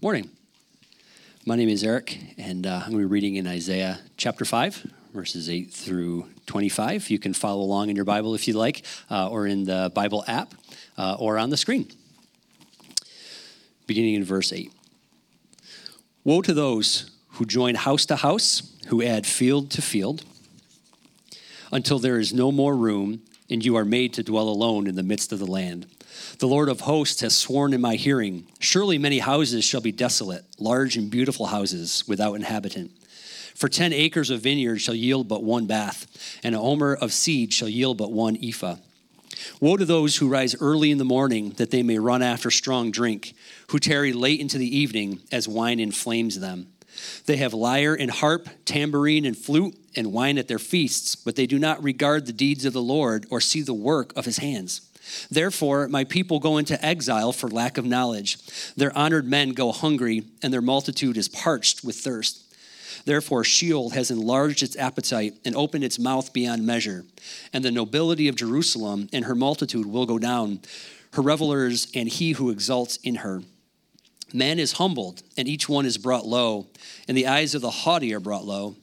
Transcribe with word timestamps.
Morning. 0.00 0.30
My 1.44 1.56
name 1.56 1.68
is 1.68 1.82
Eric, 1.82 2.16
and 2.38 2.68
uh, 2.68 2.82
I'm 2.84 2.92
going 2.92 2.92
to 2.92 2.98
be 2.98 3.04
reading 3.04 3.34
in 3.34 3.48
Isaiah 3.48 3.98
chapter 4.16 4.44
5, 4.44 4.86
verses 5.12 5.50
8 5.50 5.72
through 5.72 6.28
25. 6.46 7.10
You 7.10 7.18
can 7.18 7.34
follow 7.34 7.62
along 7.62 7.90
in 7.90 7.96
your 7.96 8.04
Bible 8.04 8.36
if 8.36 8.46
you 8.46 8.54
like, 8.54 8.84
uh, 9.10 9.28
or 9.28 9.48
in 9.48 9.64
the 9.64 9.90
Bible 9.92 10.22
app, 10.28 10.54
uh, 10.96 11.16
or 11.18 11.36
on 11.36 11.50
the 11.50 11.56
screen. 11.56 11.88
Beginning 13.88 14.14
in 14.14 14.22
verse 14.22 14.52
8 14.52 14.72
Woe 16.22 16.42
to 16.42 16.54
those 16.54 17.10
who 17.30 17.44
join 17.44 17.74
house 17.74 18.06
to 18.06 18.14
house, 18.14 18.76
who 18.86 19.02
add 19.02 19.26
field 19.26 19.68
to 19.72 19.82
field, 19.82 20.22
until 21.72 21.98
there 21.98 22.20
is 22.20 22.32
no 22.32 22.52
more 22.52 22.76
room, 22.76 23.22
and 23.50 23.64
you 23.64 23.74
are 23.74 23.84
made 23.84 24.14
to 24.14 24.22
dwell 24.22 24.48
alone 24.48 24.86
in 24.86 24.94
the 24.94 25.02
midst 25.02 25.32
of 25.32 25.40
the 25.40 25.46
land. 25.46 25.88
The 26.38 26.48
Lord 26.48 26.68
of 26.68 26.80
hosts 26.80 27.20
has 27.20 27.36
sworn 27.36 27.72
in 27.72 27.80
my 27.80 27.96
hearing 27.96 28.46
Surely 28.60 28.98
many 28.98 29.18
houses 29.18 29.64
shall 29.64 29.80
be 29.80 29.92
desolate, 29.92 30.44
large 30.58 30.96
and 30.96 31.10
beautiful 31.10 31.46
houses 31.46 32.04
without 32.06 32.34
inhabitant. 32.34 32.90
For 33.54 33.68
ten 33.68 33.92
acres 33.92 34.30
of 34.30 34.42
vineyard 34.42 34.78
shall 34.78 34.94
yield 34.94 35.26
but 35.26 35.42
one 35.42 35.66
bath, 35.66 36.06
and 36.44 36.54
a 36.54 36.58
homer 36.60 36.94
of 36.94 37.12
seed 37.12 37.52
shall 37.52 37.68
yield 37.68 37.98
but 37.98 38.12
one 38.12 38.38
ephah. 38.42 38.76
Woe 39.60 39.76
to 39.76 39.84
those 39.84 40.16
who 40.16 40.28
rise 40.28 40.54
early 40.60 40.90
in 40.90 40.98
the 40.98 41.04
morning 41.04 41.50
that 41.56 41.70
they 41.70 41.82
may 41.82 41.98
run 41.98 42.22
after 42.22 42.50
strong 42.50 42.90
drink, 42.90 43.34
who 43.68 43.78
tarry 43.78 44.12
late 44.12 44.40
into 44.40 44.58
the 44.58 44.76
evening 44.76 45.20
as 45.32 45.48
wine 45.48 45.80
inflames 45.80 46.38
them. 46.38 46.68
They 47.26 47.36
have 47.36 47.54
lyre 47.54 47.94
and 47.94 48.10
harp, 48.10 48.48
tambourine 48.64 49.24
and 49.24 49.36
flute, 49.36 49.76
and 49.94 50.12
wine 50.12 50.38
at 50.38 50.48
their 50.48 50.58
feasts, 50.58 51.14
but 51.14 51.36
they 51.36 51.46
do 51.46 51.58
not 51.58 51.82
regard 51.82 52.26
the 52.26 52.32
deeds 52.32 52.64
of 52.64 52.72
the 52.72 52.82
Lord 52.82 53.26
or 53.30 53.40
see 53.40 53.62
the 53.62 53.74
work 53.74 54.12
of 54.16 54.24
his 54.24 54.38
hands. 54.38 54.87
Therefore, 55.30 55.88
my 55.88 56.04
people 56.04 56.38
go 56.38 56.58
into 56.58 56.84
exile 56.84 57.32
for 57.32 57.48
lack 57.48 57.78
of 57.78 57.84
knowledge. 57.84 58.38
Their 58.74 58.96
honored 58.96 59.26
men 59.26 59.50
go 59.50 59.72
hungry, 59.72 60.24
and 60.42 60.52
their 60.52 60.62
multitude 60.62 61.16
is 61.16 61.28
parched 61.28 61.84
with 61.84 61.96
thirst. 61.96 62.44
Therefore, 63.04 63.44
Sheol 63.44 63.90
has 63.90 64.10
enlarged 64.10 64.62
its 64.62 64.76
appetite 64.76 65.34
and 65.44 65.54
opened 65.56 65.84
its 65.84 65.98
mouth 65.98 66.32
beyond 66.32 66.66
measure. 66.66 67.04
And 67.52 67.64
the 67.64 67.70
nobility 67.70 68.28
of 68.28 68.36
Jerusalem 68.36 69.08
and 69.12 69.24
her 69.24 69.34
multitude 69.34 69.86
will 69.86 70.06
go 70.06 70.18
down, 70.18 70.60
her 71.14 71.22
revelers 71.22 71.88
and 71.94 72.08
he 72.08 72.32
who 72.32 72.50
exalts 72.50 72.98
in 73.02 73.16
her. 73.16 73.42
Man 74.32 74.58
is 74.58 74.72
humbled, 74.72 75.22
and 75.38 75.48
each 75.48 75.68
one 75.68 75.86
is 75.86 75.96
brought 75.96 76.26
low, 76.26 76.66
and 77.06 77.16
the 77.16 77.26
eyes 77.26 77.54
of 77.54 77.62
the 77.62 77.70
haughty 77.70 78.12
are 78.12 78.20
brought 78.20 78.44
low. 78.44 78.76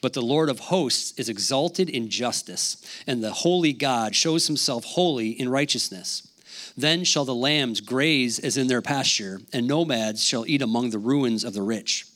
But 0.00 0.12
the 0.12 0.22
Lord 0.22 0.48
of 0.48 0.60
hosts 0.60 1.18
is 1.18 1.28
exalted 1.28 1.90
in 1.90 2.08
justice, 2.08 2.76
and 3.06 3.22
the 3.22 3.32
holy 3.32 3.72
God 3.72 4.14
shows 4.14 4.46
himself 4.46 4.84
holy 4.84 5.30
in 5.30 5.48
righteousness. 5.48 6.28
Then 6.76 7.02
shall 7.02 7.24
the 7.24 7.34
lambs 7.34 7.80
graze 7.80 8.38
as 8.38 8.56
in 8.56 8.68
their 8.68 8.82
pasture, 8.82 9.40
and 9.52 9.66
nomads 9.66 10.22
shall 10.22 10.46
eat 10.46 10.62
among 10.62 10.90
the 10.90 10.98
ruins 10.98 11.42
of 11.42 11.52
the 11.52 11.62
rich. 11.62 12.06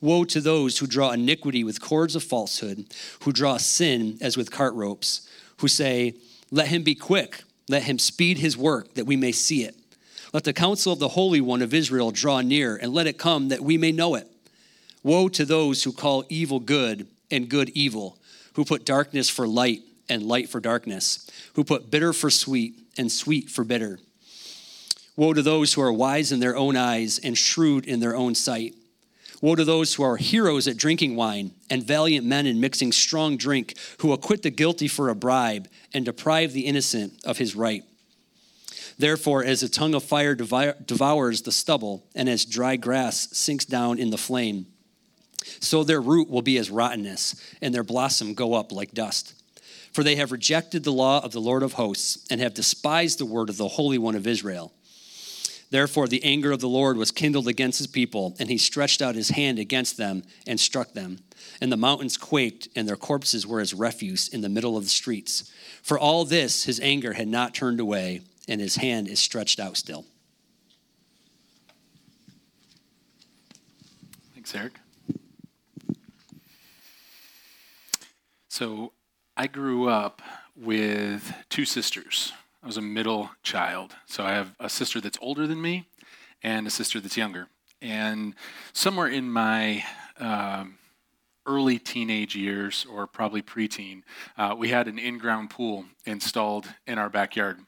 Woe 0.00 0.24
to 0.24 0.40
those 0.40 0.78
who 0.78 0.86
draw 0.86 1.10
iniquity 1.10 1.62
with 1.62 1.80
cords 1.80 2.16
of 2.16 2.24
falsehood, 2.24 2.86
who 3.22 3.32
draw 3.32 3.58
sin 3.58 4.18
as 4.20 4.36
with 4.36 4.50
cart 4.50 4.74
ropes, 4.74 5.28
who 5.58 5.68
say, 5.68 6.14
Let 6.50 6.68
him 6.68 6.82
be 6.82 6.94
quick, 6.94 7.44
let 7.68 7.84
him 7.84 7.98
speed 7.98 8.38
his 8.38 8.56
work, 8.56 8.94
that 8.94 9.06
we 9.06 9.16
may 9.16 9.32
see 9.32 9.62
it. 9.64 9.76
Let 10.32 10.44
the 10.44 10.54
counsel 10.54 10.94
of 10.94 10.98
the 10.98 11.08
Holy 11.08 11.42
One 11.42 11.60
of 11.60 11.74
Israel 11.74 12.10
draw 12.10 12.40
near, 12.40 12.74
and 12.74 12.94
let 12.94 13.06
it 13.06 13.18
come 13.18 13.48
that 13.48 13.60
we 13.60 13.76
may 13.76 13.92
know 13.92 14.14
it. 14.14 14.26
Woe 15.02 15.28
to 15.28 15.44
those 15.44 15.82
who 15.82 15.92
call 15.92 16.24
evil 16.28 16.60
good 16.60 17.08
and 17.30 17.48
good 17.48 17.70
evil, 17.70 18.18
who 18.54 18.64
put 18.64 18.84
darkness 18.84 19.28
for 19.28 19.46
light 19.46 19.80
and 20.08 20.22
light 20.22 20.48
for 20.48 20.60
darkness, 20.60 21.28
who 21.54 21.64
put 21.64 21.90
bitter 21.90 22.12
for 22.12 22.30
sweet 22.30 22.74
and 22.96 23.10
sweet 23.10 23.50
for 23.50 23.64
bitter. 23.64 23.98
Woe 25.16 25.32
to 25.32 25.42
those 25.42 25.72
who 25.72 25.82
are 25.82 25.92
wise 25.92 26.32
in 26.32 26.40
their 26.40 26.56
own 26.56 26.76
eyes 26.76 27.18
and 27.18 27.36
shrewd 27.36 27.86
in 27.86 28.00
their 28.00 28.16
own 28.16 28.34
sight. 28.34 28.74
Woe 29.40 29.56
to 29.56 29.64
those 29.64 29.94
who 29.94 30.04
are 30.04 30.16
heroes 30.16 30.68
at 30.68 30.76
drinking 30.76 31.16
wine 31.16 31.52
and 31.68 31.82
valiant 31.82 32.24
men 32.26 32.46
in 32.46 32.60
mixing 32.60 32.92
strong 32.92 33.36
drink, 33.36 33.74
who 33.98 34.12
acquit 34.12 34.42
the 34.42 34.50
guilty 34.50 34.86
for 34.88 35.08
a 35.08 35.14
bribe 35.14 35.68
and 35.92 36.04
deprive 36.04 36.52
the 36.52 36.66
innocent 36.66 37.14
of 37.24 37.38
his 37.38 37.56
right. 37.56 37.82
Therefore, 38.98 39.42
as 39.42 39.62
a 39.62 39.68
tongue 39.68 39.94
of 39.94 40.04
fire 40.04 40.34
devours 40.34 41.42
the 41.42 41.52
stubble, 41.52 42.06
and 42.14 42.28
as 42.28 42.44
dry 42.44 42.76
grass 42.76 43.28
sinks 43.36 43.64
down 43.64 43.98
in 43.98 44.10
the 44.10 44.18
flame, 44.18 44.66
so 45.60 45.84
their 45.84 46.00
root 46.00 46.28
will 46.28 46.42
be 46.42 46.58
as 46.58 46.70
rottenness, 46.70 47.34
and 47.60 47.74
their 47.74 47.84
blossom 47.84 48.34
go 48.34 48.54
up 48.54 48.72
like 48.72 48.92
dust. 48.92 49.34
For 49.92 50.02
they 50.02 50.16
have 50.16 50.32
rejected 50.32 50.84
the 50.84 50.92
law 50.92 51.22
of 51.22 51.32
the 51.32 51.40
Lord 51.40 51.62
of 51.62 51.74
hosts, 51.74 52.26
and 52.30 52.40
have 52.40 52.54
despised 52.54 53.18
the 53.18 53.26
word 53.26 53.50
of 53.50 53.56
the 53.56 53.68
Holy 53.68 53.98
One 53.98 54.14
of 54.14 54.26
Israel. 54.26 54.72
Therefore, 55.70 56.06
the 56.06 56.22
anger 56.22 56.52
of 56.52 56.60
the 56.60 56.68
Lord 56.68 56.98
was 56.98 57.10
kindled 57.10 57.48
against 57.48 57.78
his 57.78 57.86
people, 57.86 58.36
and 58.38 58.50
he 58.50 58.58
stretched 58.58 59.00
out 59.00 59.14
his 59.14 59.30
hand 59.30 59.58
against 59.58 59.96
them 59.96 60.22
and 60.46 60.60
struck 60.60 60.92
them. 60.92 61.20
And 61.62 61.72
the 61.72 61.78
mountains 61.78 62.18
quaked, 62.18 62.68
and 62.76 62.86
their 62.86 62.96
corpses 62.96 63.46
were 63.46 63.60
as 63.60 63.72
refuse 63.72 64.28
in 64.28 64.42
the 64.42 64.50
middle 64.50 64.76
of 64.76 64.84
the 64.84 64.90
streets. 64.90 65.50
For 65.82 65.98
all 65.98 66.26
this, 66.26 66.64
his 66.64 66.78
anger 66.80 67.14
had 67.14 67.28
not 67.28 67.54
turned 67.54 67.80
away, 67.80 68.20
and 68.46 68.60
his 68.60 68.76
hand 68.76 69.08
is 69.08 69.18
stretched 69.18 69.58
out 69.58 69.78
still. 69.78 70.04
Thanks, 74.34 74.54
Eric. 74.54 74.81
So 78.52 78.92
I 79.34 79.46
grew 79.46 79.88
up 79.88 80.20
with 80.54 81.32
two 81.48 81.64
sisters. 81.64 82.34
I 82.62 82.66
was 82.66 82.76
a 82.76 82.82
middle 82.82 83.30
child. 83.42 83.96
So 84.04 84.24
I 84.24 84.32
have 84.32 84.54
a 84.60 84.68
sister 84.68 85.00
that's 85.00 85.16
older 85.22 85.46
than 85.46 85.62
me 85.62 85.88
and 86.42 86.66
a 86.66 86.70
sister 86.70 87.00
that's 87.00 87.16
younger. 87.16 87.48
And 87.80 88.34
somewhere 88.74 89.08
in 89.08 89.32
my 89.32 89.82
um, 90.18 90.76
early 91.46 91.78
teenage 91.78 92.36
years, 92.36 92.84
or 92.92 93.06
probably 93.06 93.40
preteen, 93.40 94.02
uh, 94.36 94.54
we 94.58 94.68
had 94.68 94.86
an 94.86 94.98
in 94.98 95.16
ground 95.16 95.48
pool 95.48 95.86
installed 96.04 96.68
in 96.86 96.98
our 96.98 97.08
backyard. 97.08 97.58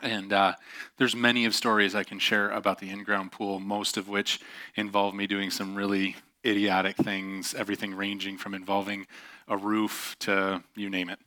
And 0.00 0.32
uh, 0.32 0.54
there's 0.96 1.14
many 1.14 1.44
of 1.44 1.54
stories 1.54 1.94
I 1.94 2.02
can 2.02 2.18
share 2.18 2.48
about 2.48 2.78
the 2.78 2.88
in-ground 2.88 3.30
pool, 3.30 3.60
most 3.60 3.98
of 3.98 4.08
which 4.08 4.40
involve 4.74 5.14
me 5.14 5.26
doing 5.26 5.50
some 5.50 5.74
really 5.74 6.16
idiotic 6.46 6.96
things, 6.96 7.54
everything 7.54 7.94
ranging 7.94 8.38
from 8.38 8.54
involving 8.54 9.06
a 9.48 9.56
roof 9.56 10.16
to 10.20 10.62
you 10.76 10.90
name 10.90 11.08
it. 11.08 11.18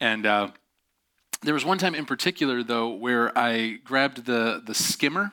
And 0.00 0.26
uh, 0.26 0.48
there 1.42 1.54
was 1.54 1.64
one 1.64 1.78
time 1.78 1.94
in 1.94 2.04
particular, 2.04 2.62
though, 2.62 2.88
where 2.88 3.36
I 3.38 3.78
grabbed 3.84 4.24
the, 4.24 4.62
the 4.64 4.74
skimmer 4.74 5.32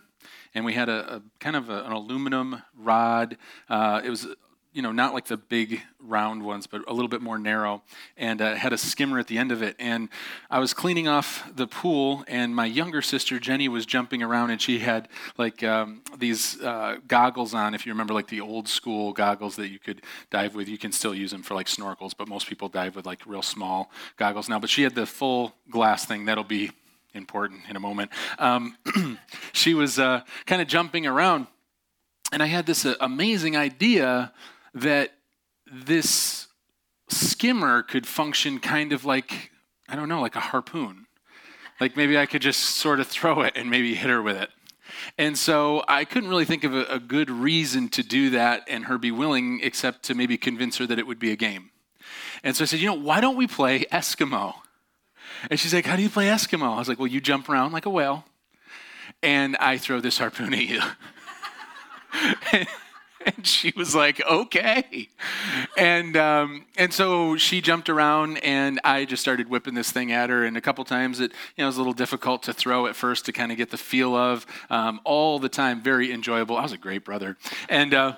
and 0.54 0.64
we 0.64 0.74
had 0.74 0.88
a, 0.88 1.16
a 1.16 1.22
kind 1.40 1.56
of 1.56 1.70
a, 1.70 1.84
an 1.84 1.92
aluminum 1.92 2.62
rod. 2.78 3.38
Uh, 3.70 4.02
it 4.04 4.10
was 4.10 4.28
you 4.76 4.82
know, 4.82 4.92
not 4.92 5.14
like 5.14 5.26
the 5.26 5.38
big 5.38 5.82
round 6.02 6.44
ones, 6.44 6.68
but 6.68 6.82
a 6.90 6.94
little 6.94 7.08
bit 7.08 7.22
more 7.22 7.40
narrow, 7.40 7.82
and 8.18 8.42
uh, 8.42 8.56
had 8.56 8.74
a 8.74 8.78
skimmer 8.78 9.18
at 9.20 9.28
the 9.28 9.38
end 9.38 9.54
of 9.54 9.64
it. 9.64 9.74
And 9.80 10.10
I 10.52 10.60
was 10.60 10.74
cleaning 10.74 11.08
off 11.08 11.50
the 11.56 11.66
pool, 11.66 12.26
and 12.28 12.54
my 12.54 12.66
younger 12.66 13.02
sister 13.02 13.40
Jenny 13.40 13.70
was 13.70 13.86
jumping 13.86 14.22
around, 14.22 14.50
and 14.50 14.62
she 14.62 14.80
had 14.80 15.08
like 15.38 15.64
um, 15.64 16.02
these 16.18 16.62
uh, 16.62 16.98
goggles 17.08 17.54
on. 17.54 17.74
If 17.74 17.86
you 17.86 17.94
remember, 17.94 18.14
like 18.14 18.28
the 18.28 18.42
old 18.42 18.68
school 18.68 19.14
goggles 19.14 19.56
that 19.56 19.70
you 19.70 19.80
could 19.80 20.02
dive 20.30 20.56
with, 20.56 20.68
you 20.68 20.78
can 20.78 20.92
still 20.92 21.16
use 21.16 21.32
them 21.32 21.42
for 21.42 21.56
like 21.56 21.68
snorkels, 21.68 22.12
but 22.16 22.28
most 22.28 22.46
people 22.46 22.68
dive 22.68 22.98
with 22.98 23.06
like 23.06 23.22
real 23.26 23.42
small 23.42 23.90
goggles 24.18 24.50
now. 24.50 24.60
But 24.60 24.70
she 24.70 24.84
had 24.84 24.94
the 24.94 25.06
full 25.06 25.56
glass 25.70 26.04
thing. 26.04 26.26
That'll 26.26 26.44
be 26.44 26.72
important 27.14 27.62
in 27.70 27.78
a 27.78 27.80
moment. 27.80 28.12
Um, 28.40 28.76
she 29.54 29.74
was 29.74 29.98
uh, 30.00 30.24
kind 30.46 30.62
of 30.62 30.68
jumping 30.68 31.08
around, 31.08 31.48
and 32.34 32.44
I 32.44 32.48
had 32.48 32.66
this 32.66 32.86
uh, 32.86 32.96
amazing 33.00 33.56
idea 33.56 34.34
that 34.76 35.14
this 35.72 36.48
skimmer 37.10 37.82
could 37.82 38.06
function 38.06 38.60
kind 38.60 38.94
of 38.94 39.06
like, 39.06 39.52
I 39.90 39.96
don't 39.96 40.10
know, 40.10 40.22
like 40.22 40.36
a 40.36 40.42
harpoon. 40.42 41.08
Like 41.80 41.98
maybe 41.98 42.18
I 42.18 42.26
could 42.26 42.42
just 42.42 42.62
sort 42.62 43.00
of 43.00 43.08
throw 43.08 43.42
it 43.42 43.54
and 43.56 43.70
maybe 43.70 43.96
hit 43.96 44.10
her 44.10 44.22
with 44.22 44.38
it. 44.38 44.50
And 45.18 45.38
so 45.38 45.84
I 45.88 46.06
couldn't 46.06 46.30
really 46.30 46.46
think 46.46 46.64
of 46.64 46.74
a, 46.74 46.86
a, 46.86 47.00
good 47.00 47.30
reason 47.30 47.90
to 47.90 48.04
do 48.04 48.30
that 48.30 48.64
and 48.68 48.86
her 48.86 48.98
be 48.98 49.12
willing, 49.12 49.60
except 49.64 50.04
to 50.04 50.16
maybe 50.16 50.38
convince 50.38 50.78
her 50.78 50.86
that 50.88 51.00
it 51.00 51.08
would 51.08 51.20
be 51.20 51.32
a 51.32 51.36
game. 51.36 51.72
And 52.44 52.56
so 52.56 52.64
I 52.64 52.68
said, 52.68 52.80
you 52.80 52.88
know, 52.88 52.94
why 52.94 53.20
don't 53.20 53.36
we 53.36 53.48
play 53.48 53.86
Eskimo? 53.86 54.54
And 55.50 55.60
she's 55.60 55.74
like, 55.74 55.86
how 55.86 55.96
do 55.96 56.04
you 56.04 56.10
play 56.10 56.28
Eskimo? 56.28 56.76
I 56.76 56.78
was 56.78 56.88
like, 56.88 57.00
well, 57.00 57.08
you 57.08 57.20
jump 57.20 57.50
around 57.50 57.72
like 57.72 57.86
a 57.86 57.90
whale, 57.90 58.26
and 59.24 59.58
I 59.58 59.78
throw 59.78 60.00
this 60.00 60.18
harpoon 60.18 60.54
at 60.54 60.62
you. 60.62 60.82
and 63.36 63.46
she 63.46 63.74
was 63.76 63.96
like, 63.96 64.22
okay. 64.26 65.10
And, 65.78 66.16
um, 66.16 66.66
and 66.78 66.94
so 66.94 67.38
she 67.38 67.62
jumped 67.62 67.90
around 67.90 68.38
and 68.38 68.80
I 68.84 69.06
just 69.06 69.22
started 69.22 69.50
whipping 69.50 69.74
this 69.74 69.92
thing 69.92 70.12
at 70.12 70.30
her. 70.30 70.46
And 70.46 70.58
a 70.58 70.62
couple 70.62 70.84
times 70.86 71.20
it, 71.20 71.32
you 71.56 71.64
know, 71.64 71.68
was 71.68 71.76
a 71.76 71.80
little 71.80 71.94
difficult 71.94 72.44
to 72.44 72.54
throw 72.54 72.88
at 72.88 72.96
first 72.96 73.26
to 73.26 73.32
kind 73.32 73.52
of 73.52 73.58
get 73.58 73.72
the 73.72 73.78
feel 73.78 74.16
of. 74.16 74.46
Um, 74.70 75.00
all 75.04 75.40
the 75.40 75.50
time, 75.50 75.82
very 75.82 76.12
enjoyable. 76.12 76.58
I 76.58 76.64
was 76.64 76.72
a 76.72 76.78
great 76.78 77.04
brother. 77.04 77.38
And, 77.70 77.94
uh, 77.94 78.16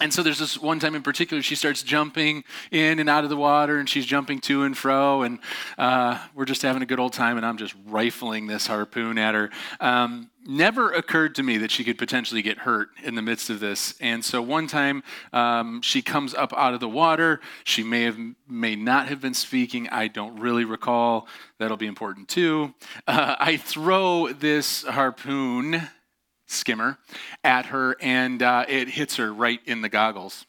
and 0.00 0.12
so 0.12 0.22
there's 0.22 0.38
this 0.38 0.58
one 0.58 0.78
time 0.78 0.94
in 0.94 1.02
particular, 1.02 1.42
she 1.42 1.54
starts 1.54 1.82
jumping 1.82 2.44
in 2.70 2.98
and 2.98 3.08
out 3.08 3.24
of 3.24 3.30
the 3.30 3.36
water, 3.36 3.78
and 3.78 3.88
she's 3.88 4.06
jumping 4.06 4.40
to 4.40 4.64
and 4.64 4.76
fro, 4.76 5.22
and 5.22 5.38
uh, 5.78 6.18
we're 6.34 6.44
just 6.44 6.62
having 6.62 6.82
a 6.82 6.86
good 6.86 7.00
old 7.00 7.12
time, 7.12 7.36
and 7.36 7.44
I'm 7.44 7.56
just 7.56 7.74
rifling 7.86 8.46
this 8.46 8.66
harpoon 8.66 9.18
at 9.18 9.34
her. 9.34 9.50
Um, 9.80 10.30
never 10.46 10.92
occurred 10.92 11.34
to 11.34 11.42
me 11.42 11.58
that 11.58 11.70
she 11.70 11.84
could 11.84 11.98
potentially 11.98 12.42
get 12.42 12.58
hurt 12.58 12.90
in 13.02 13.14
the 13.14 13.22
midst 13.22 13.50
of 13.50 13.60
this. 13.60 13.94
And 14.00 14.24
so 14.24 14.40
one 14.40 14.66
time 14.66 15.02
um, 15.32 15.82
she 15.82 16.02
comes 16.02 16.34
up 16.34 16.52
out 16.56 16.74
of 16.74 16.80
the 16.80 16.88
water. 16.88 17.40
She 17.64 17.82
may 17.82 18.02
have, 18.02 18.18
may 18.48 18.76
not 18.76 19.08
have 19.08 19.20
been 19.20 19.34
speaking. 19.34 19.88
I 19.88 20.08
don't 20.08 20.38
really 20.40 20.64
recall. 20.64 21.28
That'll 21.58 21.76
be 21.76 21.86
important 21.86 22.28
too. 22.28 22.74
Uh, 23.06 23.36
I 23.38 23.56
throw 23.58 24.32
this 24.32 24.84
harpoon 24.84 25.88
skimmer 26.50 26.98
at 27.44 27.66
her, 27.66 27.96
and 28.00 28.42
uh, 28.42 28.64
it 28.68 28.88
hits 28.88 29.16
her 29.16 29.32
right 29.32 29.60
in 29.64 29.80
the 29.80 29.88
goggles. 29.88 30.46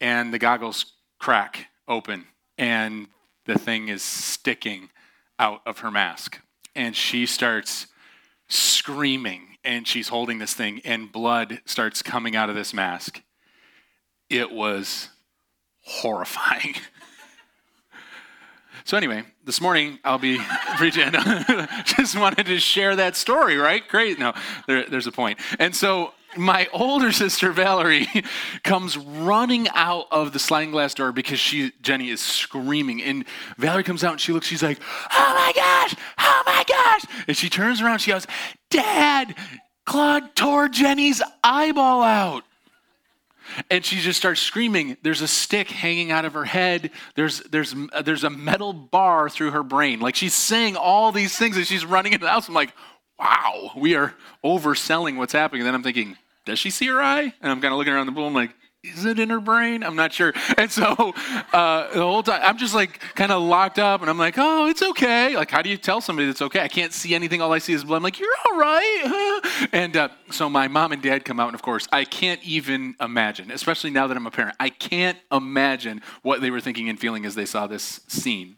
And 0.00 0.32
the 0.32 0.38
goggles 0.38 0.92
crack 1.18 1.68
open, 1.88 2.26
and 2.58 3.08
the 3.46 3.58
thing 3.58 3.88
is 3.88 4.02
sticking 4.02 4.90
out 5.38 5.62
of 5.66 5.80
her 5.80 5.90
mask. 5.90 6.40
And 6.74 6.94
she 6.94 7.26
starts 7.26 7.86
screaming, 8.48 9.56
and 9.64 9.86
she's 9.86 10.08
holding 10.08 10.38
this 10.38 10.54
thing, 10.54 10.80
and 10.84 11.10
blood 11.10 11.60
starts 11.64 12.02
coming 12.02 12.36
out 12.36 12.50
of 12.50 12.54
this 12.54 12.74
mask. 12.74 13.22
It 14.28 14.50
was 14.50 15.08
horrifying. 15.80 16.74
So, 18.84 18.98
anyway, 18.98 19.24
this 19.44 19.62
morning 19.62 19.98
I'll 20.04 20.18
be 20.18 20.38
preaching. 20.76 21.10
Just 21.84 22.18
wanted 22.18 22.46
to 22.46 22.58
share 22.58 22.94
that 22.96 23.16
story, 23.16 23.56
right? 23.56 23.86
Great. 23.88 24.18
No, 24.18 24.34
there, 24.66 24.84
there's 24.88 25.06
a 25.06 25.12
point. 25.12 25.38
And 25.58 25.74
so, 25.74 26.12
my 26.36 26.68
older 26.72 27.12
sister 27.22 27.52
Valerie 27.52 28.08
comes 28.62 28.96
running 28.96 29.68
out 29.74 30.06
of 30.10 30.32
the 30.32 30.38
sliding 30.38 30.70
glass 30.70 30.92
door 30.92 31.12
because 31.12 31.38
she 31.38 31.72
Jenny 31.80 32.10
is 32.10 32.20
screaming 32.20 33.02
and 33.02 33.24
Valerie 33.56 33.84
comes 33.84 34.04
out 34.04 34.12
and 34.12 34.20
she 34.20 34.32
looks 34.32 34.46
she's 34.46 34.62
like 34.62 34.80
oh 35.12 35.34
my 35.34 35.52
gosh 35.54 35.94
oh 36.18 36.42
my 36.44 36.64
gosh 36.66 37.04
and 37.28 37.36
she 37.36 37.48
turns 37.48 37.80
around 37.80 37.98
she 37.98 38.10
goes 38.10 38.26
dad 38.70 39.34
Claude 39.86 40.34
tore 40.34 40.68
Jenny's 40.68 41.22
eyeball 41.42 42.02
out 42.02 42.42
and 43.70 43.84
she 43.84 43.96
just 43.96 44.18
starts 44.18 44.40
screaming. 44.40 44.96
There's 45.02 45.20
a 45.20 45.28
stick 45.28 45.70
hanging 45.70 46.10
out 46.10 46.24
of 46.24 46.32
her 46.34 46.44
head. 46.44 46.90
There's 47.14 47.40
there's 47.40 47.74
uh, 47.92 48.02
there's 48.02 48.24
a 48.24 48.30
metal 48.30 48.72
bar 48.72 49.28
through 49.28 49.50
her 49.52 49.62
brain. 49.62 50.00
Like 50.00 50.16
she's 50.16 50.34
saying 50.34 50.76
all 50.76 51.12
these 51.12 51.36
things 51.36 51.56
and 51.56 51.66
she's 51.66 51.84
running 51.84 52.12
into 52.12 52.24
the 52.24 52.30
house. 52.30 52.48
I'm 52.48 52.54
like 52.54 52.72
wow 53.18 53.70
we 53.76 53.94
are 53.94 54.14
overselling 54.44 55.16
what's 55.16 55.32
happening. 55.32 55.62
And 55.62 55.66
then 55.66 55.74
i'm 55.74 55.82
thinking 55.82 56.16
does 56.44 56.58
she 56.58 56.70
see 56.70 56.86
her 56.86 57.00
eye? 57.00 57.32
And 57.40 57.52
i'm 57.52 57.60
kind 57.60 57.72
of 57.72 57.78
looking 57.78 57.92
around 57.92 58.06
the 58.06 58.12
pool. 58.12 58.26
I'm 58.26 58.34
like 58.34 58.54
is 58.84 59.04
it 59.04 59.18
in 59.18 59.30
her 59.30 59.40
brain? 59.40 59.82
I'm 59.82 59.96
not 59.96 60.12
sure. 60.12 60.32
And 60.58 60.70
so 60.70 61.14
uh, 61.52 61.92
the 61.92 62.02
whole 62.02 62.22
time, 62.22 62.40
I'm 62.42 62.58
just 62.58 62.74
like 62.74 63.00
kind 63.14 63.32
of 63.32 63.42
locked 63.42 63.78
up 63.78 64.02
and 64.02 64.10
I'm 64.10 64.18
like, 64.18 64.34
oh, 64.36 64.68
it's 64.68 64.82
okay. 64.82 65.36
Like, 65.36 65.50
how 65.50 65.62
do 65.62 65.70
you 65.70 65.76
tell 65.76 66.00
somebody 66.00 66.26
that's 66.26 66.42
okay? 66.42 66.60
I 66.60 66.68
can't 66.68 66.92
see 66.92 67.14
anything. 67.14 67.40
All 67.40 67.52
I 67.52 67.58
see 67.58 67.72
is 67.72 67.84
blood. 67.84 67.98
I'm 67.98 68.02
like, 68.02 68.18
you're 68.18 68.28
all 68.50 68.58
right. 68.58 69.68
and 69.72 69.96
uh, 69.96 70.08
so 70.30 70.48
my 70.48 70.68
mom 70.68 70.92
and 70.92 71.02
dad 71.02 71.24
come 71.24 71.40
out, 71.40 71.48
and 71.48 71.54
of 71.54 71.62
course, 71.62 71.88
I 71.92 72.04
can't 72.04 72.42
even 72.44 72.94
imagine, 73.00 73.50
especially 73.50 73.90
now 73.90 74.06
that 74.06 74.16
I'm 74.16 74.26
a 74.26 74.30
parent, 74.30 74.56
I 74.60 74.68
can't 74.68 75.18
imagine 75.32 76.02
what 76.22 76.40
they 76.40 76.50
were 76.50 76.60
thinking 76.60 76.88
and 76.88 76.98
feeling 76.98 77.24
as 77.24 77.34
they 77.34 77.46
saw 77.46 77.66
this 77.66 78.00
scene. 78.08 78.56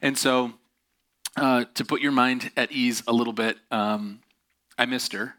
And 0.00 0.16
so, 0.16 0.52
uh, 1.36 1.64
to 1.74 1.84
put 1.84 2.00
your 2.00 2.12
mind 2.12 2.50
at 2.56 2.72
ease 2.72 3.02
a 3.06 3.12
little 3.12 3.32
bit, 3.32 3.58
um, 3.70 4.20
I 4.78 4.86
missed 4.86 5.12
her 5.12 5.34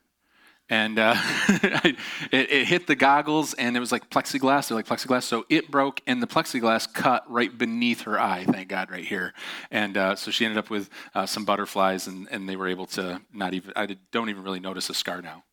and 0.69 0.99
uh, 0.99 1.15
it, 1.49 1.97
it, 2.31 2.67
hit 2.67 2.87
the 2.87 2.95
goggles 2.95 3.53
and 3.55 3.75
it 3.75 3.79
was 3.79 3.91
like 3.91 4.09
plexiglass 4.09 4.67
they're 4.67 4.75
like 4.75 4.87
plexiglass 4.87 5.23
so 5.23 5.45
it 5.49 5.69
broke 5.71 6.01
and 6.07 6.21
the 6.21 6.27
plexiglass 6.27 6.91
cut 6.91 7.29
right 7.29 7.57
beneath 7.57 8.01
her 8.01 8.19
eye 8.19 8.45
thank 8.45 8.69
god 8.69 8.91
right 8.91 9.05
here 9.05 9.33
and 9.71 9.97
uh, 9.97 10.15
so 10.15 10.31
she 10.31 10.45
ended 10.45 10.57
up 10.57 10.69
with 10.69 10.89
uh, 11.15 11.25
some 11.25 11.45
butterflies 11.45 12.07
and, 12.07 12.27
and 12.31 12.47
they 12.47 12.55
were 12.55 12.67
able 12.67 12.85
to 12.85 13.21
not 13.33 13.53
even 13.53 13.73
i 13.75 13.85
don't 14.11 14.29
even 14.29 14.43
really 14.43 14.59
notice 14.59 14.89
a 14.89 14.93
scar 14.93 15.21
now 15.21 15.43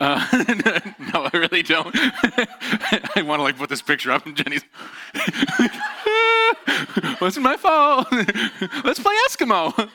uh, 0.00 0.24
no, 1.12 1.28
I 1.32 1.36
really 1.36 1.62
don't. 1.62 1.94
I 1.94 3.22
want 3.22 3.40
to 3.40 3.42
like 3.42 3.58
put 3.58 3.68
this 3.68 3.82
picture 3.82 4.10
up, 4.10 4.26
and 4.26 4.36
Jenny's. 4.36 4.64
Wasn't 7.20 7.44
my 7.44 7.56
fault. 7.56 8.08
let's 8.84 8.98
play 9.00 9.14
Eskimo. 9.28 9.90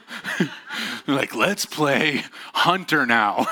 like, 1.08 1.36
let's 1.36 1.66
play 1.66 2.24
Hunter 2.54 3.06
now. 3.06 3.48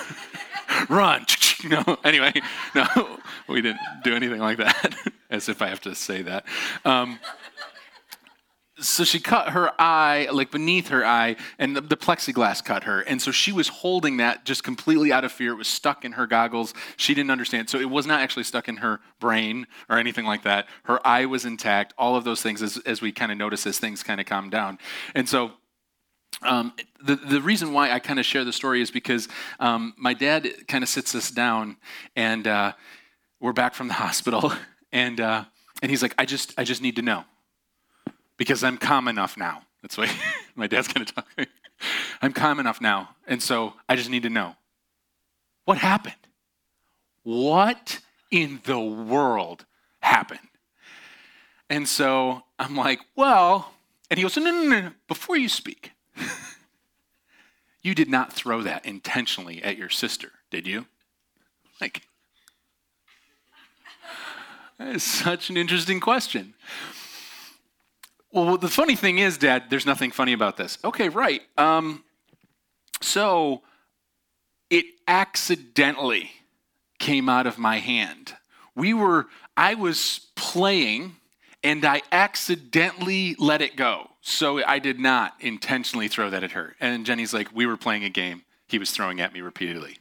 run. 0.89 1.25
No, 1.61 1.83
anyway, 2.05 2.31
no, 2.73 3.19
we 3.49 3.61
didn't 3.61 3.81
do 4.05 4.15
anything 4.15 4.39
like 4.39 4.59
that, 4.59 4.95
as 5.29 5.49
if 5.49 5.61
I 5.61 5.67
have 5.67 5.81
to 5.81 5.93
say 5.93 6.21
that. 6.21 6.45
Um, 6.85 7.19
so 8.79 9.03
she 9.03 9.19
cut 9.19 9.49
her 9.49 9.73
eye, 9.77 10.29
like 10.31 10.51
beneath 10.51 10.87
her 10.87 11.05
eye, 11.05 11.35
and 11.57 11.75
the, 11.75 11.81
the, 11.81 11.97
plexiglass 11.97 12.63
cut 12.63 12.85
her. 12.85 13.01
And 13.01 13.21
so 13.21 13.31
she 13.31 13.51
was 13.51 13.67
holding 13.67 14.17
that 14.17 14.45
just 14.45 14.63
completely 14.63 15.11
out 15.11 15.25
of 15.25 15.33
fear. 15.33 15.51
It 15.51 15.57
was 15.57 15.67
stuck 15.67 16.05
in 16.05 16.13
her 16.13 16.25
goggles. 16.25 16.73
She 16.95 17.13
didn't 17.13 17.31
understand. 17.31 17.69
So 17.69 17.77
it 17.77 17.89
was 17.89 18.07
not 18.07 18.21
actually 18.21 18.43
stuck 18.43 18.69
in 18.69 18.77
her 18.77 19.01
brain 19.19 19.67
or 19.89 19.97
anything 19.97 20.23
like 20.23 20.43
that. 20.43 20.65
Her 20.83 21.05
eye 21.05 21.25
was 21.25 21.43
intact, 21.43 21.93
all 21.97 22.15
of 22.15 22.23
those 22.23 22.41
things 22.41 22.61
as, 22.61 22.77
as 22.85 23.01
we 23.01 23.11
kind 23.11 23.33
of 23.33 23.37
notice 23.37 23.67
as 23.67 23.79
things 23.79 24.01
kind 24.01 24.21
of 24.21 24.27
calm 24.27 24.49
down. 24.49 24.79
And 25.13 25.27
so 25.27 25.51
um, 26.41 26.73
the, 27.03 27.15
the 27.15 27.41
reason 27.41 27.73
why 27.73 27.91
I 27.91 27.99
kind 27.99 28.19
of 28.19 28.25
share 28.25 28.43
the 28.45 28.53
story 28.53 28.81
is 28.81 28.91
because 28.91 29.27
um, 29.59 29.93
my 29.97 30.13
dad 30.13 30.67
kind 30.67 30.83
of 30.83 30.89
sits 30.89 31.13
us 31.15 31.31
down 31.31 31.77
and 32.15 32.47
uh, 32.47 32.73
we're 33.39 33.53
back 33.53 33.73
from 33.73 33.87
the 33.87 33.93
hospital 34.05 34.53
and, 34.91 35.19
uh, 35.19 35.43
and 35.81 35.89
he's 35.89 36.01
like, 36.01 36.15
I 36.17 36.25
just, 36.25 36.53
I 36.57 36.63
just 36.63 36.81
need 36.81 36.95
to 36.95 37.01
know 37.01 37.23
because 38.37 38.63
I'm 38.63 38.77
calm 38.77 39.07
enough 39.07 39.37
now. 39.37 39.63
That's 39.81 39.97
why 39.97 40.09
my 40.55 40.67
dad's 40.67 40.87
kind 40.87 41.07
of 41.07 41.15
talking. 41.15 41.47
I'm 42.21 42.33
calm 42.33 42.59
enough 42.59 42.81
now. 42.81 43.09
And 43.27 43.41
so 43.41 43.73
I 43.87 43.95
just 43.95 44.09
need 44.09 44.23
to 44.23 44.29
know 44.29 44.55
what 45.65 45.77
happened? 45.77 46.15
What 47.23 47.99
in 48.31 48.59
the 48.63 48.79
world 48.79 49.65
happened? 49.99 50.39
And 51.69 51.87
so 51.87 52.41
I'm 52.57 52.75
like, 52.75 52.99
well, 53.15 53.71
and 54.09 54.17
he 54.17 54.23
goes, 54.23 54.35
no, 54.35 54.43
no, 54.45 54.63
no, 54.63 54.81
no. 54.81 54.91
before 55.07 55.37
you 55.37 55.47
speak, 55.47 55.91
you 57.81 57.95
did 57.95 58.09
not 58.09 58.33
throw 58.33 58.61
that 58.61 58.85
intentionally 58.85 59.63
at 59.63 59.77
your 59.77 59.89
sister, 59.89 60.31
did 60.51 60.67
you? 60.67 60.85
Like, 61.79 62.01
that 64.77 64.95
is 64.95 65.03
such 65.03 65.49
an 65.49 65.57
interesting 65.57 65.99
question. 65.99 66.53
Well, 68.31 68.57
the 68.57 68.67
funny 68.67 68.95
thing 68.95 69.17
is, 69.17 69.37
Dad, 69.37 69.65
there's 69.69 69.85
nothing 69.85 70.11
funny 70.11 70.33
about 70.33 70.57
this. 70.57 70.77
Okay, 70.83 71.09
right. 71.09 71.41
Um, 71.57 72.03
so 73.01 73.63
it 74.69 74.85
accidentally 75.07 76.31
came 76.99 77.27
out 77.29 77.47
of 77.47 77.57
my 77.57 77.79
hand. 77.79 78.35
We 78.75 78.93
were, 78.93 79.27
I 79.57 79.73
was 79.73 80.27
playing 80.35 81.15
and 81.63 81.83
I 81.85 82.01
accidentally 82.11 83.35
let 83.37 83.61
it 83.61 83.75
go. 83.75 84.09
So 84.21 84.63
I 84.63 84.79
did 84.79 84.99
not 84.99 85.33
intentionally 85.39 86.07
throw 86.07 86.29
that 86.29 86.43
at 86.43 86.51
her. 86.51 86.75
And 86.79 87.05
Jenny's 87.05 87.33
like, 87.33 87.53
we 87.53 87.65
were 87.65 87.77
playing 87.77 88.03
a 88.03 88.09
game. 88.09 88.43
He 88.67 88.77
was 88.77 88.91
throwing 88.91 89.19
at 89.19 89.33
me 89.33 89.41
repeatedly. 89.41 89.97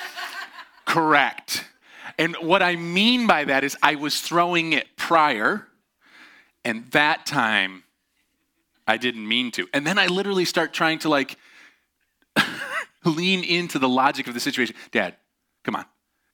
Correct. 0.84 1.64
And 2.18 2.36
what 2.36 2.62
I 2.62 2.76
mean 2.76 3.26
by 3.26 3.44
that 3.44 3.64
is 3.64 3.76
I 3.82 3.94
was 3.94 4.20
throwing 4.20 4.72
it 4.72 4.96
prior, 4.96 5.68
and 6.64 6.90
that 6.90 7.26
time 7.26 7.84
I 8.86 8.96
didn't 8.96 9.26
mean 9.26 9.50
to. 9.52 9.68
And 9.72 9.86
then 9.86 9.98
I 9.98 10.06
literally 10.06 10.44
start 10.44 10.72
trying 10.72 10.98
to 11.00 11.08
like 11.08 11.36
lean 13.04 13.44
into 13.44 13.78
the 13.78 13.88
logic 13.88 14.26
of 14.26 14.34
the 14.34 14.40
situation. 14.40 14.74
Dad, 14.90 15.16
come 15.62 15.76
on. 15.76 15.84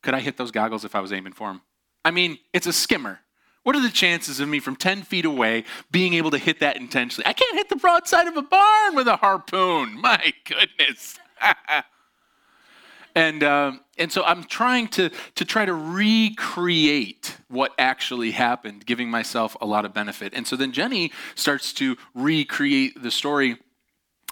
Could 0.03 0.15
I 0.15 0.21
hit 0.21 0.37
those 0.37 0.51
goggles 0.51 0.85
if 0.85 0.95
I 0.95 1.01
was 1.01 1.13
aiming 1.13 1.33
for 1.33 1.49
them? 1.49 1.63
I 2.05 2.11
mean, 2.11 2.39
it's 2.53 2.67
a 2.67 2.73
skimmer. 2.73 3.21
What 3.64 3.75
are 3.75 3.83
the 3.83 3.90
chances 3.90 4.40
of 4.40 4.49
me 4.49 4.61
from 4.61 4.76
10 4.76 5.02
feet 5.02 5.25
away 5.25 5.64
being 5.90 6.14
able 6.14 6.30
to 6.30 6.38
hit 6.38 6.61
that 6.61 6.76
intentionally? 6.76 7.26
I 7.26 7.33
can't 7.33 7.56
hit 7.56 7.71
the 7.71 7.76
broadside 7.76 8.28
of 8.28 8.37
a 8.37 8.42
barn 8.42 8.94
with 8.94 9.09
a 9.09 9.16
harpoon. 9.16 10.00
My 10.00 10.33
goodness. 10.44 11.18
and, 13.14 13.42
uh, 13.42 13.73
and 13.97 14.12
so 14.12 14.23
I'm 14.23 14.44
trying 14.44 14.88
to, 14.88 15.11
to 15.37 15.44
try 15.47 15.64
to 15.64 15.73
recreate 15.73 17.38
what 17.49 17.73
actually 17.78 18.33
happened, 18.33 18.85
giving 18.85 19.11
myself 19.11 19.56
a 19.62 19.66
lot 19.66 19.87
of 19.87 19.94
benefit. 19.94 20.35
And 20.35 20.47
so 20.47 20.56
then 20.56 20.73
Jenny 20.73 21.11
starts 21.35 21.73
to 21.75 21.97
recreate 22.14 23.02
the 23.02 23.11
story 23.11 23.56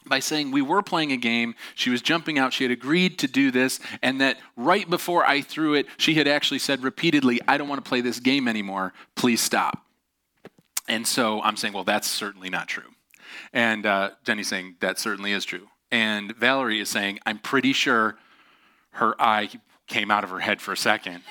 by 0.07 0.19
saying 0.19 0.51
we 0.51 0.63
were 0.63 0.83
playing 0.83 1.13
a 1.13 1.17
game. 1.17 1.55
She 1.75 1.91
was 1.91 2.03
jumping 2.03 2.39
out. 2.39 2.53
She 2.53 2.65
had 2.65 2.71
agreed 2.71 3.19
to 3.21 3.29
do 3.29 3.51
this. 3.51 3.81
And 4.03 4.21
that 4.21 4.39
right 4.57 4.89
before 4.89 5.25
I 5.25 5.41
threw 5.43 5.75
it, 5.75 5.87
she 5.97 6.15
had 6.15 6.29
actually 6.29 6.59
said 6.59 6.83
repeatedly, 6.83 7.41
I 7.47 7.57
don't 7.57 7.69
want 7.69 7.85
to 7.85 7.89
play 7.89 8.01
this 8.01 8.21
game 8.21 8.49
anymore. 8.49 8.93
Please 9.15 9.41
stop. 9.41 9.85
And 10.89 11.07
so 11.07 11.41
I'm 11.43 11.57
saying, 11.57 11.75
well, 11.75 11.85
that's 11.85 12.09
certainly 12.09 12.51
not 12.51 12.69
true. 12.69 12.91
And 13.53 13.87
uh, 13.87 14.11
Jenny's 14.25 14.49
saying, 14.49 14.77
that 14.81 14.99
certainly 14.99 15.33
is 15.33 15.45
true. 15.45 15.69
And 15.91 16.35
Valerie 16.37 16.81
is 16.81 16.89
saying, 16.89 17.21
I'm 17.27 17.39
pretty 17.39 17.73
sure 17.73 18.17
her 18.93 19.21
eye 19.21 19.51
came 19.87 20.11
out 20.11 20.25
of 20.25 20.31
her 20.31 20.41
head 20.41 20.61
for 20.61 20.73
a 20.73 20.77
second. 20.77 21.23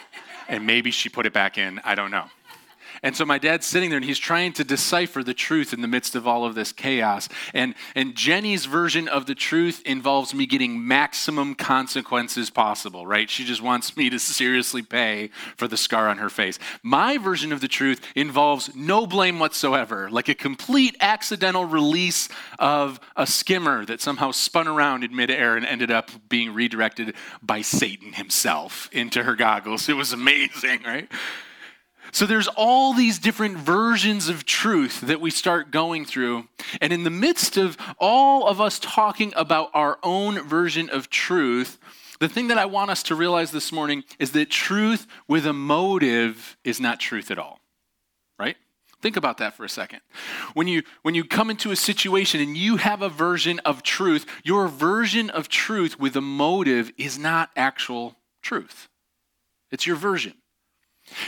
and 0.47 0.65
maybe 0.65 0.91
she 0.91 1.09
put 1.09 1.25
it 1.25 1.33
back 1.33 1.57
in. 1.57 1.79
I 1.83 1.95
don't 1.95 2.11
know. 2.11 2.25
And 3.03 3.15
so 3.15 3.25
my 3.25 3.39
dad's 3.39 3.65
sitting 3.65 3.89
there 3.89 3.97
and 3.97 4.05
he's 4.05 4.19
trying 4.19 4.53
to 4.53 4.63
decipher 4.63 5.23
the 5.23 5.33
truth 5.33 5.73
in 5.73 5.81
the 5.81 5.87
midst 5.87 6.15
of 6.15 6.27
all 6.27 6.45
of 6.45 6.53
this 6.53 6.71
chaos. 6.71 7.27
And, 7.51 7.73
and 7.95 8.15
Jenny's 8.15 8.65
version 8.65 9.07
of 9.07 9.25
the 9.25 9.33
truth 9.33 9.81
involves 9.85 10.35
me 10.35 10.45
getting 10.45 10.87
maximum 10.87 11.55
consequences 11.55 12.51
possible, 12.51 13.07
right? 13.07 13.27
She 13.27 13.43
just 13.43 13.61
wants 13.61 13.97
me 13.97 14.11
to 14.11 14.19
seriously 14.19 14.83
pay 14.83 15.31
for 15.57 15.67
the 15.67 15.77
scar 15.77 16.09
on 16.09 16.19
her 16.19 16.29
face. 16.29 16.59
My 16.83 17.17
version 17.17 17.51
of 17.51 17.59
the 17.59 17.67
truth 17.67 18.01
involves 18.15 18.75
no 18.75 19.07
blame 19.07 19.39
whatsoever, 19.39 20.07
like 20.11 20.29
a 20.29 20.35
complete 20.35 20.95
accidental 20.99 21.65
release 21.65 22.29
of 22.59 22.99
a 23.15 23.25
skimmer 23.25 23.83
that 23.85 23.99
somehow 23.99 24.29
spun 24.29 24.67
around 24.67 25.03
in 25.03 25.15
midair 25.15 25.57
and 25.57 25.65
ended 25.65 25.89
up 25.89 26.11
being 26.29 26.53
redirected 26.53 27.15
by 27.41 27.61
Satan 27.61 28.13
himself 28.13 28.89
into 28.91 29.23
her 29.23 29.35
goggles. 29.35 29.89
It 29.89 29.95
was 29.95 30.13
amazing, 30.13 30.83
right? 30.85 31.09
So 32.11 32.25
there's 32.25 32.49
all 32.49 32.93
these 32.93 33.19
different 33.19 33.57
versions 33.57 34.27
of 34.27 34.45
truth 34.45 35.01
that 35.01 35.21
we 35.21 35.31
start 35.31 35.71
going 35.71 36.05
through. 36.05 36.47
And 36.81 36.91
in 36.91 37.03
the 37.03 37.09
midst 37.09 37.57
of 37.57 37.77
all 37.99 38.47
of 38.47 38.59
us 38.59 38.79
talking 38.79 39.33
about 39.35 39.71
our 39.73 39.97
own 40.03 40.41
version 40.41 40.89
of 40.89 41.09
truth, 41.09 41.79
the 42.19 42.29
thing 42.29 42.49
that 42.49 42.57
I 42.57 42.65
want 42.65 42.91
us 42.91 43.01
to 43.03 43.15
realize 43.15 43.51
this 43.51 43.71
morning 43.71 44.03
is 44.19 44.31
that 44.33 44.49
truth 44.49 45.07
with 45.27 45.45
a 45.45 45.53
motive 45.53 46.57
is 46.63 46.79
not 46.79 46.99
truth 46.99 47.31
at 47.31 47.39
all. 47.39 47.59
Right? 48.37 48.57
Think 49.01 49.17
about 49.17 49.39
that 49.39 49.55
for 49.55 49.63
a 49.63 49.69
second. 49.69 50.01
When 50.53 50.67
you 50.67 50.83
when 51.01 51.15
you 51.15 51.23
come 51.23 51.49
into 51.49 51.71
a 51.71 51.75
situation 51.75 52.39
and 52.39 52.55
you 52.55 52.77
have 52.77 53.01
a 53.01 53.09
version 53.09 53.59
of 53.59 53.81
truth, 53.81 54.25
your 54.43 54.67
version 54.67 55.29
of 55.29 55.49
truth 55.49 55.99
with 55.99 56.15
a 56.15 56.21
motive 56.21 56.91
is 56.97 57.17
not 57.17 57.49
actual 57.55 58.17
truth. 58.41 58.89
It's 59.71 59.87
your 59.87 59.95
version. 59.95 60.33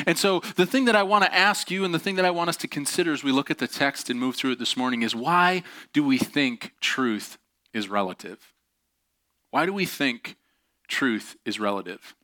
And 0.05 0.17
so, 0.17 0.39
the 0.55 0.65
thing 0.65 0.85
that 0.85 0.95
I 0.95 1.03
want 1.03 1.23
to 1.23 1.33
ask 1.33 1.69
you 1.71 1.83
and 1.85 1.93
the 1.93 1.99
thing 1.99 2.15
that 2.15 2.25
I 2.25 2.31
want 2.31 2.49
us 2.49 2.57
to 2.57 2.67
consider 2.67 3.13
as 3.13 3.23
we 3.23 3.31
look 3.31 3.51
at 3.51 3.57
the 3.57 3.67
text 3.67 4.09
and 4.09 4.19
move 4.19 4.35
through 4.35 4.51
it 4.51 4.59
this 4.59 4.77
morning 4.77 5.01
is 5.01 5.15
why 5.15 5.63
do 5.93 6.03
we 6.03 6.17
think 6.17 6.73
truth 6.81 7.37
is 7.73 7.89
relative? 7.89 8.53
Why 9.51 9.65
do 9.65 9.73
we 9.73 9.85
think 9.85 10.35
truth 10.87 11.35
is 11.45 11.59
relative? 11.59 12.15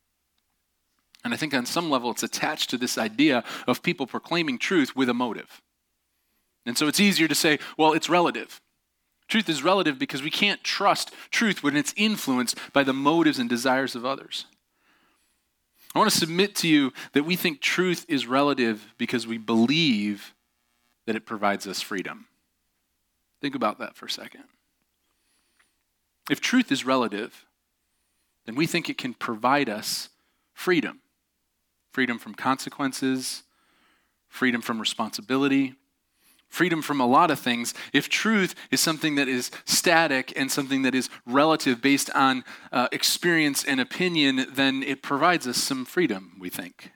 And 1.23 1.33
I 1.33 1.37
think 1.37 1.53
on 1.53 1.65
some 1.65 1.89
level 1.89 2.11
it's 2.11 2.23
attached 2.23 2.69
to 2.69 2.77
this 2.77 2.97
idea 2.97 3.43
of 3.67 3.83
people 3.83 4.07
proclaiming 4.07 4.57
truth 4.57 4.95
with 4.95 5.09
a 5.09 5.13
motive. 5.13 5.61
And 6.65 6.77
so 6.77 6.87
it's 6.87 6.99
easier 6.99 7.27
to 7.27 7.35
say, 7.35 7.59
well, 7.77 7.93
it's 7.93 8.09
relative. 8.09 8.61
Truth 9.27 9.49
is 9.49 9.63
relative 9.63 9.99
because 9.99 10.23
we 10.23 10.31
can't 10.31 10.63
trust 10.63 11.13
truth 11.29 11.61
when 11.61 11.75
it's 11.75 11.93
influenced 11.95 12.57
by 12.73 12.83
the 12.83 12.93
motives 12.93 13.37
and 13.37 13.49
desires 13.49 13.95
of 13.95 14.05
others. 14.05 14.45
I 15.95 15.99
want 15.99 16.11
to 16.11 16.17
submit 16.17 16.55
to 16.57 16.67
you 16.67 16.93
that 17.13 17.23
we 17.23 17.35
think 17.35 17.61
truth 17.61 18.05
is 18.07 18.27
relative 18.27 18.93
because 18.97 19.25
we 19.25 19.37
believe 19.37 20.33
that 21.05 21.15
it 21.15 21.25
provides 21.25 21.65
us 21.65 21.81
freedom. 21.81 22.27
Think 23.41 23.55
about 23.55 23.79
that 23.79 23.95
for 23.95 24.05
a 24.05 24.09
second. 24.09 24.43
If 26.29 26.41
truth 26.41 26.71
is 26.71 26.85
relative, 26.85 27.45
then 28.45 28.55
we 28.55 28.67
think 28.67 28.89
it 28.89 28.97
can 28.97 29.13
provide 29.13 29.69
us 29.69 30.09
freedom 30.53 31.01
freedom 31.91 32.19
from 32.19 32.35
consequences, 32.35 33.43
freedom 34.27 34.61
from 34.61 34.79
responsibility, 34.79 35.73
freedom 36.49 36.81
from 36.81 36.99
a 36.99 37.05
lot 37.05 37.31
of 37.31 37.39
things, 37.39 37.73
if 37.93 38.09
truth 38.09 38.55
is 38.71 38.81
something 38.81 39.15
that 39.15 39.27
is 39.27 39.51
static 39.65 40.33
and 40.35 40.51
something 40.51 40.81
that 40.81 40.95
is 40.95 41.09
relative 41.25 41.81
based 41.81 42.09
on 42.11 42.43
uh, 42.71 42.87
experience 42.91 43.63
and 43.63 43.79
opinion, 43.79 44.47
then 44.51 44.83
it 44.83 45.01
provides 45.01 45.47
us 45.47 45.57
some 45.57 45.85
freedom, 45.85 46.35
we 46.39 46.49
think. 46.49 46.91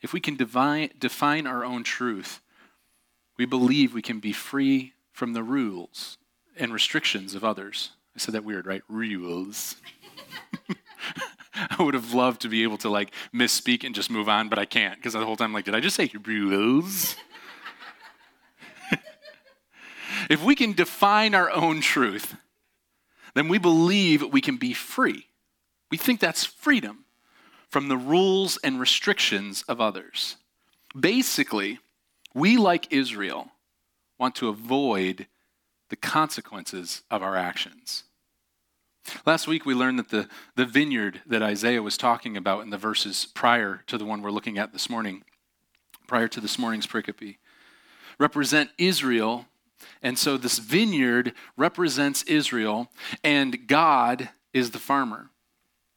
If 0.00 0.12
we 0.12 0.20
can 0.20 0.36
divine, 0.36 0.90
define 0.98 1.46
our 1.46 1.64
own 1.64 1.82
truth, 1.82 2.40
we 3.36 3.44
believe 3.44 3.92
we 3.92 4.02
can 4.02 4.20
be 4.20 4.32
free 4.32 4.94
from 5.12 5.32
the 5.32 5.42
rules 5.42 6.16
and 6.56 6.72
restrictions 6.72 7.34
of 7.34 7.44
others. 7.44 7.90
I 8.14 8.18
said 8.18 8.34
that 8.34 8.44
weird, 8.44 8.66
right? 8.66 8.82
Rules. 8.88 9.76
I 11.54 11.82
would 11.82 11.94
have 11.94 12.14
loved 12.14 12.42
to 12.42 12.48
be 12.48 12.62
able 12.62 12.78
to 12.78 12.88
like 12.88 13.12
misspeak 13.34 13.84
and 13.84 13.94
just 13.94 14.10
move 14.10 14.28
on, 14.28 14.48
but 14.48 14.58
I 14.58 14.64
can't 14.64 14.96
because 14.96 15.12
the 15.12 15.24
whole 15.24 15.36
time, 15.36 15.46
I'm 15.46 15.52
like, 15.52 15.64
did 15.64 15.74
I 15.74 15.80
just 15.80 15.96
say 15.96 16.10
rules? 16.24 17.16
If 20.30 20.44
we 20.44 20.54
can 20.54 20.74
define 20.74 21.34
our 21.34 21.50
own 21.50 21.80
truth, 21.80 22.36
then 23.34 23.48
we 23.48 23.58
believe 23.58 24.22
we 24.22 24.40
can 24.40 24.56
be 24.56 24.72
free. 24.72 25.26
We 25.90 25.96
think 25.96 26.20
that's 26.20 26.44
freedom 26.44 27.04
from 27.68 27.88
the 27.88 27.96
rules 27.96 28.56
and 28.58 28.78
restrictions 28.78 29.64
of 29.68 29.80
others. 29.80 30.36
Basically, 30.98 31.80
we, 32.32 32.56
like 32.56 32.92
Israel, 32.92 33.50
want 34.18 34.36
to 34.36 34.48
avoid 34.48 35.26
the 35.88 35.96
consequences 35.96 37.02
of 37.10 37.24
our 37.24 37.34
actions. 37.34 38.04
Last 39.26 39.48
week, 39.48 39.66
we 39.66 39.74
learned 39.74 39.98
that 39.98 40.10
the, 40.10 40.28
the 40.54 40.64
vineyard 40.64 41.22
that 41.26 41.42
Isaiah 41.42 41.82
was 41.82 41.96
talking 41.96 42.36
about 42.36 42.62
in 42.62 42.70
the 42.70 42.78
verses 42.78 43.26
prior 43.34 43.82
to 43.88 43.98
the 43.98 44.04
one 44.04 44.22
we're 44.22 44.30
looking 44.30 44.58
at 44.58 44.72
this 44.72 44.88
morning, 44.88 45.24
prior 46.06 46.28
to 46.28 46.40
this 46.40 46.56
morning's 46.56 46.86
pericope, 46.86 47.38
represent 48.16 48.70
Israel 48.78 49.46
and 50.02 50.18
so 50.18 50.36
this 50.36 50.58
vineyard 50.58 51.32
represents 51.56 52.22
Israel, 52.24 52.90
and 53.22 53.66
God 53.66 54.30
is 54.52 54.70
the 54.70 54.78
farmer. 54.78 55.30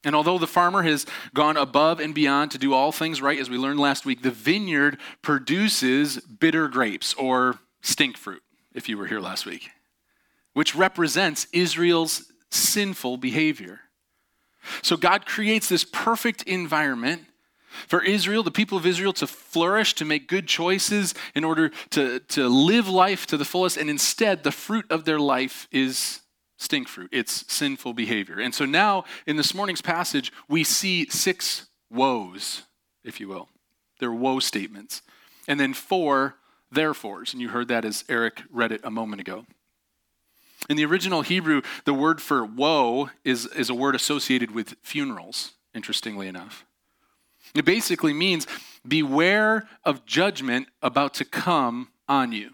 And 0.03 0.15
although 0.15 0.37
the 0.37 0.47
farmer 0.47 0.83
has 0.83 1.05
gone 1.33 1.55
above 1.55 1.99
and 1.99 2.13
beyond 2.13 2.51
to 2.51 2.57
do 2.57 2.73
all 2.73 2.91
things 2.91 3.21
right, 3.21 3.39
as 3.39 3.49
we 3.49 3.57
learned 3.57 3.79
last 3.79 4.05
week, 4.05 4.21
the 4.21 4.31
vineyard 4.31 4.97
produces 5.21 6.17
bitter 6.17 6.67
grapes 6.67 7.13
or 7.13 7.59
stink 7.81 8.17
fruit, 8.17 8.43
if 8.73 8.89
you 8.89 8.97
were 8.97 9.07
here 9.07 9.21
last 9.21 9.45
week, 9.45 9.69
which 10.53 10.75
represents 10.75 11.47
Israel's 11.53 12.31
sinful 12.51 13.17
behavior. 13.17 13.79
So 14.81 14.97
God 14.97 15.25
creates 15.25 15.69
this 15.69 15.85
perfect 15.85 16.43
environment 16.43 17.25
for 17.87 18.03
Israel, 18.03 18.43
the 18.43 18.51
people 18.51 18.77
of 18.77 18.85
Israel, 18.85 19.13
to 19.13 19.27
flourish, 19.27 19.93
to 19.95 20.05
make 20.05 20.27
good 20.27 20.47
choices 20.47 21.13
in 21.35 21.43
order 21.43 21.69
to, 21.91 22.19
to 22.19 22.47
live 22.47 22.87
life 22.87 23.25
to 23.27 23.37
the 23.37 23.45
fullest, 23.45 23.77
and 23.77 23.89
instead, 23.89 24.43
the 24.43 24.51
fruit 24.51 24.85
of 24.89 25.05
their 25.05 25.19
life 25.19 25.67
is 25.71 26.21
stink 26.57 26.87
fruit. 26.87 27.09
It's 27.11 27.51
sinful 27.51 27.93
behavior. 27.93 28.39
And 28.39 28.55
so 28.55 28.65
now, 28.65 29.03
in 29.27 29.35
this 29.35 29.53
morning's 29.53 29.81
passage, 29.81 30.31
we 30.47 30.63
see 30.63 31.07
six 31.09 31.67
woes, 31.89 32.63
if 33.03 33.19
you 33.19 33.27
will. 33.27 33.49
They're 33.99 34.11
woe 34.11 34.39
statements. 34.39 35.01
And 35.47 35.59
then 35.59 35.73
four 35.73 36.35
therefores. 36.71 37.33
And 37.33 37.41
you 37.41 37.49
heard 37.49 37.67
that 37.67 37.85
as 37.85 38.03
Eric 38.09 38.43
read 38.49 38.71
it 38.71 38.81
a 38.83 38.91
moment 38.91 39.21
ago. 39.21 39.45
In 40.69 40.77
the 40.77 40.85
original 40.85 41.21
Hebrew, 41.21 41.61
the 41.83 41.93
word 41.93 42.21
for 42.21 42.45
woe 42.45 43.09
is, 43.25 43.45
is 43.47 43.69
a 43.69 43.75
word 43.75 43.95
associated 43.95 44.51
with 44.51 44.75
funerals, 44.81 45.53
interestingly 45.73 46.27
enough. 46.27 46.65
It 47.55 47.65
basically 47.65 48.13
means 48.13 48.47
beware 48.87 49.67
of 49.83 50.05
judgment 50.05 50.67
about 50.81 51.13
to 51.15 51.25
come 51.25 51.89
on 52.07 52.31
you. 52.31 52.51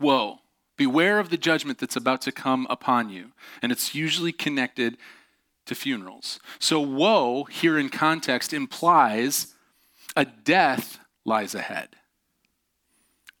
Woe. 0.00 0.38
Beware 0.76 1.18
of 1.18 1.30
the 1.30 1.36
judgment 1.36 1.78
that's 1.78 1.96
about 1.96 2.22
to 2.22 2.32
come 2.32 2.66
upon 2.70 3.10
you. 3.10 3.32
And 3.60 3.72
it's 3.72 3.94
usually 3.94 4.32
connected 4.32 4.96
to 5.66 5.74
funerals. 5.74 6.38
So, 6.58 6.80
woe 6.80 7.44
here 7.44 7.76
in 7.78 7.88
context 7.88 8.52
implies 8.52 9.54
a 10.16 10.24
death 10.24 10.98
lies 11.24 11.54
ahead. 11.54 11.90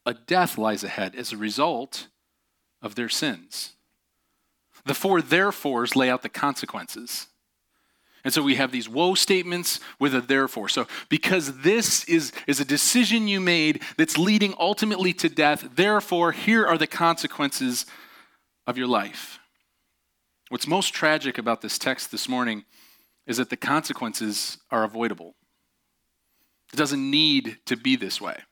A 0.04 0.14
death 0.14 0.58
lies 0.58 0.84
ahead 0.84 1.14
as 1.14 1.32
a 1.32 1.36
result 1.36 2.08
of 2.82 2.94
their 2.94 3.08
sins. 3.08 3.74
The 4.84 4.94
four 4.94 5.20
therefores 5.20 5.96
lay 5.96 6.10
out 6.10 6.22
the 6.22 6.28
consequences. 6.28 7.28
And 8.28 8.34
so 8.34 8.42
we 8.42 8.56
have 8.56 8.72
these 8.72 8.90
woe 8.90 9.14
statements 9.14 9.80
with 9.98 10.14
a 10.14 10.20
therefore. 10.20 10.68
So, 10.68 10.86
because 11.08 11.60
this 11.60 12.04
is, 12.04 12.30
is 12.46 12.60
a 12.60 12.64
decision 12.66 13.26
you 13.26 13.40
made 13.40 13.80
that's 13.96 14.18
leading 14.18 14.52
ultimately 14.60 15.14
to 15.14 15.30
death, 15.30 15.66
therefore, 15.76 16.32
here 16.32 16.66
are 16.66 16.76
the 16.76 16.86
consequences 16.86 17.86
of 18.66 18.76
your 18.76 18.86
life. 18.86 19.38
What's 20.50 20.66
most 20.66 20.92
tragic 20.92 21.38
about 21.38 21.62
this 21.62 21.78
text 21.78 22.10
this 22.10 22.28
morning 22.28 22.66
is 23.26 23.38
that 23.38 23.48
the 23.48 23.56
consequences 23.56 24.58
are 24.70 24.84
avoidable. 24.84 25.34
It 26.70 26.76
doesn't 26.76 27.10
need 27.10 27.56
to 27.64 27.78
be 27.78 27.96
this 27.96 28.20
way. 28.20 28.42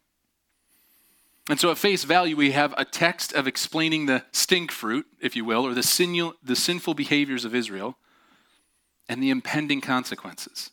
And 1.51 1.61
so, 1.61 1.71
at 1.71 1.77
face 1.77 2.05
value, 2.05 2.35
we 2.35 2.53
have 2.53 2.73
a 2.79 2.87
text 2.87 3.35
of 3.35 3.47
explaining 3.47 4.07
the 4.07 4.25
stink 4.33 4.73
fruit, 4.73 5.05
if 5.21 5.37
you 5.37 5.45
will, 5.45 5.67
or 5.67 5.75
the, 5.75 5.83
sin- 5.83 6.33
the 6.43 6.57
sinful 6.57 6.95
behaviors 6.95 7.45
of 7.45 7.55
Israel 7.55 7.99
and 9.09 9.23
the 9.23 9.31
impending 9.31 9.81
consequences. 9.81 10.71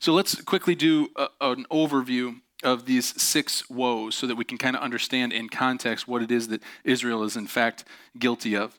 So 0.00 0.12
let's 0.12 0.40
quickly 0.42 0.74
do 0.74 1.08
a, 1.16 1.28
an 1.40 1.66
overview 1.70 2.40
of 2.62 2.86
these 2.86 3.20
six 3.20 3.68
woes 3.68 4.14
so 4.14 4.26
that 4.26 4.36
we 4.36 4.44
can 4.44 4.58
kind 4.58 4.76
of 4.76 4.82
understand 4.82 5.32
in 5.32 5.48
context 5.48 6.06
what 6.06 6.22
it 6.22 6.30
is 6.30 6.48
that 6.48 6.62
Israel 6.84 7.24
is 7.24 7.36
in 7.36 7.46
fact 7.46 7.84
guilty 8.18 8.56
of. 8.56 8.78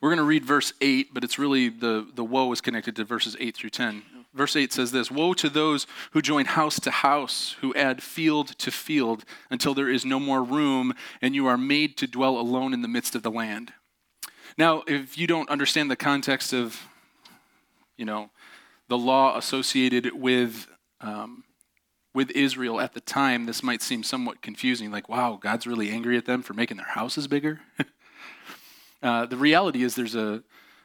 We're 0.00 0.10
going 0.10 0.18
to 0.18 0.24
read 0.24 0.44
verse 0.44 0.72
8, 0.80 1.14
but 1.14 1.24
it's 1.24 1.38
really 1.38 1.68
the, 1.68 2.06
the 2.14 2.24
woe 2.24 2.50
is 2.52 2.60
connected 2.60 2.96
to 2.96 3.04
verses 3.04 3.36
8 3.38 3.56
through 3.56 3.70
10. 3.70 4.02
verse 4.34 4.56
8 4.56 4.72
says 4.72 4.92
this 4.92 5.10
Woe 5.10 5.34
to 5.34 5.48
those 5.48 5.86
who 6.12 6.22
join 6.22 6.46
house 6.46 6.80
to 6.80 6.90
house, 6.90 7.56
who 7.60 7.74
add 7.74 8.02
field 8.02 8.58
to 8.58 8.70
field, 8.70 9.24
until 9.50 9.74
there 9.74 9.88
is 9.88 10.04
no 10.04 10.18
more 10.18 10.42
room, 10.42 10.94
and 11.22 11.34
you 11.34 11.46
are 11.46 11.58
made 11.58 11.96
to 11.98 12.06
dwell 12.06 12.38
alone 12.38 12.72
in 12.72 12.82
the 12.82 12.88
midst 12.88 13.14
of 13.14 13.22
the 13.22 13.30
land. 13.30 13.72
Now, 14.56 14.82
if 14.86 15.16
you 15.16 15.26
don't 15.26 15.48
understand 15.50 15.90
the 15.90 15.96
context 15.96 16.52
of, 16.52 16.88
you 17.98 18.06
know, 18.06 18.30
the 18.88 18.96
law 18.96 19.36
associated 19.36 20.14
with 20.14 20.66
um, 21.02 21.44
with 22.14 22.30
Israel 22.30 22.80
at 22.80 22.94
the 22.94 23.00
time, 23.00 23.46
this 23.46 23.62
might 23.62 23.82
seem 23.82 24.02
somewhat 24.02 24.42
confusing. 24.42 24.90
Like, 24.90 25.08
wow, 25.08 25.38
God's 25.40 25.66
really 25.66 25.90
angry 25.90 26.16
at 26.16 26.24
them 26.24 26.42
for 26.42 26.54
making 26.54 26.78
their 26.78 26.86
houses 26.86 27.28
bigger. 27.28 27.60
uh, 29.02 29.26
the 29.26 29.36
reality 29.36 29.82
is, 29.82 29.94
there's 29.94 30.16
a, 30.16 30.42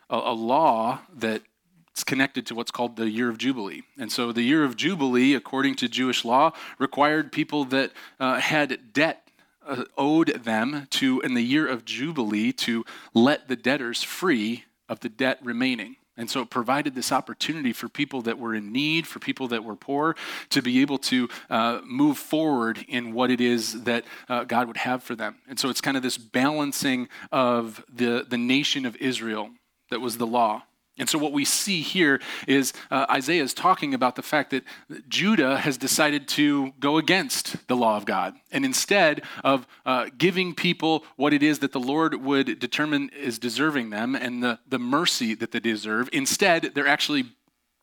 a, 0.10 0.16
a 0.16 0.34
law 0.34 1.00
that 1.16 1.42
it's 1.90 2.04
connected 2.04 2.46
to 2.48 2.56
what's 2.56 2.72
called 2.72 2.98
the 2.98 3.10
year 3.10 3.30
of 3.30 3.38
Jubilee. 3.38 3.84
And 3.98 4.12
so 4.12 4.32
the 4.32 4.42
year 4.42 4.64
of 4.64 4.76
Jubilee, 4.76 5.34
according 5.34 5.76
to 5.76 5.88
Jewish 5.88 6.26
law, 6.26 6.52
required 6.78 7.32
people 7.32 7.66
that 7.66 7.92
uh, 8.20 8.40
had 8.40 8.94
debt 8.94 9.28
uh, 9.66 9.86
owed 9.98 10.30
them 10.44 10.88
to, 10.92 11.22
in 11.22 11.36
the 11.36 11.44
year 11.44 11.68
of 11.68 11.86
Jubilee, 11.86 12.52
to 12.54 12.84
let 13.14 13.48
the 13.48 13.56
debtors 13.56 14.04
free 14.04 14.66
of 14.90 15.00
the 15.00 15.10
debt 15.10 15.40
remaining. 15.44 15.96
And 16.16 16.30
so 16.30 16.42
it 16.42 16.50
provided 16.50 16.94
this 16.94 17.12
opportunity 17.12 17.74
for 17.74 17.90
people 17.90 18.22
that 18.24 18.38
were 18.38 18.54
in 18.54 18.72
need, 18.72 19.08
for 19.08 19.20
people 19.20 19.48
that 19.50 19.64
were 19.64 19.76
poor, 19.76 20.16
to 20.50 20.62
be 20.62 20.82
able 20.82 21.00
to 21.00 21.28
uh, 21.50 21.82
move 21.84 22.18
forward 22.18 22.86
in 22.88 23.14
what 23.14 23.32
it 23.32 23.42
is 23.42 23.84
that 23.84 24.06
uh, 24.30 24.44
God 24.44 24.68
would 24.68 24.78
have 24.78 25.02
for 25.02 25.16
them. 25.16 25.38
And 25.48 25.60
so 25.60 25.70
it's 25.70 25.82
kind 25.82 25.98
of 25.98 26.04
this 26.04 26.18
balancing 26.18 27.10
of 27.32 27.84
the, 27.92 28.26
the 28.28 28.38
nation 28.38 28.86
of 28.86 28.96
Israel 28.98 29.50
that 29.90 30.02
was 30.02 30.18
the 30.18 30.28
law. 30.28 30.64
And 30.98 31.10
so, 31.10 31.18
what 31.18 31.32
we 31.32 31.44
see 31.44 31.82
here 31.82 32.22
is 32.48 32.72
uh, 32.92 33.08
Isaiah 33.10 33.42
is 33.42 33.56
talking 33.56 33.96
about 33.96 34.16
the 34.16 34.22
fact 34.22 34.52
that 34.52 34.64
Judah 35.10 35.58
has 35.58 35.76
decided 35.76 36.28
to 36.30 36.72
go 36.80 36.98
against 36.98 37.68
the 37.68 37.76
law 37.76 37.98
of 37.98 38.06
God. 38.06 38.36
And 38.52 38.64
instead 38.64 39.24
of 39.44 39.66
uh, 39.88 40.10
giving 40.16 40.54
people 40.54 41.04
what 41.16 41.34
it 41.34 41.42
is 41.42 41.60
that 41.60 41.72
the 41.72 41.80
Lord 41.80 42.14
would 42.24 42.60
determine 42.60 43.10
is 43.10 43.40
deserving 43.40 43.90
them 43.90 44.14
and 44.14 44.44
the, 44.44 44.60
the 44.68 44.78
mercy 44.78 45.34
that 45.34 45.52
they 45.52 45.60
deserve, 45.60 46.10
instead, 46.14 46.74
they're 46.76 46.88
actually 46.88 47.26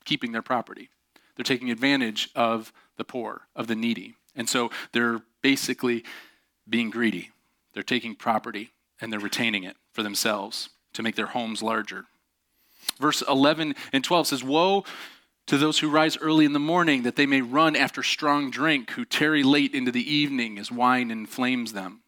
keeping 0.05 0.31
their 0.31 0.43
property. 0.43 0.89
They're 1.35 1.43
taking 1.43 1.71
advantage 1.71 2.31
of 2.37 2.73
the 2.97 3.05
poor, 3.05 3.43
of 3.57 3.67
the 3.67 3.75
needy. 3.75 4.15
And 4.37 4.49
so, 4.49 4.71
they're 4.93 5.21
basically 5.43 6.05
being 6.69 6.91
greedy. 6.91 7.33
They're 7.75 7.83
taking 7.83 8.15
property 8.15 8.71
and 9.01 9.13
they're 9.13 9.19
retaining 9.19 9.65
it 9.65 9.77
for 9.93 10.05
themselves 10.05 10.71
to 10.93 11.03
make 11.03 11.17
their 11.17 11.27
homes 11.27 11.61
larger. 11.61 12.07
Verse 13.01 13.23
11 13.27 13.75
and 13.93 14.05
12 14.05 14.27
says, 14.29 14.45
Woe 14.45 14.85
to 15.47 15.59
those 15.59 15.81
who 15.81 15.91
rise 15.91 16.17
early 16.19 16.45
in 16.45 16.53
the 16.53 16.61
morning, 16.61 17.03
that 17.03 17.17
they 17.17 17.27
may 17.27 17.41
run 17.41 17.75
after 17.75 18.05
strong 18.05 18.51
drink, 18.53 18.91
who 18.91 19.05
tarry 19.05 19.43
late 19.43 19.75
into 19.75 19.91
the 19.91 20.09
evening 20.15 20.59
as 20.61 20.71
wine 20.71 21.11
inflames 21.11 21.73
them. 21.73 22.03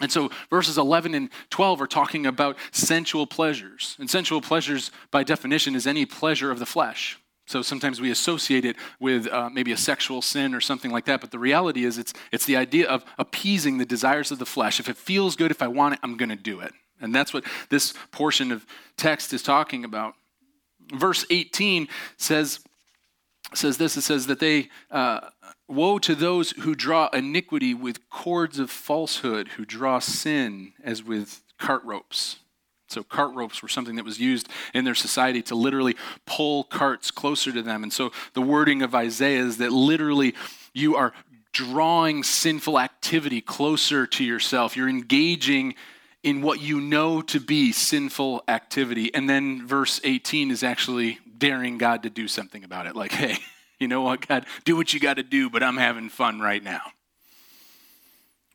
And 0.00 0.10
so 0.10 0.30
verses 0.48 0.76
11 0.78 1.14
and 1.14 1.30
12 1.50 1.80
are 1.80 1.86
talking 1.86 2.26
about 2.26 2.56
sensual 2.70 3.26
pleasures. 3.26 3.96
And 3.98 4.10
sensual 4.10 4.40
pleasures, 4.40 4.90
by 5.10 5.24
definition, 5.24 5.74
is 5.74 5.86
any 5.86 6.06
pleasure 6.06 6.50
of 6.50 6.58
the 6.58 6.66
flesh. 6.66 7.18
So 7.46 7.62
sometimes 7.62 8.00
we 8.00 8.10
associate 8.10 8.64
it 8.64 8.76
with 9.00 9.26
uh, 9.26 9.50
maybe 9.50 9.72
a 9.72 9.76
sexual 9.76 10.22
sin 10.22 10.54
or 10.54 10.60
something 10.60 10.90
like 10.90 11.06
that. 11.06 11.20
But 11.20 11.30
the 11.30 11.38
reality 11.38 11.84
is, 11.84 11.98
it's, 11.98 12.12
it's 12.30 12.46
the 12.46 12.56
idea 12.56 12.88
of 12.88 13.04
appeasing 13.18 13.78
the 13.78 13.86
desires 13.86 14.30
of 14.30 14.38
the 14.38 14.46
flesh. 14.46 14.80
If 14.80 14.88
it 14.88 14.96
feels 14.96 15.34
good, 15.34 15.50
if 15.50 15.62
I 15.62 15.68
want 15.68 15.94
it, 15.94 16.00
I'm 16.02 16.16
going 16.16 16.28
to 16.28 16.36
do 16.36 16.60
it. 16.60 16.72
And 17.00 17.14
that's 17.14 17.32
what 17.32 17.44
this 17.68 17.94
portion 18.10 18.52
of 18.52 18.66
text 18.96 19.32
is 19.32 19.42
talking 19.42 19.84
about. 19.84 20.14
Verse 20.92 21.24
18 21.30 21.88
says, 22.16 22.60
says 23.54 23.78
this 23.78 23.96
it 23.96 24.02
says 24.02 24.26
that 24.26 24.40
they, 24.40 24.68
uh, 24.90 25.20
woe 25.70 25.98
to 26.00 26.14
those 26.14 26.50
who 26.50 26.74
draw 26.74 27.08
iniquity 27.08 27.74
with 27.74 28.08
cords 28.10 28.58
of 28.58 28.70
falsehood, 28.70 29.48
who 29.56 29.64
draw 29.64 29.98
sin 29.98 30.72
as 30.82 31.02
with 31.02 31.42
cart 31.58 31.82
ropes. 31.84 32.40
So, 32.88 33.04
cart 33.04 33.34
ropes 33.36 33.62
were 33.62 33.68
something 33.68 33.94
that 33.96 34.04
was 34.04 34.18
used 34.18 34.48
in 34.74 34.84
their 34.84 34.96
society 34.96 35.42
to 35.42 35.54
literally 35.54 35.94
pull 36.26 36.64
carts 36.64 37.12
closer 37.12 37.52
to 37.52 37.62
them. 37.62 37.84
And 37.84 37.92
so, 37.92 38.10
the 38.34 38.42
wording 38.42 38.82
of 38.82 38.94
Isaiah 38.96 39.44
is 39.44 39.58
that 39.58 39.70
literally 39.70 40.34
you 40.74 40.96
are 40.96 41.12
drawing 41.52 42.24
sinful 42.24 42.78
activity 42.80 43.40
closer 43.40 44.06
to 44.08 44.24
yourself. 44.24 44.76
You're 44.76 44.88
engaging 44.88 45.74
in 46.22 46.42
what 46.42 46.60
you 46.60 46.80
know 46.80 47.22
to 47.22 47.40
be 47.40 47.72
sinful 47.72 48.42
activity. 48.46 49.12
And 49.14 49.28
then 49.28 49.66
verse 49.66 50.00
18 50.04 50.50
is 50.50 50.62
actually 50.62 51.18
daring 51.38 51.78
God 51.78 52.02
to 52.02 52.10
do 52.10 52.28
something 52.28 52.62
about 52.62 52.86
it. 52.86 52.94
Like, 52.94 53.12
hey, 53.12 53.38
you 53.78 53.88
know 53.88 54.02
what, 54.02 54.26
God, 54.26 54.46
do 54.64 54.76
what 54.76 54.92
you 54.92 55.00
got 55.00 55.14
to 55.14 55.22
do, 55.22 55.48
but 55.48 55.62
I'm 55.62 55.78
having 55.78 56.08
fun 56.08 56.40
right 56.40 56.62
now. 56.62 56.82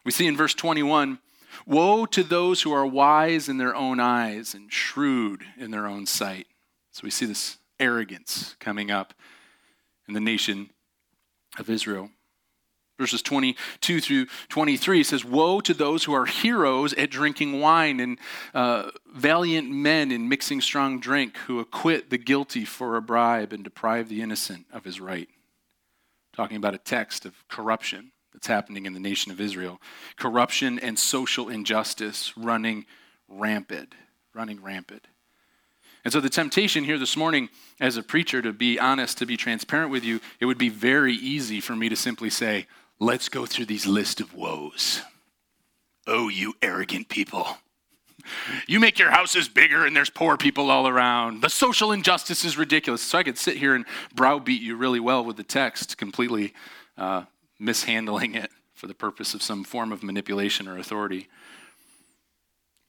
We 0.03 0.11
see 0.11 0.27
in 0.27 0.37
verse 0.37 0.53
21 0.53 1.19
Woe 1.65 2.05
to 2.07 2.21
those 2.21 2.61
who 2.61 2.73
are 2.73 2.85
wise 2.85 3.47
in 3.47 3.57
their 3.57 3.75
own 3.75 3.99
eyes 3.99 4.53
and 4.53 4.71
shrewd 4.71 5.43
in 5.57 5.71
their 5.71 5.87
own 5.87 6.05
sight. 6.05 6.47
So 6.91 7.01
we 7.03 7.09
see 7.09 7.25
this 7.25 7.57
arrogance 7.79 8.55
coming 8.59 8.91
up 8.91 9.13
in 10.07 10.13
the 10.13 10.19
nation 10.19 10.69
of 11.57 11.69
Israel. 11.69 12.09
Verses 12.97 13.21
22 13.21 13.99
through 13.99 14.27
23 14.47 15.03
says, 15.03 15.25
Woe 15.25 15.59
to 15.59 15.73
those 15.73 16.05
who 16.05 16.13
are 16.13 16.25
heroes 16.25 16.93
at 16.93 17.11
drinking 17.11 17.59
wine 17.59 17.99
and 17.99 18.17
uh, 18.53 18.91
valiant 19.13 19.69
men 19.69 20.11
in 20.11 20.29
mixing 20.29 20.61
strong 20.61 20.99
drink, 20.99 21.35
who 21.47 21.59
acquit 21.59 22.09
the 22.09 22.17
guilty 22.17 22.63
for 22.63 22.95
a 22.95 23.01
bribe 23.01 23.51
and 23.51 23.65
deprive 23.65 24.07
the 24.07 24.21
innocent 24.21 24.65
of 24.71 24.85
his 24.85 25.01
right. 25.01 25.27
Talking 26.33 26.55
about 26.57 26.73
a 26.73 26.79
text 26.79 27.25
of 27.25 27.33
corruption 27.49 28.11
that's 28.31 28.47
happening 28.47 28.85
in 28.85 28.93
the 28.93 28.99
nation 28.99 29.31
of 29.31 29.41
Israel. 29.41 29.81
Corruption 30.15 30.79
and 30.79 30.97
social 30.97 31.49
injustice 31.49 32.33
running 32.37 32.85
rampant, 33.27 33.93
running 34.33 34.61
rampant. 34.61 35.07
And 36.05 36.13
so, 36.13 36.21
the 36.21 36.29
temptation 36.29 36.83
here 36.83 36.99
this 36.99 37.17
morning, 37.17 37.49
as 37.79 37.97
a 37.97 38.03
preacher, 38.03 38.41
to 38.41 38.53
be 38.53 38.79
honest, 38.79 39.17
to 39.17 39.25
be 39.25 39.37
transparent 39.37 39.89
with 39.89 40.03
you, 40.03 40.21
it 40.39 40.45
would 40.45 40.59
be 40.59 40.69
very 40.69 41.15
easy 41.15 41.59
for 41.59 41.75
me 41.75 41.89
to 41.89 41.95
simply 41.95 42.29
say, 42.29 42.67
Let's 42.99 43.27
go 43.27 43.45
through 43.45 43.65
these 43.65 43.85
list 43.85 44.21
of 44.21 44.33
woes. 44.33 45.01
Oh, 46.07 46.29
you 46.29 46.53
arrogant 46.61 47.09
people. 47.09 47.47
You 48.67 48.79
make 48.79 48.97
your 48.97 49.11
houses 49.11 49.47
bigger 49.47 49.85
and 49.85 49.95
there's 49.95 50.09
poor 50.09 50.37
people 50.37 50.71
all 50.71 50.87
around. 50.87 51.41
The 51.41 51.49
social 51.49 51.91
injustice 51.91 52.45
is 52.45 52.57
ridiculous. 52.57 53.01
So 53.01 53.17
I 53.17 53.23
could 53.23 53.37
sit 53.37 53.57
here 53.57 53.75
and 53.75 53.85
browbeat 54.13 54.61
you 54.61 54.75
really 54.75 54.99
well 54.99 55.23
with 55.23 55.37
the 55.37 55.43
text, 55.43 55.97
completely 55.97 56.53
uh, 56.97 57.23
mishandling 57.59 58.35
it 58.35 58.49
for 58.73 58.87
the 58.87 58.93
purpose 58.93 59.33
of 59.33 59.43
some 59.43 59.63
form 59.63 59.91
of 59.91 60.03
manipulation 60.03 60.67
or 60.67 60.77
authority. 60.77 61.27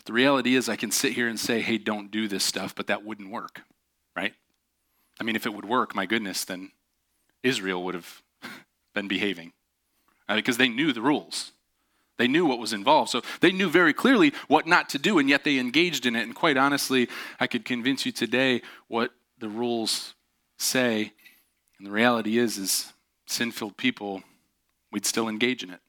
the 0.04 0.12
reality 0.12 0.54
is, 0.54 0.68
I 0.68 0.76
can 0.76 0.90
sit 0.90 1.12
here 1.12 1.28
and 1.28 1.38
say, 1.38 1.60
hey, 1.60 1.78
don't 1.78 2.10
do 2.10 2.28
this 2.28 2.44
stuff, 2.44 2.74
but 2.74 2.86
that 2.86 3.04
wouldn't 3.04 3.30
work, 3.30 3.62
right? 4.14 4.34
I 5.20 5.24
mean, 5.24 5.36
if 5.36 5.46
it 5.46 5.54
would 5.54 5.64
work, 5.64 5.94
my 5.94 6.06
goodness, 6.06 6.44
then 6.44 6.70
Israel 7.42 7.82
would 7.84 7.94
have 7.94 8.22
been 8.94 9.08
behaving 9.08 9.52
Uh, 10.28 10.34
because 10.34 10.56
they 10.56 10.68
knew 10.68 10.92
the 10.92 11.00
rules. 11.00 11.52
They 12.18 12.28
knew 12.28 12.46
what 12.46 12.58
was 12.58 12.72
involved. 12.72 13.10
So 13.10 13.22
they 13.40 13.52
knew 13.52 13.68
very 13.68 13.92
clearly 13.92 14.32
what 14.48 14.66
not 14.66 14.88
to 14.90 14.98
do, 14.98 15.18
and 15.18 15.28
yet 15.28 15.44
they 15.44 15.58
engaged 15.58 16.06
in 16.06 16.16
it. 16.16 16.22
And 16.22 16.34
quite 16.34 16.56
honestly, 16.56 17.08
I 17.38 17.46
could 17.46 17.64
convince 17.64 18.06
you 18.06 18.12
today 18.12 18.62
what 18.88 19.12
the 19.38 19.48
rules 19.48 20.14
say. 20.58 21.12
And 21.78 21.86
the 21.86 21.90
reality 21.90 22.38
is, 22.38 22.56
is 22.56 22.92
sin-filled 23.26 23.76
people, 23.76 24.22
we'd 24.90 25.04
still 25.04 25.28
engage 25.28 25.62
in 25.62 25.70
it. 25.70 25.80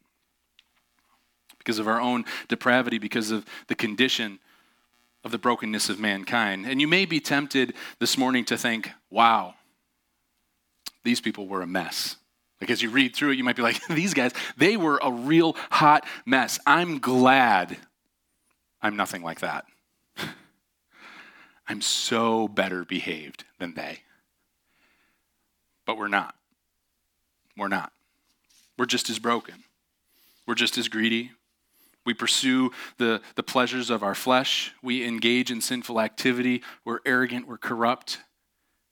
Because 1.57 1.79
of 1.79 1.87
our 1.87 2.01
own 2.01 2.25
depravity, 2.47 2.97
because 2.97 3.31
of 3.31 3.45
the 3.67 3.75
condition 3.75 4.39
of 5.23 5.31
the 5.31 5.37
brokenness 5.37 5.89
of 5.89 5.99
mankind. 5.99 6.65
And 6.65 6.79
you 6.81 6.87
may 6.87 7.05
be 7.05 7.19
tempted 7.19 7.73
this 7.99 8.17
morning 8.17 8.45
to 8.45 8.57
think, 8.57 8.91
wow, 9.09 9.55
these 11.03 11.21
people 11.21 11.47
were 11.47 11.61
a 11.61 11.67
mess. 11.67 12.17
Like 12.59 12.71
as 12.71 12.81
you 12.81 12.89
read 12.89 13.15
through 13.15 13.31
it, 13.31 13.37
you 13.37 13.43
might 13.43 13.55
be 13.55 13.61
like, 13.61 13.85
these 13.89 14.13
guys, 14.13 14.31
they 14.57 14.77
were 14.77 14.99
a 15.01 15.11
real 15.11 15.55
hot 15.71 16.05
mess. 16.25 16.59
I'm 16.65 16.99
glad 16.99 17.77
I'm 18.81 18.95
nothing 18.95 19.23
like 19.23 19.41
that. 19.41 19.65
I'm 21.67 21.81
so 21.81 22.47
better 22.47 22.85
behaved 22.85 23.43
than 23.59 23.73
they. 23.73 23.99
But 25.85 25.97
we're 25.97 26.07
not. 26.07 26.35
We're 27.57 27.67
not. 27.67 27.91
We're 28.77 28.85
just 28.85 29.09
as 29.09 29.19
broken. 29.19 29.63
We're 30.45 30.55
just 30.55 30.77
as 30.77 30.87
greedy. 30.87 31.31
We 32.05 32.13
pursue 32.13 32.71
the, 32.97 33.21
the 33.35 33.43
pleasures 33.43 33.89
of 33.89 34.01
our 34.03 34.15
flesh. 34.15 34.73
We 34.81 35.05
engage 35.05 35.51
in 35.51 35.59
sinful 35.59 35.99
activity. 35.99 36.61
We're 36.85 36.99
arrogant. 37.05 37.47
We're 37.47 37.57
corrupt. 37.57 38.19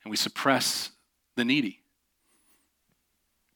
And 0.03 0.11
we 0.11 0.17
suppress 0.17 0.91
the 1.35 1.45
needy. 1.45 1.79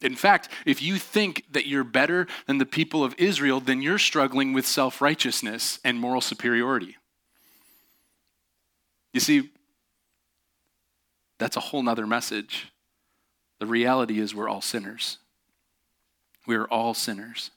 In 0.01 0.15
fact, 0.15 0.49
if 0.65 0.81
you 0.81 0.97
think 0.97 1.45
that 1.51 1.67
you're 1.67 1.83
better 1.83 2.27
than 2.47 2.57
the 2.57 2.65
people 2.65 3.03
of 3.03 3.15
Israel, 3.17 3.59
then 3.59 3.81
you're 3.81 3.99
struggling 3.99 4.53
with 4.53 4.65
self 4.65 5.01
righteousness 5.01 5.79
and 5.83 5.99
moral 5.99 6.21
superiority. 6.21 6.95
You 9.13 9.19
see, 9.19 9.49
that's 11.37 11.57
a 11.57 11.61
whole 11.61 11.83
nother 11.83 12.05
message 12.05 12.71
The 13.59 13.65
reality 13.65 14.19
is, 14.19 14.33
we're 14.33 14.47
all 14.47 14.61
sinners. 14.61 15.17
We 16.47 16.55
are 16.55 16.67
all 16.67 16.93
sinners. 16.93 17.51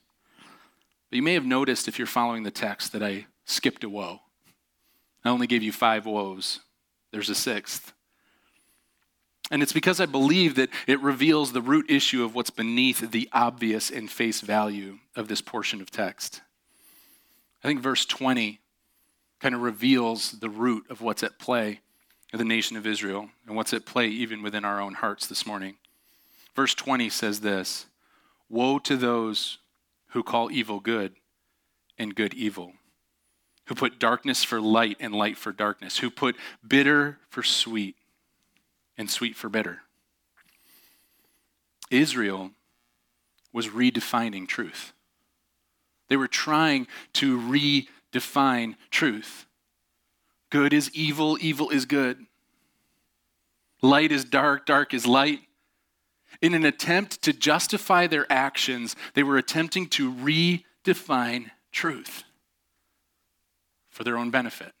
But 1.09 1.15
you 1.15 1.23
may 1.23 1.33
have 1.33 1.45
noticed 1.45 1.87
if 1.87 1.97
you're 1.97 2.07
following 2.07 2.43
the 2.43 2.51
text 2.51 2.91
that 2.91 3.01
I 3.01 3.27
skipped 3.45 3.83
a 3.85 3.89
woe. 3.89 4.19
I 5.23 5.29
only 5.29 5.47
gave 5.47 5.63
you 5.63 5.71
five 5.71 6.05
woes, 6.05 6.59
there's 7.11 7.29
a 7.29 7.35
sixth. 7.35 7.93
And 9.53 9.61
it's 9.61 9.71
because 9.71 9.99
I 9.99 10.07
believe 10.07 10.55
that 10.55 10.71
it 10.87 10.99
reveals 10.99 11.51
the 11.51 11.61
root 11.61 11.85
issue 11.87 12.23
of 12.23 12.33
what's 12.33 12.49
beneath 12.49 13.11
the 13.11 13.29
obvious 13.31 13.91
and 13.91 14.09
face 14.09 14.41
value 14.41 14.97
of 15.15 15.27
this 15.27 15.41
portion 15.41 15.79
of 15.79 15.91
text. 15.91 16.41
I 17.63 17.67
think 17.67 17.79
verse 17.79 18.03
20 18.03 18.59
kind 19.39 19.53
of 19.53 19.61
reveals 19.61 20.31
the 20.31 20.49
root 20.49 20.85
of 20.89 21.01
what's 21.01 21.21
at 21.21 21.37
play 21.37 21.81
in 22.33 22.39
the 22.39 22.45
nation 22.45 22.77
of 22.77 22.87
Israel 22.87 23.29
and 23.45 23.55
what's 23.55 23.73
at 23.73 23.85
play 23.85 24.07
even 24.07 24.41
within 24.41 24.65
our 24.65 24.81
own 24.81 24.95
hearts 24.95 25.27
this 25.27 25.45
morning. 25.45 25.75
Verse 26.55 26.73
20 26.73 27.07
says 27.09 27.41
this 27.41 27.85
Woe 28.49 28.79
to 28.79 28.97
those 28.97 29.59
who 30.13 30.23
call 30.23 30.51
evil 30.51 30.79
good 30.79 31.13
and 31.99 32.15
good 32.15 32.33
evil, 32.33 32.73
who 33.67 33.75
put 33.75 33.99
darkness 33.99 34.43
for 34.43 34.59
light 34.59 34.97
and 34.99 35.13
light 35.13 35.37
for 35.37 35.51
darkness, 35.51 35.99
who 35.99 36.09
put 36.09 36.35
bitter 36.67 37.19
for 37.29 37.43
sweet 37.43 37.97
and 38.97 39.09
sweet 39.09 39.35
for 39.35 39.49
bitter. 39.49 39.81
Israel 41.89 42.51
was 43.51 43.67
redefining 43.67 44.47
truth. 44.47 44.93
They 46.09 46.17
were 46.17 46.27
trying 46.27 46.87
to 47.13 47.39
redefine 47.39 48.75
truth. 48.89 49.45
Good 50.49 50.73
is 50.73 50.91
evil, 50.93 51.37
evil 51.39 51.69
is 51.69 51.85
good. 51.85 52.25
Light 53.81 54.11
is 54.11 54.23
dark, 54.23 54.65
dark 54.65 54.93
is 54.93 55.05
light. 55.05 55.41
In 56.41 56.53
an 56.53 56.65
attempt 56.65 57.21
to 57.23 57.33
justify 57.33 58.07
their 58.07 58.31
actions, 58.31 58.95
they 59.13 59.23
were 59.23 59.37
attempting 59.37 59.87
to 59.89 60.11
redefine 60.11 61.51
truth 61.71 62.23
for 63.89 64.03
their 64.03 64.17
own 64.17 64.31
benefit. 64.31 64.73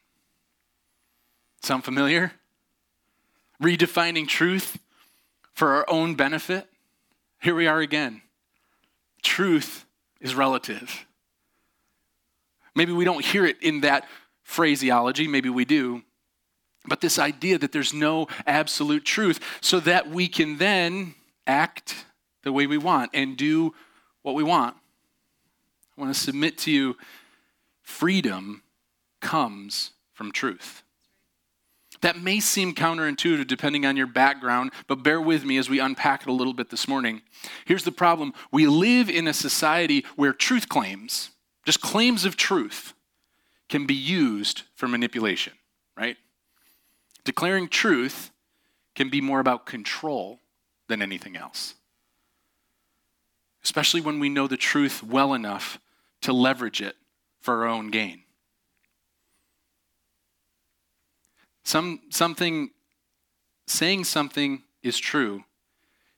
Sound 1.61 1.83
familiar? 1.83 2.33
Redefining 3.61 4.27
truth 4.27 4.79
for 5.53 5.75
our 5.75 5.85
own 5.89 6.15
benefit. 6.15 6.67
Here 7.41 7.55
we 7.55 7.67
are 7.67 7.79
again. 7.79 8.21
Truth 9.21 9.85
is 10.19 10.35
relative. 10.35 11.05
Maybe 12.75 12.91
we 12.91 13.05
don't 13.05 13.23
hear 13.23 13.45
it 13.45 13.61
in 13.61 13.81
that 13.81 14.07
phraseology, 14.43 15.27
maybe 15.27 15.49
we 15.49 15.65
do. 15.65 16.03
But 16.85 17.01
this 17.01 17.17
idea 17.17 17.57
that 17.59 17.71
there's 17.71 17.93
no 17.93 18.27
absolute 18.45 19.05
truth, 19.05 19.39
so 19.61 19.79
that 19.81 20.09
we 20.09 20.27
can 20.27 20.57
then 20.57 21.15
act 21.47 22.05
the 22.43 22.51
way 22.51 22.67
we 22.67 22.77
want 22.77 23.11
and 23.13 23.37
do 23.37 23.73
what 24.21 24.35
we 24.35 24.43
want. 24.43 24.75
I 25.97 26.01
want 26.01 26.13
to 26.13 26.19
submit 26.19 26.57
to 26.59 26.71
you 26.71 26.97
freedom 27.81 28.63
comes 29.21 29.91
from 30.13 30.31
truth. 30.31 30.82
That 32.03 32.21
may 32.21 32.41
seem 32.41 32.75
counterintuitive 32.75 33.47
depending 33.47 33.85
on 33.85 33.95
your 33.95 34.07
background, 34.07 34.73
but 34.87 35.03
bear 35.03 35.21
with 35.21 35.45
me 35.45 35.57
as 35.57 35.69
we 35.69 35.79
unpack 35.79 36.23
it 36.23 36.27
a 36.27 36.33
little 36.33 36.53
bit 36.53 36.69
this 36.69 36.85
morning. 36.85 37.21
Here's 37.63 37.85
the 37.85 37.93
problem 37.93 38.33
we 38.51 38.67
live 38.67 39.09
in 39.09 39.25
a 39.25 39.33
society 39.33 40.05
where 40.17 40.33
truth 40.33 40.67
claims, 40.67 41.29
just 41.65 41.79
claims 41.79 42.25
of 42.25 42.35
truth, 42.35 42.93
can 43.69 43.85
be 43.85 43.93
used 43.93 44.63
for 44.75 44.89
manipulation, 44.89 45.53
right? 45.95 46.17
Declaring 47.23 47.69
truth 47.69 48.31
can 48.95 49.09
be 49.09 49.21
more 49.21 49.39
about 49.39 49.65
control 49.65 50.39
than 50.89 51.01
anything 51.01 51.37
else. 51.37 51.75
Especially 53.63 54.01
when 54.01 54.19
we 54.19 54.27
know 54.27 54.47
the 54.47 54.57
truth 54.57 55.03
well 55.03 55.33
enough 55.33 55.79
to 56.19 56.33
leverage 56.33 56.81
it 56.81 56.97
for 57.39 57.63
our 57.63 57.69
own 57.69 57.91
gain. 57.91 58.22
Some, 61.63 62.01
something, 62.09 62.71
saying 63.67 64.03
something 64.03 64.63
is 64.81 64.97
true 64.97 65.43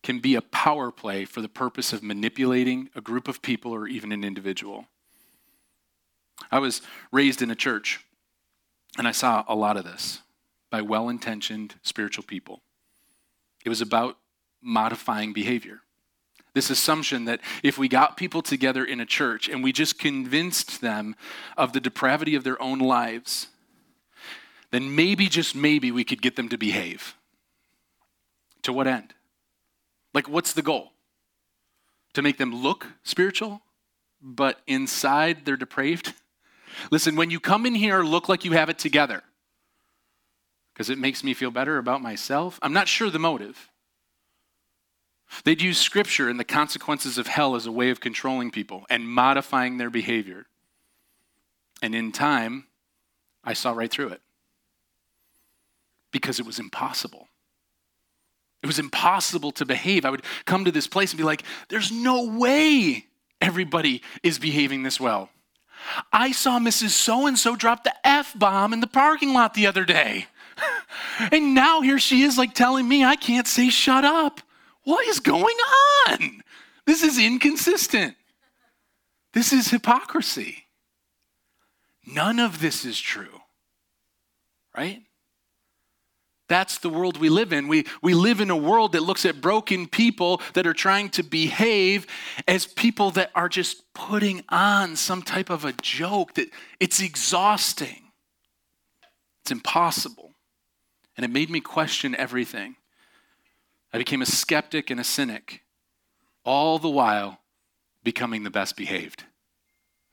can 0.03 0.19
be 0.19 0.35
a 0.35 0.41
power 0.41 0.91
play 0.91 1.25
for 1.25 1.41
the 1.41 1.49
purpose 1.49 1.91
of 1.91 2.03
manipulating 2.03 2.89
a 2.95 3.01
group 3.01 3.27
of 3.27 3.41
people 3.41 3.71
or 3.71 3.87
even 3.87 4.11
an 4.11 4.23
individual. 4.23 4.85
I 6.51 6.59
was 6.59 6.81
raised 7.11 7.41
in 7.41 7.49
a 7.49 7.55
church, 7.55 8.05
and 8.97 9.07
I 9.07 9.11
saw 9.11 9.43
a 9.47 9.55
lot 9.55 9.77
of 9.77 9.83
this 9.83 10.21
by 10.69 10.81
well 10.81 11.09
intentioned 11.09 11.75
spiritual 11.81 12.23
people. 12.23 12.61
It 13.63 13.69
was 13.69 13.81
about 13.81 14.17
modifying 14.61 15.33
behavior. 15.33 15.81
This 16.53 16.69
assumption 16.69 17.25
that 17.25 17.41
if 17.63 17.77
we 17.77 17.87
got 17.87 18.15
people 18.15 18.41
together 18.41 18.85
in 18.85 18.99
a 18.99 19.05
church 19.05 19.49
and 19.49 19.63
we 19.63 19.73
just 19.73 19.99
convinced 19.99 20.81
them 20.81 21.15
of 21.57 21.73
the 21.73 21.81
depravity 21.81 22.35
of 22.35 22.43
their 22.43 22.61
own 22.61 22.79
lives, 22.79 23.47
then 24.71 24.95
maybe, 24.95 25.27
just 25.27 25.55
maybe, 25.55 25.91
we 25.91 26.03
could 26.03 26.21
get 26.21 26.35
them 26.35 26.49
to 26.49 26.57
behave. 26.57 27.15
To 28.63 28.73
what 28.73 28.87
end? 28.87 29.13
Like, 30.13 30.27
what's 30.27 30.53
the 30.53 30.61
goal? 30.61 30.91
To 32.13 32.21
make 32.21 32.37
them 32.37 32.53
look 32.53 32.87
spiritual, 33.03 33.61
but 34.21 34.61
inside 34.67 35.45
they're 35.45 35.57
depraved? 35.57 36.13
Listen, 36.91 37.15
when 37.15 37.29
you 37.29 37.39
come 37.39 37.65
in 37.65 37.75
here, 37.75 38.01
look 38.01 38.27
like 38.27 38.45
you 38.45 38.53
have 38.53 38.69
it 38.69 38.79
together 38.79 39.23
because 40.73 40.89
it 40.89 40.97
makes 40.97 41.23
me 41.23 41.33
feel 41.33 41.51
better 41.51 41.77
about 41.77 42.01
myself. 42.01 42.59
I'm 42.61 42.73
not 42.73 42.87
sure 42.87 43.09
the 43.09 43.19
motive. 43.19 43.69
They'd 45.43 45.61
use 45.61 45.77
scripture 45.77 46.29
and 46.29 46.39
the 46.39 46.43
consequences 46.43 47.17
of 47.17 47.27
hell 47.27 47.55
as 47.55 47.65
a 47.65 47.71
way 47.71 47.89
of 47.89 47.99
controlling 47.99 48.51
people 48.51 48.85
and 48.89 49.07
modifying 49.07 49.77
their 49.77 49.89
behavior. 49.89 50.45
And 51.81 51.95
in 51.95 52.11
time, 52.11 52.67
I 53.43 53.53
saw 53.53 53.71
right 53.71 53.89
through 53.89 54.09
it 54.09 54.21
because 56.15 56.39
it 56.39 56.45
was 56.45 56.59
impossible. 56.59 57.27
It 58.63 58.67
was 58.67 58.79
impossible 58.79 59.51
to 59.51 59.65
behave. 59.65 60.05
I 60.05 60.09
would 60.11 60.23
come 60.45 60.63
to 60.63 60.71
this 60.71 60.87
place 60.87 61.11
and 61.11 61.17
be 61.17 61.25
like, 61.25 61.43
there's 61.67 61.91
no 61.91 62.23
way 62.23 63.07
everybody 63.41 64.01
is 64.23 64.39
behaving 64.39 64.83
this 64.83 64.97
well. 64.97 65.29
I 66.13 66.31
saw 66.31 66.57
Mrs. 66.57 66.91
So 66.91 67.27
and 67.27 67.37
so 67.37 67.57
drop 67.57 67.83
the 67.83 67.93
F 68.07 68.31
bomb 68.33 68.71
in 68.71 68.79
the 68.79 68.87
parking 68.87 69.33
lot 69.33 69.55
the 69.55 69.67
other 69.67 69.83
day. 69.83 70.27
and 71.33 71.53
now 71.53 71.81
here 71.81 71.99
she 71.99 72.21
is, 72.21 72.37
like 72.37 72.53
telling 72.53 72.87
me 72.87 73.03
I 73.03 73.17
can't 73.17 73.45
say 73.45 73.69
shut 73.69 74.05
up. 74.05 74.39
What 74.85 75.05
is 75.05 75.19
going 75.19 75.57
on? 76.07 76.41
This 76.85 77.03
is 77.03 77.19
inconsistent. 77.19 78.15
This 79.33 79.51
is 79.51 79.67
hypocrisy. 79.67 80.63
None 82.07 82.39
of 82.39 82.61
this 82.61 82.85
is 82.85 82.97
true, 82.97 83.41
right? 84.77 85.01
That's 86.47 86.77
the 86.77 86.89
world 86.89 87.17
we 87.17 87.29
live 87.29 87.51
in. 87.51 87.67
We, 87.67 87.85
we 88.03 88.13
live 88.13 88.39
in 88.39 88.51
a 88.51 88.55
world 88.55 88.91
that 88.91 89.01
looks 89.01 89.25
at 89.25 89.41
broken 89.41 89.87
people 89.87 90.41
that 90.53 90.67
are 90.67 90.73
trying 90.73 91.09
to 91.09 91.23
behave 91.23 92.05
as 92.47 92.67
people 92.67 93.09
that 93.11 93.31
are 93.33 93.49
just 93.49 93.91
putting 93.93 94.43
on 94.49 94.95
some 94.95 95.23
type 95.23 95.49
of 95.49 95.65
a 95.65 95.73
joke 95.73 96.35
that 96.35 96.49
it's 96.79 97.01
exhausting. 97.01 98.11
It's 99.41 99.51
impossible. 99.51 100.35
And 101.17 101.25
it 101.25 101.31
made 101.31 101.49
me 101.49 101.61
question 101.61 102.15
everything. 102.15 102.75
I 103.91 103.97
became 103.97 104.21
a 104.21 104.25
skeptic 104.27 104.89
and 104.91 104.99
a 104.99 105.03
cynic, 105.03 105.61
all 106.43 106.77
the 106.77 106.89
while 106.89 107.39
becoming 108.03 108.43
the 108.43 108.51
best 108.51 108.75
behaved. 108.75 109.23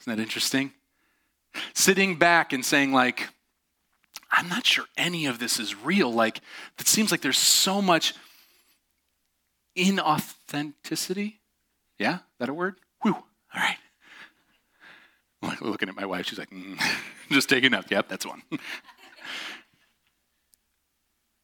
Isn't 0.01 0.17
that 0.17 0.23
interesting? 0.23 0.73
Sitting 1.75 2.17
back 2.17 2.53
and 2.53 2.65
saying, 2.65 2.93
like, 2.93 3.29
I'm 4.33 4.49
not 4.49 4.67
sure 4.67 4.87
any 4.97 5.27
of 5.27 5.39
this 5.39 5.61
is 5.61 5.77
real. 5.77 6.11
Like, 6.13 6.41
it 6.79 6.89
seems 6.89 7.11
like 7.11 7.21
there's 7.21 7.39
so 7.39 7.83
much 7.83 8.15
inauthenticity. 9.77 11.35
Yeah, 11.99 12.21
that 12.39 12.49
a 12.49 12.55
word? 12.55 12.77
Whew. 13.03 13.15
All 13.15 13.25
right. 13.55 13.77
Looking 15.61 15.89
at 15.89 15.97
my 15.97 16.07
wife. 16.07 16.27
She's 16.27 16.39
like, 16.39 16.51
mm. 16.51 16.81
just 17.31 17.49
taking 17.49 17.75
up. 17.75 17.91
Yep, 17.91 18.09
that's 18.09 18.27
one. 18.27 18.43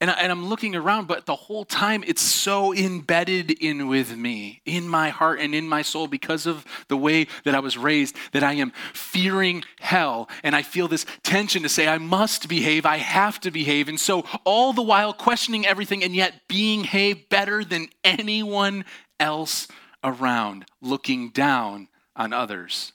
And, 0.01 0.11
I, 0.11 0.23
am 0.23 0.47
looking 0.47 0.77
around, 0.77 1.09
but 1.09 1.27
the 1.27 1.35
whole 1.35 1.65
time 1.65 2.05
it's 2.07 2.23
so 2.23 2.73
embedded 2.73 3.51
in 3.51 3.89
with 3.89 4.17
me, 4.17 4.63
in 4.65 4.87
my 4.87 5.09
heart 5.09 5.41
and 5.41 5.55
in 5.57 5.69
my 5.69 5.83
soul, 5.83 6.07
because 6.07 6.47
of 6.47 6.65
the 6.87 6.97
way 6.97 7.27
that 7.45 7.55
I 7.57 7.59
was 7.59 7.77
raised, 7.77 8.15
that 8.33 8.45
I 8.45 8.53
am 8.55 8.73
fearing 8.93 9.65
hell. 9.81 10.29
And 10.45 10.55
I 10.55 10.63
feel 10.63 10.87
this 10.87 11.05
tension 11.25 11.63
to 11.65 11.69
say, 11.69 11.89
I 11.89 11.99
must 11.99 12.49
behave, 12.49 12.87
I 12.87 12.99
have 12.99 13.41
to 13.41 13.51
behave. 13.51 13.89
And 13.89 13.99
so, 13.99 14.25
all 14.45 14.73
the 14.73 14.83
while 14.83 15.13
questioning 15.13 15.67
everything 15.67 16.05
and 16.05 16.15
yet 16.15 16.43
being 16.49 16.87
better 17.29 17.65
than 17.65 17.89
anyone 18.05 18.85
else 19.19 19.67
around, 20.05 20.67
looking 20.81 21.31
down 21.31 21.89
on 22.15 22.33
others 22.33 22.93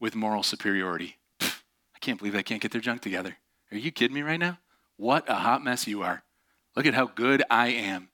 with 0.00 0.14
moral 0.14 0.42
superiority. 0.42 1.18
Pfft, 1.38 1.62
I 1.94 1.98
can't 1.98 2.18
believe 2.18 2.34
I 2.34 2.42
can't 2.42 2.62
get 2.62 2.70
their 2.72 2.80
junk 2.80 3.02
together. 3.02 3.36
Are 3.72 3.76
you 3.76 3.90
kidding 3.90 4.14
me 4.14 4.22
right 4.22 4.40
now? 4.40 4.58
What 4.96 5.28
a 5.28 5.34
hot 5.34 5.62
mess 5.62 5.86
you 5.86 6.02
are. 6.02 6.22
Look 6.76 6.86
at 6.86 6.94
how 6.94 7.06
good 7.06 7.42
I 7.50 7.68
am. 7.68 8.08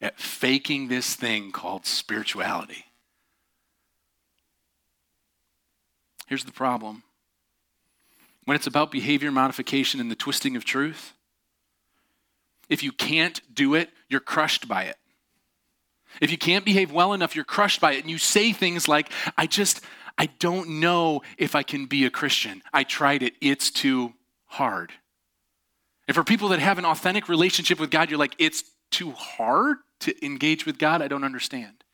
at 0.00 0.20
faking 0.20 0.86
this 0.86 1.16
thing 1.16 1.50
called 1.50 1.84
spirituality. 1.84 2.84
Here's 6.28 6.44
the 6.44 6.52
problem 6.52 7.02
when 8.44 8.54
it's 8.54 8.66
about 8.66 8.90
behavior 8.90 9.32
modification 9.32 10.00
and 10.00 10.10
the 10.10 10.14
twisting 10.14 10.56
of 10.56 10.64
truth, 10.64 11.12
if 12.68 12.82
you 12.82 12.92
can't 12.92 13.40
do 13.52 13.74
it, 13.74 13.90
you're 14.08 14.20
crushed 14.20 14.68
by 14.68 14.84
it. 14.84 14.96
If 16.20 16.30
you 16.30 16.38
can't 16.38 16.64
behave 16.64 16.90
well 16.90 17.12
enough, 17.12 17.34
you're 17.34 17.44
crushed 17.44 17.80
by 17.80 17.92
it. 17.92 18.00
And 18.00 18.10
you 18.10 18.18
say 18.18 18.52
things 18.52 18.88
like, 18.88 19.10
I 19.36 19.46
just, 19.46 19.82
I 20.16 20.26
don't 20.38 20.80
know 20.80 21.22
if 21.36 21.54
I 21.54 21.62
can 21.62 21.86
be 21.86 22.06
a 22.06 22.10
Christian. 22.10 22.62
I 22.72 22.84
tried 22.84 23.22
it, 23.22 23.34
it's 23.40 23.70
too 23.70 24.14
hard. 24.46 24.92
And 26.08 26.14
for 26.14 26.24
people 26.24 26.48
that 26.48 26.58
have 26.58 26.78
an 26.78 26.86
authentic 26.86 27.28
relationship 27.28 27.78
with 27.78 27.90
God, 27.90 28.10
you're 28.10 28.18
like, 28.18 28.34
it's 28.38 28.64
too 28.90 29.12
hard 29.12 29.76
to 30.00 30.24
engage 30.24 30.64
with 30.64 30.78
God? 30.78 31.02
I 31.02 31.08
don't 31.08 31.22
understand. 31.22 31.84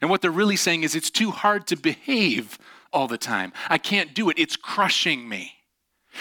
And 0.00 0.10
what 0.10 0.22
they're 0.22 0.30
really 0.30 0.56
saying 0.56 0.82
is, 0.82 0.94
it's 0.94 1.10
too 1.10 1.30
hard 1.30 1.66
to 1.66 1.76
behave 1.76 2.58
all 2.92 3.06
the 3.06 3.18
time. 3.18 3.52
I 3.68 3.76
can't 3.78 4.14
do 4.14 4.30
it, 4.30 4.38
it's 4.38 4.56
crushing 4.56 5.28
me. 5.28 5.52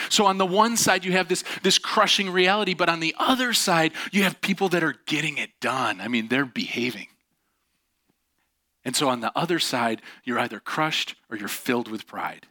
So, 0.10 0.26
on 0.26 0.38
the 0.38 0.46
one 0.46 0.78
side, 0.78 1.04
you 1.04 1.14
have 1.14 1.28
this, 1.28 1.44
this 1.64 1.78
crushing 1.78 2.30
reality, 2.30 2.74
but 2.74 2.90
on 2.90 3.00
the 3.00 3.16
other 3.18 3.54
side, 3.54 3.92
you 4.12 4.24
have 4.24 4.40
people 4.42 4.70
that 4.70 4.84
are 4.84 4.96
getting 5.06 5.38
it 5.38 5.52
done. 5.60 6.00
I 6.00 6.08
mean, 6.08 6.28
they're 6.28 6.46
behaving. 6.46 7.08
And 8.84 8.96
so, 8.96 9.10
on 9.10 9.22
the 9.22 9.38
other 9.38 9.60
side, 9.60 10.02
you're 10.24 10.40
either 10.40 10.60
crushed 10.60 11.16
or 11.30 11.38
you're 11.38 11.48
filled 11.48 11.90
with 11.90 12.08
pride. 12.08 12.48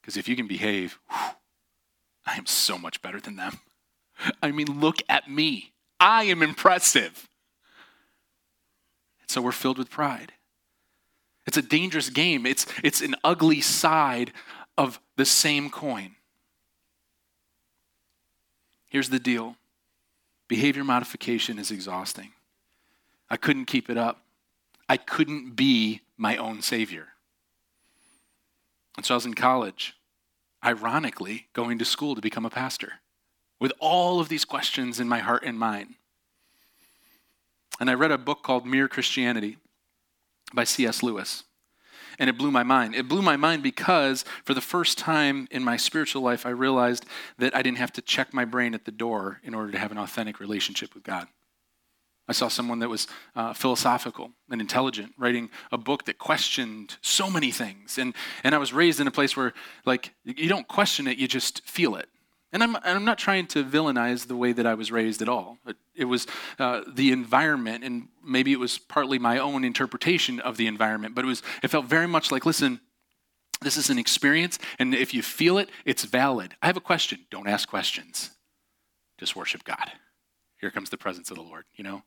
Because 0.00 0.16
if 0.16 0.28
you 0.28 0.36
can 0.36 0.46
behave, 0.46 0.98
whew, 1.08 1.36
I 2.24 2.36
am 2.36 2.46
so 2.46 2.78
much 2.78 3.00
better 3.02 3.20
than 3.20 3.36
them. 3.36 3.60
I 4.42 4.50
mean, 4.50 4.80
look 4.80 4.96
at 5.08 5.30
me. 5.30 5.72
I 5.98 6.24
am 6.24 6.42
impressive. 6.42 7.28
So, 9.28 9.42
we're 9.42 9.52
filled 9.52 9.78
with 9.78 9.90
pride. 9.90 10.32
It's 11.46 11.56
a 11.56 11.62
dangerous 11.62 12.10
game, 12.10 12.44
it's, 12.44 12.66
it's 12.82 13.00
an 13.00 13.14
ugly 13.22 13.60
side 13.60 14.32
of 14.76 15.00
the 15.16 15.24
same 15.24 15.70
coin. 15.70 16.16
Here's 18.88 19.10
the 19.10 19.18
deal 19.18 19.56
behavior 20.48 20.84
modification 20.84 21.58
is 21.58 21.70
exhausting. 21.70 22.30
I 23.28 23.36
couldn't 23.36 23.66
keep 23.66 23.90
it 23.90 23.96
up. 23.96 24.22
I 24.88 24.96
couldn't 24.96 25.56
be 25.56 26.02
my 26.16 26.36
own 26.36 26.62
savior. 26.62 27.08
And 28.96 29.04
so 29.04 29.14
I 29.14 29.16
was 29.16 29.26
in 29.26 29.34
college, 29.34 29.96
ironically, 30.64 31.48
going 31.52 31.78
to 31.78 31.84
school 31.84 32.14
to 32.14 32.20
become 32.20 32.46
a 32.46 32.50
pastor 32.50 32.94
with 33.60 33.72
all 33.80 34.20
of 34.20 34.28
these 34.28 34.44
questions 34.44 35.00
in 35.00 35.08
my 35.08 35.18
heart 35.18 35.44
and 35.44 35.58
mind. 35.58 35.94
And 37.80 37.90
I 37.90 37.94
read 37.94 38.10
a 38.10 38.18
book 38.18 38.42
called 38.42 38.66
Mere 38.66 38.88
Christianity 38.88 39.58
by 40.54 40.64
C.S. 40.64 41.02
Lewis 41.02 41.44
and 42.18 42.30
it 42.30 42.38
blew 42.38 42.50
my 42.50 42.62
mind. 42.62 42.94
It 42.94 43.08
blew 43.08 43.22
my 43.22 43.36
mind 43.36 43.62
because 43.62 44.24
for 44.44 44.54
the 44.54 44.60
first 44.60 44.98
time 44.98 45.48
in 45.50 45.62
my 45.62 45.76
spiritual 45.76 46.22
life, 46.22 46.46
I 46.46 46.50
realized 46.50 47.04
that 47.38 47.54
I 47.54 47.62
didn't 47.62 47.78
have 47.78 47.92
to 47.94 48.02
check 48.02 48.32
my 48.32 48.44
brain 48.44 48.74
at 48.74 48.84
the 48.84 48.92
door 48.92 49.40
in 49.42 49.54
order 49.54 49.72
to 49.72 49.78
have 49.78 49.92
an 49.92 49.98
authentic 49.98 50.40
relationship 50.40 50.94
with 50.94 51.02
God. 51.02 51.26
I 52.28 52.32
saw 52.32 52.48
someone 52.48 52.80
that 52.80 52.88
was 52.88 53.06
uh, 53.36 53.52
philosophical 53.52 54.32
and 54.50 54.60
intelligent, 54.60 55.12
writing 55.16 55.48
a 55.70 55.78
book 55.78 56.06
that 56.06 56.18
questioned 56.18 56.96
so 57.00 57.30
many 57.30 57.52
things. 57.52 57.98
And, 57.98 58.14
and 58.42 58.52
I 58.52 58.58
was 58.58 58.72
raised 58.72 58.98
in 58.98 59.06
a 59.06 59.12
place 59.12 59.36
where, 59.36 59.52
like, 59.84 60.12
you 60.24 60.48
don't 60.48 60.66
question 60.66 61.06
it, 61.06 61.18
you 61.18 61.28
just 61.28 61.64
feel 61.64 61.94
it. 61.94 62.08
And 62.56 62.62
I'm, 62.62 62.76
I'm 62.84 63.04
not 63.04 63.18
trying 63.18 63.48
to 63.48 63.62
villainize 63.62 64.28
the 64.28 64.34
way 64.34 64.52
that 64.52 64.64
I 64.64 64.72
was 64.72 64.90
raised 64.90 65.20
at 65.20 65.28
all. 65.28 65.58
It, 65.66 65.76
it 65.94 66.04
was 66.06 66.26
uh, 66.58 66.84
the 66.88 67.12
environment, 67.12 67.84
and 67.84 68.08
maybe 68.24 68.50
it 68.50 68.58
was 68.58 68.78
partly 68.78 69.18
my 69.18 69.36
own 69.36 69.62
interpretation 69.62 70.40
of 70.40 70.56
the 70.56 70.66
environment, 70.66 71.14
but 71.14 71.26
it, 71.26 71.28
was, 71.28 71.42
it 71.62 71.68
felt 71.68 71.84
very 71.84 72.06
much 72.06 72.32
like 72.32 72.46
listen, 72.46 72.80
this 73.60 73.76
is 73.76 73.90
an 73.90 73.98
experience, 73.98 74.58
and 74.78 74.94
if 74.94 75.12
you 75.12 75.20
feel 75.20 75.58
it, 75.58 75.68
it's 75.84 76.04
valid. 76.04 76.54
I 76.62 76.66
have 76.68 76.78
a 76.78 76.80
question. 76.80 77.26
Don't 77.30 77.46
ask 77.46 77.68
questions, 77.68 78.30
just 79.18 79.36
worship 79.36 79.62
God. 79.62 79.92
Here 80.58 80.70
comes 80.70 80.88
the 80.88 80.96
presence 80.96 81.30
of 81.30 81.36
the 81.36 81.42
Lord, 81.42 81.66
you 81.74 81.84
know? 81.84 82.04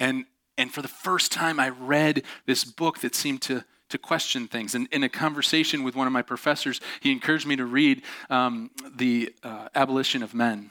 And, 0.00 0.24
and 0.56 0.72
for 0.72 0.80
the 0.80 0.88
first 0.88 1.32
time, 1.32 1.60
I 1.60 1.68
read 1.68 2.22
this 2.46 2.64
book 2.64 3.00
that 3.00 3.14
seemed 3.14 3.42
to 3.42 3.62
to 3.88 3.98
question 3.98 4.48
things. 4.48 4.74
And 4.74 4.88
in 4.90 5.02
a 5.02 5.08
conversation 5.08 5.82
with 5.82 5.94
one 5.94 6.06
of 6.06 6.12
my 6.12 6.22
professors, 6.22 6.80
he 7.00 7.12
encouraged 7.12 7.46
me 7.46 7.56
to 7.56 7.64
read 7.64 8.02
um, 8.30 8.70
The 8.96 9.32
uh, 9.42 9.68
Abolition 9.74 10.22
of 10.22 10.34
Men, 10.34 10.70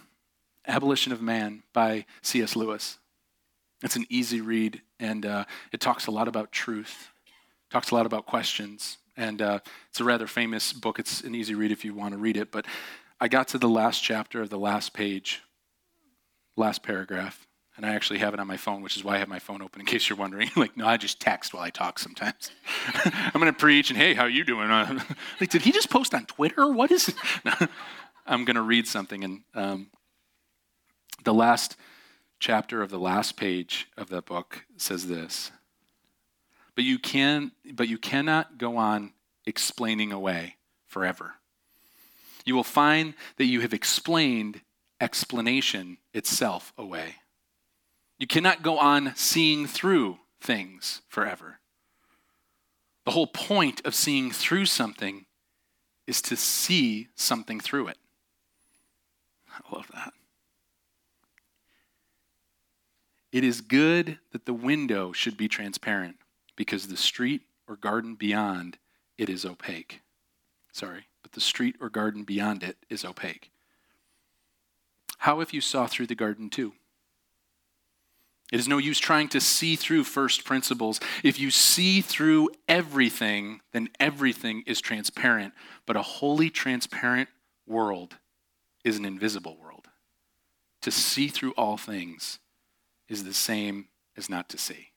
Abolition 0.67 1.11
of 1.11 1.21
Man 1.21 1.63
by 1.73 2.05
C.S. 2.21 2.55
Lewis. 2.55 2.97
It's 3.83 3.95
an 3.95 4.05
easy 4.09 4.41
read, 4.41 4.81
and 4.99 5.25
uh, 5.25 5.45
it 5.71 5.79
talks 5.79 6.07
a 6.07 6.11
lot 6.11 6.27
about 6.27 6.51
truth, 6.51 7.09
talks 7.69 7.91
a 7.91 7.95
lot 7.95 8.05
about 8.05 8.25
questions. 8.25 8.97
And 9.17 9.41
uh, 9.41 9.59
it's 9.89 10.01
a 10.01 10.03
rather 10.03 10.27
famous 10.27 10.73
book. 10.73 10.99
It's 10.99 11.21
an 11.21 11.35
easy 11.35 11.55
read 11.55 11.71
if 11.71 11.85
you 11.85 11.93
want 11.93 12.13
to 12.13 12.17
read 12.17 12.35
it. 12.35 12.51
But 12.51 12.65
I 13.19 13.29
got 13.29 13.47
to 13.49 13.57
the 13.57 13.69
last 13.69 14.03
chapter 14.03 14.41
of 14.41 14.49
the 14.49 14.59
last 14.59 14.93
page, 14.93 15.41
last 16.57 16.83
paragraph, 16.83 17.47
and 17.77 17.85
I 17.85 17.93
actually 17.93 18.19
have 18.19 18.33
it 18.33 18.39
on 18.39 18.47
my 18.47 18.57
phone, 18.57 18.81
which 18.81 18.95
is 18.95 19.03
why 19.03 19.15
I 19.15 19.17
have 19.17 19.27
my 19.27 19.39
phone 19.39 19.61
open 19.61 19.81
in 19.81 19.85
case 19.93 20.09
you're 20.09 20.17
wondering. 20.17 20.49
like, 20.55 20.77
no, 20.77 20.87
I 20.87 20.97
just 20.97 21.19
text 21.19 21.53
while 21.53 21.63
I 21.63 21.69
talk 21.69 21.99
sometimes. 21.99 22.51
I'm 23.05 23.39
going 23.39 23.51
to 23.51 23.53
preach 23.53 23.89
and, 23.89 23.97
hey, 23.97 24.13
how 24.13 24.23
are 24.23 24.29
you 24.29 24.43
doing? 24.43 24.69
Like, 24.69 25.49
did 25.49 25.61
he 25.61 25.71
just 25.71 25.89
post 25.89 26.13
on 26.13 26.25
Twitter? 26.25 26.71
What 26.71 26.91
is 26.91 27.09
it? 27.09 27.69
I'm 28.25 28.45
going 28.45 28.55
to 28.55 28.61
read 28.61 28.87
something. 28.87 29.23
And 29.23 29.41
um, 29.53 29.87
the 31.23 31.33
last 31.33 31.75
chapter 32.39 32.81
of 32.81 32.89
the 32.89 32.99
last 32.99 33.37
page 33.37 33.87
of 33.97 34.09
that 34.09 34.25
book 34.25 34.65
says 34.77 35.07
this. 35.07 35.51
But 36.75 36.83
you 36.83 36.99
can 36.99 37.51
but 37.73 37.87
you 37.87 37.97
cannot 37.97 38.57
go 38.57 38.77
on 38.77 39.13
explaining 39.45 40.11
away 40.11 40.57
forever. 40.87 41.35
You 42.45 42.53
will 42.53 42.63
find 42.63 43.13
that 43.37 43.45
you 43.45 43.61
have 43.61 43.73
explained 43.73 44.61
explanation 44.99 45.97
itself 46.13 46.73
away. 46.77 47.15
You 48.17 48.27
cannot 48.27 48.63
go 48.63 48.77
on 48.77 49.13
seeing 49.15 49.67
through 49.67 50.19
things 50.39 51.01
forever. 51.07 51.59
The 53.03 53.11
whole 53.11 53.27
point 53.27 53.85
of 53.85 53.93
seeing 53.93 54.31
through 54.31 54.65
something 54.65 55.25
is 56.07 56.21
to 56.23 56.35
see 56.35 57.09
something 57.15 57.59
through 57.59 57.87
it. 57.89 57.97
I 59.49 59.75
love 59.75 59.89
that. 59.93 60.13
It 63.31 63.43
is 63.43 63.59
good 63.61 64.19
that 64.31 64.45
the 64.45 64.53
window 64.53 65.11
should 65.11 65.35
be 65.35 65.47
transparent 65.47 66.15
because 66.55 66.87
the 66.87 66.97
street 66.97 67.41
or 67.67 67.75
garden 67.75 68.15
beyond 68.15 68.77
it 69.17 69.29
is 69.29 69.45
opaque. 69.45 70.01
Sorry, 70.71 71.07
but 71.21 71.33
the 71.33 71.41
street 71.41 71.75
or 71.81 71.89
garden 71.89 72.23
beyond 72.23 72.63
it 72.63 72.77
is 72.89 73.03
opaque. 73.03 73.51
How 75.17 75.41
if 75.41 75.53
you 75.53 75.61
saw 75.61 75.87
through 75.87 76.07
the 76.07 76.15
garden 76.15 76.49
too? 76.49 76.73
It 78.51 78.59
is 78.59 78.67
no 78.67 78.77
use 78.77 78.99
trying 78.99 79.27
to 79.29 79.41
see 79.41 79.75
through 79.75 80.03
first 80.03 80.45
principles. 80.45 80.99
If 81.23 81.39
you 81.39 81.49
see 81.49 82.01
through 82.01 82.49
everything, 82.67 83.61
then 83.71 83.89
everything 83.99 84.63
is 84.67 84.81
transparent. 84.81 85.53
But 85.85 85.95
a 85.95 86.03
wholly 86.03 86.49
transparent 86.49 87.29
world 87.65 88.17
is 88.83 88.97
an 88.97 89.05
invisible 89.05 89.57
world. 89.57 89.87
To 90.83 90.91
see 90.91 91.27
through 91.27 91.53
all 91.53 91.77
things 91.77 92.39
is 93.09 93.23
the 93.23 93.33
same 93.33 93.87
as 94.15 94.29
not 94.29 94.49
to 94.49 94.57
see. 94.57 94.89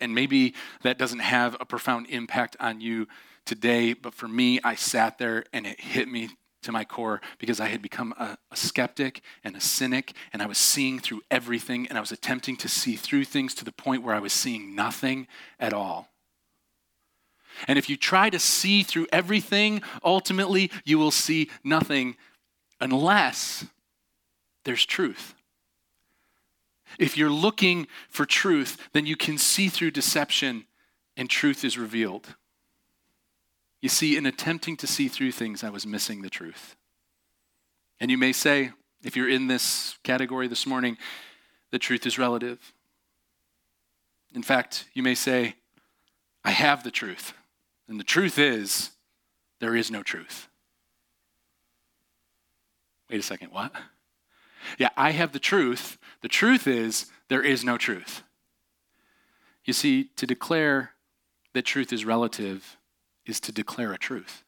And 0.00 0.14
maybe 0.14 0.54
that 0.82 0.98
doesn't 0.98 1.20
have 1.20 1.56
a 1.60 1.64
profound 1.64 2.06
impact 2.08 2.56
on 2.60 2.80
you 2.80 3.06
today, 3.44 3.94
but 3.94 4.14
for 4.14 4.28
me, 4.28 4.60
I 4.62 4.74
sat 4.74 5.18
there 5.18 5.44
and 5.52 5.66
it 5.66 5.80
hit 5.80 6.08
me 6.08 6.30
to 6.62 6.72
my 6.72 6.84
core 6.84 7.20
because 7.38 7.60
I 7.60 7.68
had 7.68 7.82
become 7.82 8.12
a, 8.18 8.36
a, 8.50 8.56
skeptic 8.56 9.22
and 9.44 9.56
a 9.56 9.60
cynic, 9.60 10.12
and 10.32 10.42
I 10.42 10.46
was 10.46 10.58
seeing 10.58 10.98
through 10.98 11.22
everything, 11.30 11.86
and 11.88 11.96
I 11.96 12.00
was 12.00 12.12
attempting 12.12 12.56
to 12.58 12.68
see 12.68 12.96
through 12.96 13.24
things 13.24 13.54
to 13.54 13.64
the 13.64 13.72
point 13.72 14.02
where 14.02 14.14
I 14.14 14.20
was 14.20 14.32
seeing 14.32 14.74
nothing 14.74 15.26
at 15.58 15.72
all. 15.72 16.08
And 17.66 17.78
if 17.78 17.88
you 17.88 17.96
try 17.96 18.30
to 18.30 18.38
see 18.38 18.82
through 18.82 19.06
everything, 19.12 19.82
ultimately 20.04 20.70
you 20.84 20.98
will 20.98 21.10
see 21.10 21.50
nothing 21.64 22.16
unless 22.80 23.64
there's 24.64 24.86
truth. 24.86 25.34
If 26.98 27.16
you're 27.16 27.30
looking 27.30 27.86
for 28.08 28.24
truth, 28.24 28.88
then 28.92 29.06
you 29.06 29.16
can 29.16 29.38
see 29.38 29.68
through 29.68 29.92
deception 29.92 30.66
and 31.16 31.28
truth 31.28 31.64
is 31.64 31.78
revealed. 31.78 32.34
You 33.80 33.88
see, 33.88 34.16
in 34.16 34.26
attempting 34.26 34.76
to 34.78 34.86
see 34.86 35.08
through 35.08 35.32
things, 35.32 35.64
I 35.64 35.70
was 35.70 35.86
missing 35.86 36.22
the 36.22 36.30
truth. 36.30 36.76
And 37.98 38.10
you 38.10 38.18
may 38.18 38.32
say, 38.32 38.72
if 39.02 39.16
you're 39.16 39.28
in 39.28 39.46
this 39.46 39.98
category 40.02 40.48
this 40.48 40.66
morning, 40.66 40.98
the 41.70 41.78
truth 41.78 42.06
is 42.06 42.18
relative. 42.18 42.72
In 44.34 44.42
fact, 44.42 44.84
you 44.92 45.02
may 45.02 45.14
say, 45.14 45.56
I 46.44 46.50
have 46.50 46.84
the 46.84 46.90
truth. 46.90 47.32
And 47.88 47.98
the 47.98 48.04
truth 48.04 48.38
is, 48.38 48.90
there 49.60 49.74
is 49.74 49.90
no 49.90 50.02
truth. 50.02 50.48
Wait 53.10 53.18
a 53.18 53.22
second, 53.22 53.50
what? 53.50 53.72
Yeah, 54.78 54.90
I 54.96 55.10
have 55.10 55.32
the 55.32 55.38
truth. 55.38 55.98
The 56.20 56.28
truth 56.28 56.66
is, 56.66 57.06
there 57.28 57.42
is 57.42 57.64
no 57.64 57.76
truth. 57.76 58.22
You 59.64 59.72
see, 59.72 60.04
to 60.16 60.26
declare 60.26 60.92
that 61.54 61.64
truth 61.64 61.92
is 61.92 62.04
relative 62.04 62.76
is 63.26 63.40
to 63.40 63.52
declare 63.52 63.92
a 63.92 63.98
truth. 63.98 64.44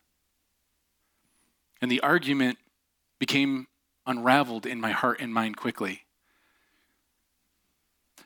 And 1.80 1.90
the 1.90 2.00
argument 2.00 2.58
became 3.18 3.66
unraveled 4.06 4.66
in 4.66 4.80
my 4.80 4.90
heart 4.92 5.20
and 5.20 5.32
mind 5.32 5.56
quickly. 5.56 6.04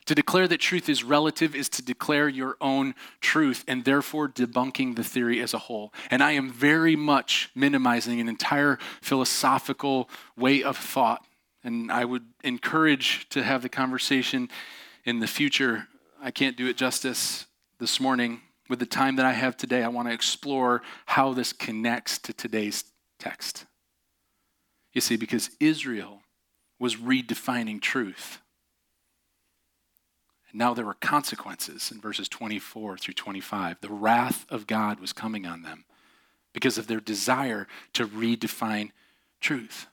To 0.05 0.15
declare 0.15 0.47
that 0.47 0.59
truth 0.59 0.87
is 0.87 1.03
relative 1.03 1.53
is 1.53 1.67
to 1.69 1.81
declare 1.81 2.29
your 2.29 2.55
own 2.61 2.95
truth 3.19 3.65
and 3.67 3.83
therefore 3.83 4.29
debunking 4.29 4.95
the 4.95 5.03
theory 5.03 5.41
as 5.41 5.53
a 5.53 5.57
whole. 5.57 5.93
And 6.09 6.23
I 6.23 6.31
am 6.31 6.49
very 6.49 6.95
much 6.95 7.49
minimizing 7.53 8.21
an 8.21 8.29
entire 8.29 8.79
philosophical 9.01 10.09
way 10.37 10.63
of 10.63 10.77
thought. 10.77 11.25
And 11.61 11.91
I 11.91 12.05
would 12.05 12.23
encourage 12.43 13.27
to 13.29 13.43
have 13.43 13.61
the 13.61 13.69
conversation 13.69 14.49
in 15.03 15.19
the 15.19 15.27
future. 15.27 15.89
I 16.21 16.31
can't 16.31 16.55
do 16.55 16.67
it 16.67 16.77
justice 16.77 17.45
this 17.77 17.99
morning. 17.99 18.41
With 18.69 18.79
the 18.79 18.85
time 18.85 19.15
that 19.17 19.25
I 19.25 19.33
have 19.33 19.57
today, 19.57 19.83
I 19.83 19.89
want 19.89 20.07
to 20.09 20.13
explore 20.13 20.81
how 21.05 21.33
this 21.33 21.53
connects 21.53 22.17
to 22.19 22.33
today's 22.33 22.85
text. 23.19 23.65
You 24.93 25.01
see, 25.01 25.15
because 25.17 25.51
Israel 25.59 26.21
was 26.79 26.95
redefining 26.95 27.81
truth 27.81 28.39
And 30.51 30.59
now 30.59 30.73
there 30.73 30.85
were 30.85 30.95
consequences 30.95 31.91
in 31.91 32.01
verses 32.01 32.29
24 32.29 32.97
through 32.97 33.13
25. 33.13 33.81
The 33.81 33.89
wrath 33.89 34.45
of 34.49 34.67
God 34.67 34.99
was 34.99 35.13
coming 35.13 35.45
on 35.45 35.63
them 35.63 35.85
because 36.53 36.77
of 36.77 36.87
their 36.87 36.99
desire 36.99 37.67
to 37.93 38.07
redefine 38.07 38.91
truth. 39.41 39.87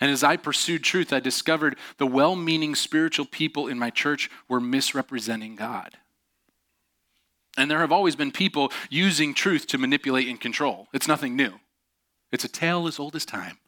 And 0.00 0.10
as 0.10 0.24
I 0.24 0.36
pursued 0.36 0.84
truth, 0.84 1.12
I 1.12 1.20
discovered 1.20 1.76
the 1.98 2.06
well 2.06 2.36
meaning 2.36 2.74
spiritual 2.74 3.26
people 3.26 3.68
in 3.68 3.78
my 3.78 3.90
church 3.90 4.30
were 4.48 4.60
misrepresenting 4.60 5.56
God. 5.56 5.98
And 7.58 7.68
there 7.68 7.80
have 7.80 7.90
always 7.90 8.14
been 8.14 8.30
people 8.30 8.72
using 8.88 9.34
truth 9.34 9.66
to 9.66 9.78
manipulate 9.78 10.28
and 10.28 10.40
control. 10.40 10.86
It's 10.94 11.08
nothing 11.08 11.36
new, 11.36 11.54
it's 12.32 12.44
a 12.44 12.48
tale 12.48 12.86
as 12.86 12.98
old 12.98 13.16
as 13.16 13.26
time. 13.26 13.58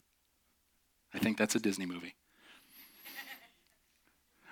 I 1.12 1.18
think 1.18 1.36
that's 1.36 1.56
a 1.56 1.60
Disney 1.60 1.86
movie. 1.86 2.14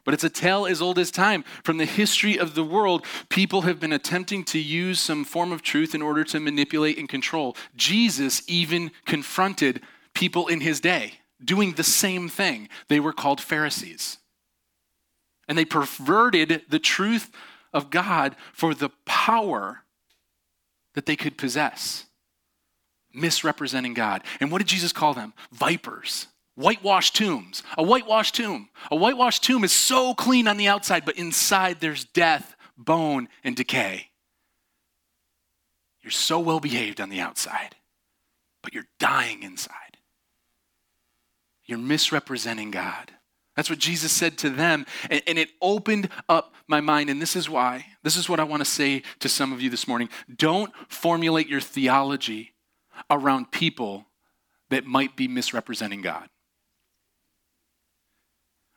But 0.05 0.14
it's 0.14 0.24
a 0.24 0.31
tale 0.31 0.64
as 0.64 0.81
old 0.81 0.98
as 0.98 1.11
time. 1.11 1.44
From 1.62 1.77
the 1.77 1.85
history 1.85 2.38
of 2.38 2.55
the 2.55 2.64
world, 2.64 3.05
people 3.29 3.62
have 3.62 3.79
been 3.79 3.92
attempting 3.92 4.42
to 4.44 4.59
use 4.59 5.01
some 5.01 5.22
form 5.22 5.53
of 5.53 5.61
truth 5.61 5.94
in 5.94 6.01
order 6.01 6.24
to 6.24 6.40
manipulate 6.40 6.96
and 6.96 7.09
control. 7.09 7.55
Jesus 7.77 8.42
even 8.46 8.90
confronted 9.05 9.83
people 10.14 10.48
in 10.48 10.62
his 10.62 10.81
day 10.81 11.20
doing 11.44 11.72
the 11.72 11.85
same 11.85 12.29
thing. 12.31 12.70
They 12.88 13.01
were 13.01 13.12
called 13.12 13.40
Pharisees. 13.40 14.16
And 15.46 15.59
they 15.59 15.66
perverted 15.66 16.62
the 16.70 16.79
truth 16.79 17.31
of 17.72 17.90
God 17.90 18.37
for 18.52 18.74
the 18.74 18.90
power 19.04 19.83
that 20.94 21.07
they 21.07 21.16
could 21.16 21.38
possess, 21.38 22.07
misrepresenting 23.12 23.94
God. 23.94 24.22
And 24.40 24.50
what 24.50 24.59
did 24.59 24.68
Jesus 24.68 24.92
call 24.92 25.14
them? 25.14 25.33
Vipers 25.52 26.26
whitewashed 26.59 27.14
tombs. 27.14 27.62
A 27.78 27.83
whitewashed 27.83 28.35
tomb. 28.35 28.68
A 28.90 28.96
whitewashed 28.96 29.44
tomb 29.44 29.62
is 29.62 29.72
so 29.72 30.12
clean 30.12 30.48
on 30.48 30.57
the 30.57 30.66
outside, 30.66 31.04
but 31.04 31.16
inside 31.16 31.78
there's 31.81 32.04
death, 32.04 32.57
bone, 32.76 33.28
and 33.44 33.54
decay. 33.54 34.09
You're 36.02 36.11
so 36.11 36.40
well 36.40 36.59
behaved 36.59 37.00
on 37.00 37.11
the 37.11 37.20
outside, 37.20 37.76
but 38.62 38.74
you're 38.74 38.88
dying 38.98 39.42
inside. 39.42 39.98
You're 41.64 41.78
misrepresenting 41.78 42.70
God. 42.70 43.12
That's 43.59 43.68
what 43.68 43.81
Jesus 43.81 44.12
said 44.12 44.38
to 44.38 44.51
them. 44.51 44.87
And, 45.11 45.21
and, 45.27 45.37
it 45.37 45.49
opened 45.61 46.11
up 46.29 46.55
my 46.68 46.81
mind. 46.81 47.11
And 47.11 47.21
this 47.21 47.35
is 47.35 47.51
why, 47.51 47.87
this 48.05 48.14
is 48.14 48.29
what 48.29 48.38
I 48.38 48.44
want 48.44 48.61
to 48.61 48.64
say 48.64 49.03
to 49.18 49.29
some 49.29 49.53
of 49.53 49.61
you 49.61 49.68
this 49.68 49.88
morning. 49.88 50.11
Don't 50.33 50.73
formulate 50.87 51.49
your 51.49 51.61
theology 51.61 52.55
around 53.11 53.51
people 53.51 54.07
that 54.71 54.87
might 54.87 55.16
be 55.16 55.27
misrepresenting 55.27 56.03
God 56.03 56.29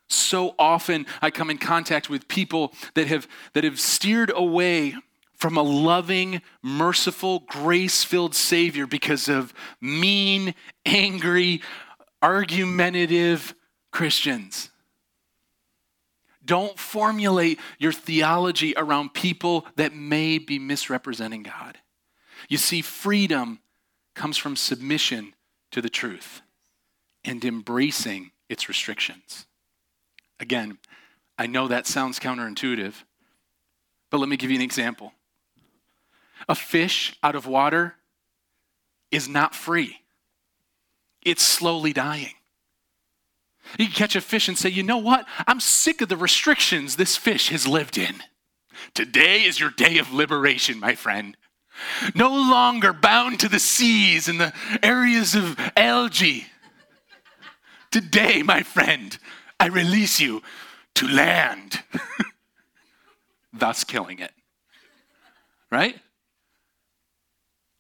so 0.08 0.56
often 0.58 1.06
I 1.22 1.30
come 1.30 1.50
in 1.52 1.58
contact 1.58 2.10
with 2.10 2.28
people 2.28 2.74
that 2.96 3.08
have, 3.08 3.28
that 3.54 3.64
have 3.64 3.80
steered 3.80 4.32
away 4.36 4.96
from 5.36 5.58
a 5.58 5.62
loving, 5.62 6.42
merciful, 6.62 7.44
grace 7.48 8.04
filled 8.04 8.34
Savior 8.36 8.88
because 8.88 9.30
of 9.30 9.54
mean, 9.80 10.56
angry, 10.86 11.62
argumentative 12.22 13.56
Christians. 13.92 14.70
Don't 16.44 16.80
formulate 16.80 17.60
your 17.78 17.92
theology 17.92 18.74
around 18.76 19.14
people 19.14 19.66
that 19.76 19.94
may 19.94 20.38
be 20.38 20.58
misrepresenting 20.58 21.44
God. 21.44 21.78
You 22.50 22.58
see, 22.58 22.82
freedom 22.82 23.60
comes 24.16 24.38
from 24.38 24.56
submission 24.56 25.36
to 25.72 25.82
the 25.82 25.90
truth 25.90 26.42
and 27.24 27.44
embracing 27.46 28.32
its 28.50 28.68
restrictions. 28.68 29.46
Again, 30.40 30.80
I 31.38 31.48
know 31.48 31.68
that 31.68 31.88
sounds 31.88 32.20
counterintuitive, 32.20 32.94
but 34.10 34.20
let 34.20 34.28
me 34.30 34.38
give 34.38 34.50
you 34.50 34.58
an 34.58 34.64
example. 34.64 35.14
A 36.50 36.56
fish 36.56 37.16
out 37.22 37.36
of 37.36 37.46
water 37.46 37.96
is 39.12 39.30
not 39.30 39.54
free, 39.54 40.00
it's 41.24 41.44
slowly 41.44 41.94
dying. 41.94 42.34
You 43.78 43.86
can 43.86 43.94
catch 43.94 44.16
a 44.16 44.22
fish 44.22 44.48
and 44.48 44.58
say, 44.58 44.70
you 44.70 44.84
know 44.84 44.98
what? 44.98 45.26
I'm 45.48 45.60
sick 45.60 46.02
of 46.02 46.10
the 46.10 46.18
restrictions 46.18 46.96
this 46.96 47.18
fish 47.18 47.50
has 47.50 47.68
lived 47.68 47.98
in. 47.98 48.16
Today 48.94 49.44
is 49.44 49.60
your 49.60 49.70
day 49.70 49.98
of 49.98 50.14
liberation, 50.14 50.80
my 50.80 50.96
friend. 50.96 51.38
No 52.14 52.30
longer 52.30 52.94
bound 52.94 53.40
to 53.40 53.50
the 53.50 53.60
seas 53.60 54.28
and 54.28 54.40
the 54.40 54.54
areas 54.84 55.36
of 55.36 55.58
algae. 55.76 56.48
Today, 57.92 58.44
my 58.44 58.64
friend, 58.64 59.18
I 59.60 59.68
release 59.68 60.20
you 60.20 60.42
to 60.96 61.08
land, 61.08 61.84
thus 63.54 63.84
killing 63.84 64.20
it. 64.20 64.32
Right? 65.72 65.98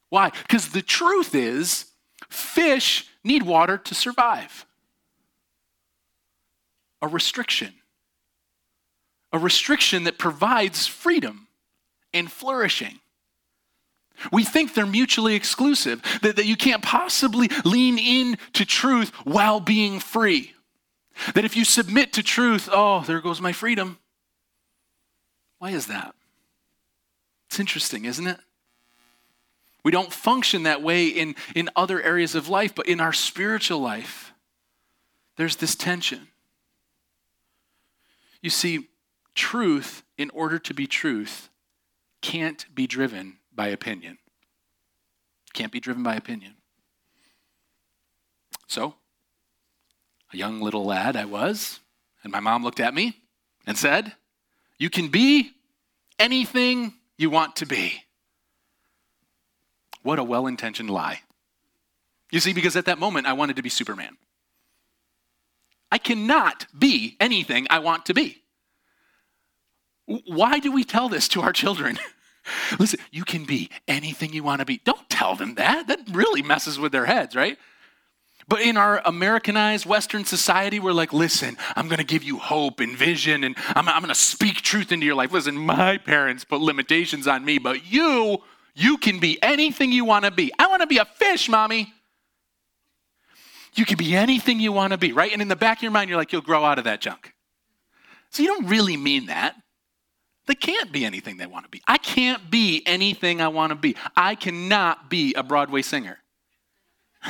Why? 0.10 0.32
Because 0.43 0.69
the 0.69 0.82
truth 0.82 1.36
is, 1.36 1.86
fish 2.30 3.08
need 3.23 3.43
water 3.43 3.77
to 3.77 3.95
survive. 3.95 4.65
A 7.02 7.08
restriction. 7.08 7.74
A 9.34 9.40
restriction 9.40 10.04
that 10.04 10.18
provides 10.18 10.88
freedom 10.88 11.48
and 12.14 12.32
flourishing. 12.32 13.00
We 14.32 14.44
think 14.44 14.74
they're 14.74 14.86
mutually 14.86 15.36
exclusive, 15.36 16.02
that, 16.22 16.36
that 16.36 16.46
you 16.46 16.56
can't 16.56 16.84
possibly 16.84 17.50
lean 17.66 17.98
into 17.98 18.66
truth 18.66 19.10
while 19.24 19.60
being 19.60 20.00
free. 20.00 20.54
That 21.34 21.46
if 21.46 21.56
you 21.56 21.66
submit 21.66 22.14
to 22.14 22.24
truth, 22.24 22.70
oh, 22.72 23.04
there 23.06 23.22
goes 23.22 23.42
my 23.42 23.52
freedom. 23.52 23.98
Why 25.60 25.72
is 25.72 25.88
that? 25.88 26.14
It's 27.48 27.60
interesting, 27.60 28.06
isn't 28.06 28.28
it? 28.28 28.40
We 29.84 29.92
don't 29.92 30.14
function 30.14 30.64
that 30.64 30.82
way 30.82 31.08
in, 31.08 31.36
in 31.56 31.70
other 31.76 32.02
areas 32.02 32.36
of 32.36 32.48
life, 32.48 32.76
but 32.76 32.88
in 32.88 33.00
our 33.00 33.14
spiritual 33.14 33.80
life, 33.80 34.34
there's 35.38 35.56
this 35.56 35.76
tension. 35.76 36.28
You 38.41 38.49
see, 38.49 38.89
truth, 39.36 40.04
in 40.17 40.30
order 40.32 40.60
to 40.60 40.73
be 40.73 40.88
truth, 40.88 41.49
can't 42.21 42.65
be 42.73 42.88
driven 42.88 43.38
by 43.54 43.67
opinion. 43.67 44.17
Can't 45.54 45.71
be 45.71 45.80
driven 45.80 46.04
by 46.04 46.15
opinion. 46.15 46.56
So, 48.67 48.95
a 50.34 50.38
young 50.38 50.62
little 50.62 50.86
lad 50.86 51.15
I 51.15 51.25
was, 51.25 51.80
and 52.23 52.32
my 52.32 52.39
mom 52.39 52.63
looked 52.63 52.80
at 52.80 52.93
me 52.93 53.21
and 53.67 53.77
said, 53.77 54.13
You 54.77 54.89
can 54.89 55.10
be 55.10 55.51
anything 56.17 56.93
you 57.17 57.30
want 57.30 57.58
to 57.58 57.65
be. 57.65 58.04
What 60.04 60.19
a 60.19 60.23
well 60.23 60.48
intentioned 60.48 60.89
lie. 60.89 61.21
You 62.31 62.39
see, 62.39 62.54
because 62.54 62.75
at 62.75 62.85
that 62.85 62.98
moment 62.98 63.27
I 63.27 63.33
wanted 63.33 63.58
to 63.58 63.62
be 63.62 63.69
Superman. 63.69 64.17
I 65.92 65.98
cannot 65.98 66.67
be 66.77 67.17
anything 67.19 67.67
I 67.69 67.79
want 67.79 68.06
to 68.06 68.13
be. 68.13 68.42
Why 70.06 70.60
do 70.60 70.71
we 70.71 70.83
tell 70.83 71.10
this 71.10 71.27
to 71.29 71.42
our 71.42 71.54
children? 71.54 72.00
Listen, 72.79 73.00
you 73.12 73.23
can 73.23 73.46
be 73.46 73.69
anything 73.87 74.33
you 74.33 74.44
want 74.44 74.60
to 74.60 74.65
be. 74.65 74.81
Don't 74.83 75.10
tell 75.10 75.35
them 75.35 75.56
that. 75.56 75.87
That 75.87 76.00
really 76.12 76.42
messes 76.42 76.79
with 76.79 76.92
their 76.92 77.06
heads, 77.06 77.35
right? 77.35 77.58
But 78.48 78.62
in 78.62 78.75
our 78.75 79.02
Americanized 79.06 79.85
Western 79.85 80.25
society, 80.25 80.79
we're 80.79 80.92
like, 80.94 81.13
listen, 81.13 81.58
I'm 81.75 81.87
going 81.87 82.00
to 82.00 82.04
give 82.04 82.23
you 82.23 82.37
hope 82.37 82.79
and 82.79 82.98
vision, 82.98 83.44
and 83.44 83.56
I'm, 83.67 83.87
I'm 83.87 84.02
going 84.02 84.13
to 84.13 84.15
speak 84.15 84.58
truth 84.62 84.92
into 84.92 85.06
your 85.06 85.15
life. 85.15 85.31
Listen, 85.31 85.56
my 85.56 85.98
parents 85.98 86.44
put 86.44 86.60
limitations 86.60 87.27
on 87.27 87.46
me, 87.46 87.60
but 87.60 87.85
you, 87.85 88.42
you 88.73 88.98
can 88.98 89.19
be 89.19 89.42
anything 89.42 89.92
you 89.92 90.04
want 90.04 90.25
to 90.25 90.31
be. 90.31 90.52
I 90.58 90.67
want 90.67 90.81
to 90.81 90.87
be 90.87 90.98
a 90.98 91.06
fish, 91.06 91.48
mommy. 91.48 91.94
You 93.74 93.86
can 93.86 93.98
be 93.98 94.15
anything 94.15 94.60
you 94.60 94.72
want 94.72 94.92
to 94.92 94.98
be, 94.98 95.13
right? 95.13 95.32
And 95.32 95.42
in 95.42 95.48
the 95.48 95.56
back 95.56 95.78
of 95.78 95.84
your 95.84 95.92
mind, 95.92 96.10
you're 96.10 96.17
like, 96.17 96.32
you'll 96.34 96.42
grow 96.42 96.65
out 96.65 96.78
of 96.78 96.84
that 96.86 97.02
junk. 97.02 97.34
So 98.30 98.44
you 98.44 98.50
don't 98.50 98.67
really 98.67 98.98
mean 98.98 99.28
that. 99.28 99.56
They 100.48 100.56
can't 100.56 100.92
be 100.92 101.06
anything 101.06 101.38
they 101.38 101.46
want 101.46 101.65
to 101.65 101.69
be. 101.69 101.82
I 101.88 101.98
can't 101.98 102.50
be 102.50 102.84
anything 102.86 103.42
I 103.42 103.48
want 103.48 103.72
to 103.72 103.76
be. 103.76 103.96
I 104.15 104.36
cannot 104.36 105.10
be 105.10 105.34
a 105.36 105.44
Broadway 105.44 105.82
singer. 105.82 106.17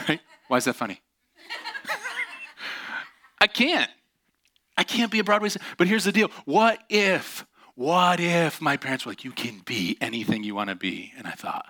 Right? 0.08 0.22
Why 0.48 0.58
is 0.58 0.66
that 0.66 0.76
funny? 0.76 1.02
I 3.42 3.48
can't. 3.48 3.92
I 4.78 4.84
can't 4.84 5.12
be 5.12 5.20
a 5.20 5.24
Broadway 5.24 5.50
singer. 5.50 5.66
But 5.78 5.88
here's 5.88 6.06
the 6.06 6.12
deal 6.12 6.30
what 6.46 6.80
if, 6.90 7.46
what 7.76 8.20
if 8.20 8.62
my 8.62 8.78
parents 8.78 9.06
were 9.06 9.12
like, 9.12 9.24
you 9.24 9.32
can 9.32 9.62
be 9.66 9.98
anything 10.00 10.44
you 10.44 10.56
want 10.56 10.70
to 10.70 10.76
be? 10.76 11.12
And 11.18 11.28
I 11.28 11.32
thought, 11.32 11.66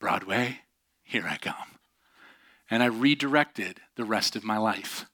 Broadway, 0.00 0.60
here 1.02 1.26
I 1.28 1.36
come. 1.36 1.54
And 2.72 2.82
I 2.82 2.86
redirected 2.86 3.80
the 3.96 4.04
rest 4.06 4.34
of 4.34 4.44
my 4.44 4.56
life 4.56 5.04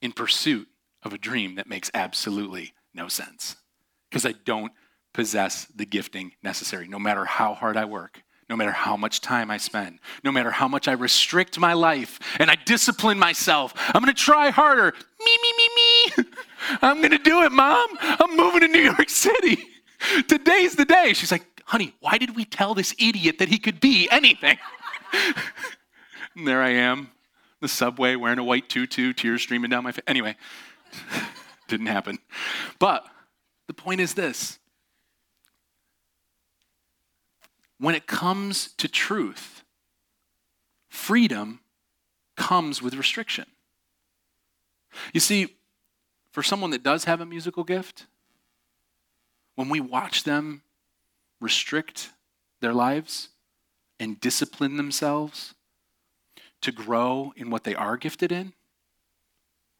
in 0.00 0.10
pursuit 0.10 0.68
of 1.02 1.12
a 1.12 1.18
dream 1.18 1.56
that 1.56 1.68
makes 1.68 1.90
absolutely 1.92 2.72
no 2.94 3.08
sense 3.08 3.56
because 4.08 4.24
I 4.24 4.32
don't 4.46 4.72
possess 5.12 5.66
the 5.66 5.84
gifting 5.84 6.32
necessary, 6.42 6.88
no 6.88 6.98
matter 6.98 7.26
how 7.26 7.52
hard 7.52 7.76
I 7.76 7.84
work, 7.84 8.22
no 8.48 8.56
matter 8.56 8.70
how 8.70 8.96
much 8.96 9.20
time 9.20 9.50
I 9.50 9.58
spend, 9.58 9.98
no 10.24 10.32
matter 10.32 10.50
how 10.50 10.66
much 10.66 10.88
I 10.88 10.92
restrict 10.92 11.58
my 11.58 11.74
life 11.74 12.18
and 12.38 12.50
I 12.50 12.54
discipline 12.64 13.18
myself. 13.18 13.74
I'm 13.76 14.06
to 14.06 14.14
try 14.14 14.48
harder. 14.48 14.94
Me, 15.20 15.38
me, 15.42 15.52
me, 15.58 15.68
me. 16.24 16.24
I'm 16.80 17.02
to 17.02 17.18
do 17.18 17.42
it, 17.42 17.52
mom. 17.52 17.86
I'm 18.00 18.34
moving 18.34 18.60
to 18.60 18.68
New 18.68 18.80
York 18.80 19.10
City. 19.10 19.58
Today's 20.26 20.74
the 20.74 20.86
day. 20.86 21.12
She's 21.12 21.32
like, 21.32 21.44
honey, 21.66 21.94
why 22.00 22.16
did 22.16 22.34
we 22.34 22.46
tell 22.46 22.72
this 22.72 22.94
idiot 22.98 23.40
that 23.40 23.48
he 23.50 23.58
could 23.58 23.78
be 23.78 24.08
anything? 24.10 24.56
and 26.36 26.46
there 26.46 26.62
I 26.62 26.70
am, 26.70 27.10
the 27.60 27.68
subway 27.68 28.16
wearing 28.16 28.38
a 28.38 28.44
white 28.44 28.68
tutu, 28.68 29.12
tears 29.12 29.42
streaming 29.42 29.70
down 29.70 29.84
my 29.84 29.92
face. 29.92 30.04
Anyway, 30.06 30.36
didn't 31.68 31.86
happen. 31.86 32.18
But 32.78 33.06
the 33.66 33.74
point 33.74 34.00
is 34.00 34.14
this 34.14 34.58
when 37.78 37.94
it 37.94 38.06
comes 38.06 38.72
to 38.78 38.88
truth, 38.88 39.64
freedom 40.88 41.60
comes 42.36 42.82
with 42.82 42.94
restriction. 42.94 43.46
You 45.12 45.20
see, 45.20 45.56
for 46.32 46.42
someone 46.42 46.70
that 46.70 46.82
does 46.82 47.04
have 47.04 47.20
a 47.20 47.26
musical 47.26 47.64
gift, 47.64 48.06
when 49.54 49.68
we 49.68 49.80
watch 49.80 50.24
them 50.24 50.62
restrict 51.40 52.10
their 52.60 52.72
lives 52.72 53.28
and 53.98 54.20
discipline 54.20 54.76
themselves 54.76 55.54
to 56.62 56.72
grow 56.72 57.32
in 57.36 57.50
what 57.50 57.64
they 57.64 57.74
are 57.74 57.96
gifted 57.96 58.32
in, 58.32 58.52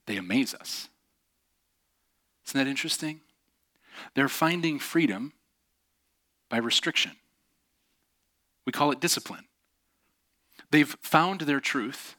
they 0.06 0.16
amaze 0.16 0.54
us. 0.54 0.88
Isn't 2.46 2.58
that 2.58 2.68
interesting? 2.70 3.20
They're 4.14 4.28
finding 4.28 4.78
freedom 4.78 5.32
by 6.48 6.58
restriction. 6.58 7.12
We 8.66 8.72
call 8.72 8.90
it 8.90 9.00
discipline. 9.00 9.44
They've 10.70 10.96
found 11.02 11.42
their 11.42 11.60
truth, 11.60 12.16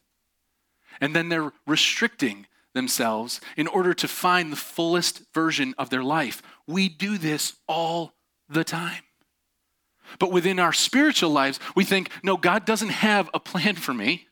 and 1.01 1.15
then 1.15 1.29
they're 1.29 1.51
restricting 1.65 2.47
themselves 2.73 3.41
in 3.57 3.67
order 3.67 3.93
to 3.93 4.07
find 4.07 4.51
the 4.51 4.57
fullest 4.57 5.23
version 5.33 5.73
of 5.77 5.89
their 5.89 6.03
life. 6.03 6.41
We 6.67 6.89
do 6.89 7.17
this 7.17 7.55
all 7.67 8.13
the 8.49 8.63
time. 8.63 9.03
But 10.19 10.31
within 10.31 10.59
our 10.59 10.73
spiritual 10.73 11.31
lives, 11.31 11.59
we 11.75 11.85
think, 11.85 12.09
no, 12.23 12.37
God 12.37 12.65
doesn't 12.65 12.89
have 12.89 13.29
a 13.33 13.39
plan 13.39 13.75
for 13.75 13.93
me. 13.93 14.27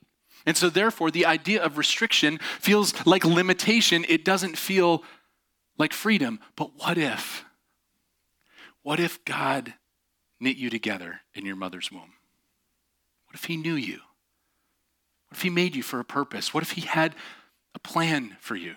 And 0.46 0.58
so, 0.58 0.70
therefore, 0.70 1.12
the 1.12 1.26
idea 1.26 1.64
of 1.64 1.78
restriction 1.78 2.40
feels 2.60 3.06
like 3.06 3.24
limitation. 3.24 4.06
It 4.10 4.26
doesn't 4.26 4.58
feel 4.58 5.04
like 5.78 5.94
freedom. 5.94 6.40
But 6.56 6.72
what 6.78 6.98
if? 6.98 7.46
What 8.84 9.00
if 9.00 9.24
God 9.26 9.74
knit 10.40 10.58
you 10.58 10.70
together 10.70 11.22
in 11.34 11.46
your 11.46 11.56
mother's 11.56 11.92
womb? 11.92 12.14
What 13.28 13.36
if 13.36 13.46
He 13.46 13.58
knew 13.58 13.76
you? 13.76 14.00
What 15.30 15.38
if 15.38 15.42
He 15.44 15.50
made 15.50 15.76
you 15.76 15.84
for 15.84 16.00
a 16.00 16.06
purpose? 16.06 16.54
What 16.54 16.64
if 16.64 16.72
He 16.72 16.82
had 16.82 17.16
a 17.76 17.80
plan 17.80 18.38
for 18.40 18.56
you? 18.56 18.76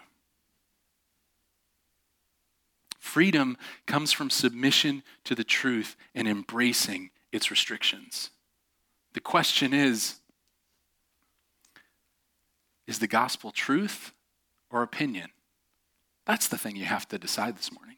Freedom 2.99 3.57
comes 3.87 4.13
from 4.13 4.31
submission 4.31 5.03
to 5.25 5.35
the 5.35 5.45
truth 5.45 5.95
and 6.15 6.27
embracing 6.27 7.11
its 7.33 7.51
restrictions. 7.51 8.31
The 9.13 9.21
question 9.21 9.75
is 9.75 10.21
is 12.87 12.99
the 12.99 13.07
gospel 13.07 13.51
truth 13.51 14.13
or 14.71 14.83
opinion? 14.83 15.31
That's 16.27 16.49
the 16.49 16.59
thing 16.59 16.77
you 16.77 16.85
have 16.85 17.09
to 17.09 17.19
decide 17.19 17.57
this 17.57 17.73
morning. 17.73 17.97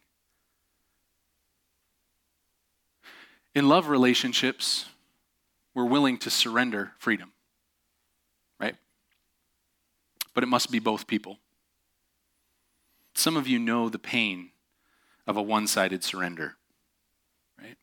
In 3.54 3.68
love 3.68 3.88
relationships, 3.88 4.86
we're 5.74 5.86
willing 5.86 6.18
to 6.18 6.30
surrender 6.30 6.92
freedom, 6.98 7.32
right? 8.60 8.76
But 10.34 10.42
it 10.42 10.48
must 10.48 10.70
be 10.70 10.78
both 10.78 11.06
people. 11.06 11.38
Some 13.14 13.36
of 13.36 13.48
you 13.48 13.58
know 13.58 13.88
the 13.88 13.98
pain 13.98 14.50
of 15.26 15.36
a 15.36 15.42
one 15.42 15.66
sided 15.66 16.04
surrender, 16.04 16.56
right? 17.58 17.76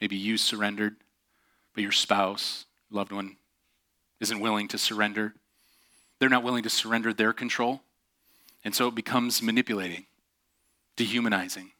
Maybe 0.00 0.16
you 0.16 0.36
surrendered, 0.36 0.96
but 1.74 1.82
your 1.82 1.92
spouse, 1.92 2.66
loved 2.90 3.12
one, 3.12 3.36
isn't 4.20 4.40
willing 4.40 4.68
to 4.68 4.78
surrender. 4.78 5.34
They're 6.22 6.28
not 6.28 6.44
willing 6.44 6.62
to 6.62 6.70
surrender 6.70 7.12
their 7.12 7.32
control. 7.32 7.82
And 8.64 8.72
so 8.72 8.86
it 8.86 8.94
becomes 8.94 9.42
manipulating, 9.42 10.06
dehumanizing. 10.94 11.72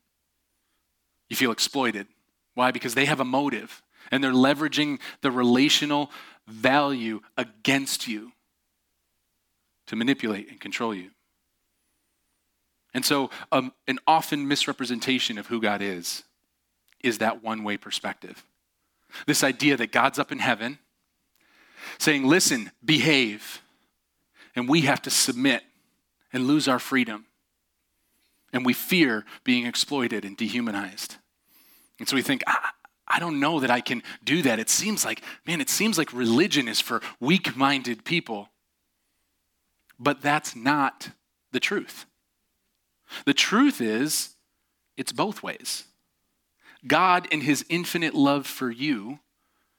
You 1.28 1.36
feel 1.36 1.52
exploited. 1.52 2.08
Why? 2.54 2.72
Because 2.72 2.96
they 2.96 3.04
have 3.04 3.20
a 3.20 3.24
motive 3.24 3.84
and 4.10 4.24
they're 4.24 4.32
leveraging 4.32 4.98
the 5.20 5.30
relational 5.30 6.10
value 6.48 7.20
against 7.36 8.08
you 8.08 8.32
to 9.86 9.94
manipulate 9.94 10.50
and 10.50 10.58
control 10.60 10.92
you. 10.92 11.10
And 12.92 13.04
so, 13.04 13.30
um, 13.52 13.72
an 13.86 14.00
often 14.08 14.48
misrepresentation 14.48 15.38
of 15.38 15.46
who 15.46 15.60
God 15.60 15.80
is 15.80 16.24
is 16.98 17.18
that 17.18 17.44
one 17.44 17.62
way 17.62 17.76
perspective. 17.76 18.44
This 19.24 19.44
idea 19.44 19.76
that 19.76 19.92
God's 19.92 20.18
up 20.18 20.32
in 20.32 20.40
heaven 20.40 20.80
saying, 21.98 22.26
listen, 22.26 22.72
behave, 22.84 23.61
and 24.54 24.68
we 24.68 24.82
have 24.82 25.02
to 25.02 25.10
submit 25.10 25.62
and 26.32 26.46
lose 26.46 26.68
our 26.68 26.78
freedom. 26.78 27.26
And 28.52 28.66
we 28.66 28.74
fear 28.74 29.24
being 29.44 29.66
exploited 29.66 30.24
and 30.24 30.36
dehumanized. 30.36 31.16
And 31.98 32.08
so 32.08 32.16
we 32.16 32.22
think, 32.22 32.42
I, 32.46 32.70
I 33.08 33.18
don't 33.18 33.40
know 33.40 33.60
that 33.60 33.70
I 33.70 33.80
can 33.80 34.02
do 34.24 34.42
that. 34.42 34.58
It 34.58 34.68
seems 34.68 35.04
like, 35.04 35.22
man, 35.46 35.60
it 35.60 35.70
seems 35.70 35.98
like 35.98 36.12
religion 36.12 36.68
is 36.68 36.80
for 36.80 37.00
weak 37.20 37.56
minded 37.56 38.04
people. 38.04 38.50
But 39.98 40.20
that's 40.20 40.56
not 40.56 41.10
the 41.52 41.60
truth. 41.60 42.06
The 43.24 43.34
truth 43.34 43.80
is, 43.80 44.30
it's 44.96 45.12
both 45.12 45.42
ways. 45.42 45.84
God, 46.86 47.26
in 47.30 47.42
his 47.42 47.64
infinite 47.68 48.14
love 48.14 48.46
for 48.46 48.70
you 48.70 49.20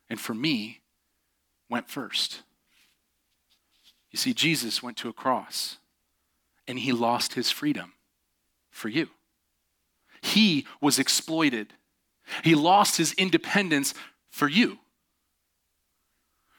and 0.10 0.20
for 0.20 0.34
me, 0.34 0.82
went 1.70 1.90
first. 1.90 2.44
You 4.14 4.18
see, 4.18 4.34
Jesus 4.34 4.82
went 4.82 4.96
to 4.98 5.10
a 5.10 5.14
cross 5.14 5.80
and 6.66 6.80
he 6.80 6.94
lost 6.94 7.34
his 7.34 7.52
freedom 7.52 7.92
for 8.72 8.88
you. 8.88 9.10
He 10.22 10.66
was 10.80 10.98
exploited 11.00 11.74
he 12.44 12.56
lost 12.56 12.98
his 12.98 13.14
independence 13.14 13.94
for 14.30 14.48
you. 14.48 14.80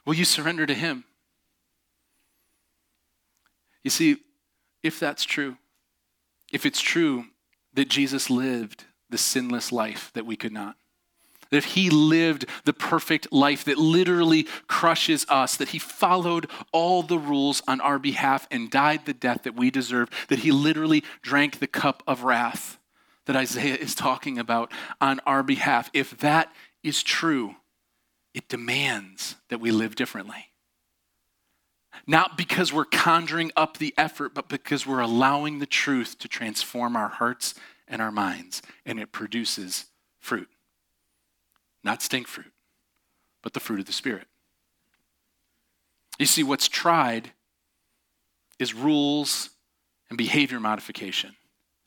Will 0.05 0.15
you 0.15 0.25
surrender 0.25 0.67
to 0.67 0.75
him? 0.75 1.05
You 3.83 3.91
see, 3.91 4.19
if 4.83 5.01
that's 5.01 5.25
true, 5.25 5.57
if 6.53 6.67
it's 6.67 6.81
true 6.81 7.27
that 7.75 7.89
Jesus 7.89 8.31
lived 8.31 8.85
the 9.11 9.19
sinless 9.19 9.73
life 9.73 10.11
that 10.15 10.27
we 10.27 10.37
could 10.37 10.53
not, 10.53 10.77
that 11.55 11.59
if 11.59 11.75
he 11.75 11.89
lived 11.89 12.47
the 12.65 12.73
perfect 12.73 13.33
life 13.33 13.65
that 13.65 13.79
literally 13.79 14.43
crushes 14.67 15.25
us, 15.29 15.57
that 15.57 15.69
he 15.69 15.79
followed 15.79 16.51
all 16.73 17.05
the 17.05 17.17
rules 17.17 17.63
on 17.69 17.81
our 17.81 18.01
behalf 18.01 18.49
and 18.51 18.73
died 18.73 19.07
the 19.07 19.15
death 19.15 19.45
that 19.45 19.55
we 19.55 19.71
deserve, 19.71 20.11
that 20.29 20.41
he 20.41 20.51
literally 20.51 21.05
drank 21.23 21.61
the 21.61 21.69
cup 21.69 22.03
of 22.09 22.25
wrath, 22.25 22.77
that 23.27 23.37
Isaiah 23.37 23.77
is 23.77 23.95
talking 23.95 24.37
about 24.37 24.73
on 25.01 25.21
our 25.27 25.45
behalf, 25.45 25.91
if 25.93 26.19
that 26.19 26.53
is 26.83 27.05
true, 27.05 27.55
it 28.35 28.49
demands 28.49 29.37
that 29.49 29.61
we 29.61 29.71
live 29.71 29.95
differently. 29.95 30.47
Not 32.05 32.37
because 32.37 32.73
we're 32.73 32.85
conjuring 32.85 33.53
up 33.57 33.77
the 33.77 33.95
effort, 33.97 34.35
but 34.35 34.49
because 34.49 34.89
we're 34.89 34.99
allowing 34.99 35.61
the 35.61 35.67
truth 35.67 36.19
to 36.19 36.27
transform 36.27 36.97
our 36.97 37.11
hearts 37.11 37.55
and 37.87 38.03
our 38.03 38.11
minds, 38.11 38.61
and 38.85 38.99
it 38.99 39.13
produces 39.13 39.85
fruit. 40.19 40.49
Not 41.85 42.03
stink 42.03 42.27
fruit, 42.27 42.53
but 43.43 43.53
the 43.53 43.61
fruit 43.61 43.79
of 43.79 43.87
the 43.87 43.93
Spirit. 43.93 44.27
You 46.19 46.27
see, 46.27 46.43
what's 46.43 46.67
tried 46.67 47.33
is 48.59 48.73
rules 48.73 49.51
and 50.09 50.17
behavior 50.17 50.59
modification, 50.59 51.37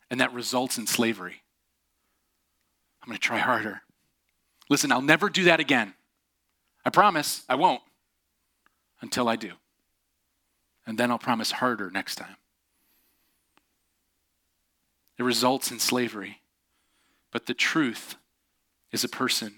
and 0.10 0.20
that 0.20 0.34
results 0.34 0.78
in 0.78 0.86
slavery. 0.86 1.42
I'm 3.02 3.08
going 3.10 3.18
to 3.18 3.22
try 3.22 3.40
harder. 3.40 3.82
Listen, 4.70 4.92
I'll 4.92 5.02
never 5.02 5.30
do 5.30 5.46
that 5.46 5.60
again. 5.60 5.94
I 6.86 6.90
promise 6.90 7.44
I 7.50 7.56
won't 7.56 7.82
until 9.02 9.28
I 9.28 9.36
do. 9.36 9.54
And 10.86 10.98
then 10.98 11.10
I'll 11.10 11.20
promise 11.20 11.52
harder 11.52 11.90
next 11.90 12.16
time. 12.16 12.36
It 15.18 15.24
results 15.24 15.72
in 15.72 15.80
slavery. 15.80 16.42
But 17.32 17.46
the 17.46 17.54
truth 17.54 18.16
is 18.92 19.04
a 19.04 19.10
person, 19.10 19.56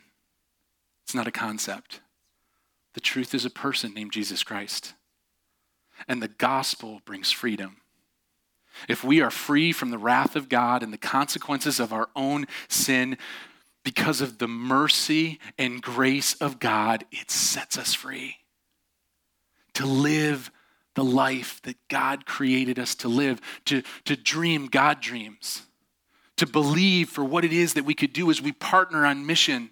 it's 1.10 1.16
not 1.16 1.26
a 1.26 1.32
concept. 1.32 2.01
The 2.93 2.99
truth 2.99 3.34
is 3.34 3.43
a 3.43 3.49
person 3.49 3.95
named 3.95 4.12
Jesus 4.12 4.43
Christ. 4.43 4.93
And 6.07 6.22
the 6.22 6.28
gospel 6.28 7.01
brings 7.03 7.32
freedom. 7.32 7.78
If 8.88 9.03
we 9.03 9.20
are 9.20 9.32
free 9.32 9.72
from 9.72 9.89
the 9.89 9.97
wrath 9.97 10.36
of 10.36 10.49
God 10.49 10.84
and 10.84 10.93
the 10.93 10.99
consequences 10.99 11.80
of 11.80 11.91
our 11.91 12.10
own 12.16 12.45
sin, 12.68 13.18
because 13.84 14.22
of 14.22 14.38
the 14.38 14.47
mercy 14.47 15.39
and 15.57 15.82
grace 15.82 16.36
of 16.36 16.60
God, 16.60 17.05
it 17.12 17.32
sets 17.32 17.76
us 17.76 17.95
free 17.95 18.36
to 19.74 19.88
live 19.88 20.51
the 20.93 21.03
life 21.03 21.60
that 21.64 21.78
God 21.88 22.28
created 22.28 22.78
us 22.78 22.93
to 22.93 23.07
live, 23.07 23.41
to, 23.66 23.82
to 24.05 24.16
dream 24.16 24.68
God 24.68 25.01
dreams, 25.01 25.64
to 26.38 26.45
believe 26.45 27.10
for 27.10 27.24
what 27.24 27.43
it 27.43 27.51
is 27.51 27.74
that 27.74 27.86
we 27.86 27.95
could 27.95 28.14
do 28.14 28.30
as 28.30 28.43
we 28.43 28.51
partner 28.51 29.07
on 29.07 29.26
mission 29.26 29.72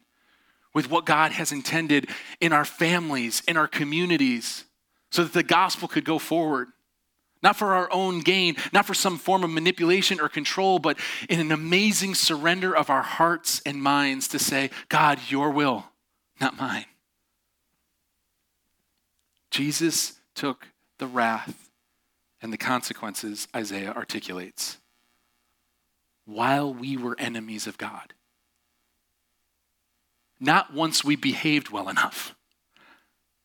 with 0.78 0.92
what 0.92 1.08
God 1.08 1.32
has 1.32 1.52
intended 1.52 2.08
in 2.40 2.54
our 2.54 2.64
families, 2.64 3.42
in 3.48 3.58
our 3.58 3.68
communities, 3.68 4.64
so 5.10 5.24
that 5.24 5.34
the 5.34 5.42
gospel 5.42 5.88
could 5.88 6.06
go 6.06 6.20
forward. 6.20 6.68
Not 7.42 7.56
for 7.56 7.74
our 7.74 7.92
own 7.92 8.20
gain, 8.20 8.58
not 8.72 8.86
for 8.86 8.94
some 8.94 9.18
form 9.18 9.44
of 9.44 9.50
manipulation 9.50 10.20
or 10.20 10.30
control, 10.30 10.78
but 10.78 11.00
in 11.30 11.40
an 11.40 11.52
amazing 11.52 12.14
surrender 12.14 12.78
of 12.78 12.92
our 12.92 13.02
hearts 13.02 13.60
and 13.66 13.82
minds 13.82 14.28
to 14.28 14.38
say, 14.38 14.70
God, 14.88 15.18
your 15.30 15.50
will, 15.50 15.84
not 16.40 16.60
mine. 16.60 16.86
Jesus 19.50 20.20
took 20.36 20.68
the 21.00 21.08
wrath 21.08 21.72
and 22.40 22.54
the 22.54 22.58
consequences 22.58 23.48
Isaiah 23.56 23.94
articulates 23.94 24.78
while 26.26 26.72
we 26.72 26.98
were 26.98 27.20
enemies 27.20 27.66
of 27.66 27.80
God. 27.80 28.14
Not 30.40 30.74
once 30.74 31.04
we 31.04 31.16
behaved 31.16 31.70
well 31.70 31.90
enough. 31.90 32.36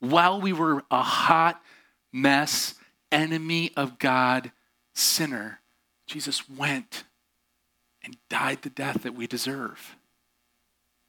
While 0.01 0.41
we 0.41 0.53
were 0.53 0.85
a 0.91 1.03
hot 1.03 1.63
mess, 2.13 2.75
enemy 3.11 3.71
of 3.77 3.99
God, 3.99 4.53
sinner, 4.95 5.61
Jesus 6.07 6.49
went 6.49 7.05
and 8.05 8.17
died 8.29 8.63
the 8.63 8.71
death 8.71 9.03
that 9.03 9.15
we 9.15 9.27
deserve. 9.27 9.97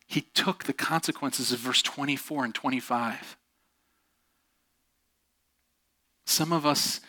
He 0.05 0.21
took 0.21 0.65
the 0.65 0.73
consequences 0.73 1.51
of 1.51 1.59
verse 1.59 1.81
24 1.81 2.45
and 2.45 2.55
25. 2.55 3.37
Some 6.25 6.53
of 6.53 6.65
us 6.65 7.01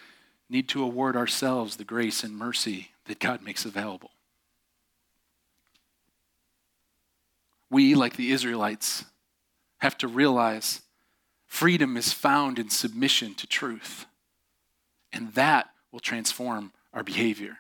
need 0.49 0.69
to 0.71 0.83
award 0.83 1.17
ourselves 1.17 1.77
the 1.77 1.85
grace 1.85 2.25
and 2.25 2.37
mercy 2.37 2.91
that 3.07 3.19
God 3.19 3.43
makes 3.43 3.65
available. 3.65 4.11
We, 7.71 7.95
like 7.95 8.17
the 8.17 8.31
Israelites, 8.31 9.05
have 9.79 9.99
to 9.99 10.09
realize 10.09 10.83
freedom 11.47 11.97
is 11.97 12.13
found 12.13 12.59
in 12.59 12.71
submission 12.71 13.35
to 13.35 13.47
truth, 13.47 14.07
and 15.13 15.33
that 15.35 15.69
will 15.93 16.01
transform 16.01 16.73
our 16.93 17.03
behavior. 17.03 17.59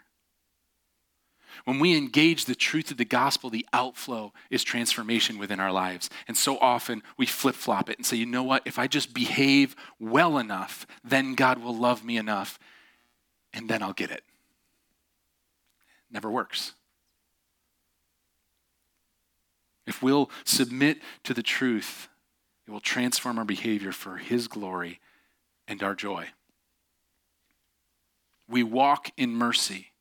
When 1.65 1.79
we 1.79 1.97
engage 1.97 2.45
the 2.45 2.55
truth 2.55 2.91
of 2.91 2.97
the 2.97 3.05
gospel, 3.05 3.49
the 3.49 3.67
outflow 3.73 4.33
is 4.51 4.65
transformation 4.65 5.39
within 5.39 5.61
our 5.61 5.73
lives. 5.73 6.11
And 6.27 6.37
so 6.37 6.59
often 6.59 7.03
we 7.17 7.27
flip 7.27 7.55
flop 7.55 7.89
it 7.89 7.97
and 7.97 8.05
say, 8.05 8.17
you 8.17 8.27
know 8.27 8.43
what? 8.43 8.63
If 8.65 8.79
I 8.79 8.87
just 8.87 9.15
behave 9.15 9.77
well 10.01 10.39
enough, 10.39 10.87
then 11.03 11.35
God 11.35 11.59
will 11.59 11.77
love 11.77 12.05
me 12.05 12.17
enough, 12.17 12.59
and 13.53 13.69
then 13.69 13.83
I'll 13.83 13.93
get 13.93 14.11
it. 14.11 14.25
Never 16.11 16.31
works. 16.31 16.75
If 19.87 20.03
we'll 20.03 20.31
submit 20.45 20.99
to 21.25 21.35
the 21.35 21.43
truth, 21.43 22.09
it 22.67 22.71
will 22.71 22.81
transform 22.81 23.39
our 23.39 23.45
behavior 23.45 23.93
for 23.93 24.17
His 24.17 24.49
glory 24.49 25.01
and 25.69 25.83
our 25.83 25.95
joy. 25.95 26.29
We 28.49 28.63
walk 28.63 29.11
in 29.17 29.31
mercy 29.31 29.93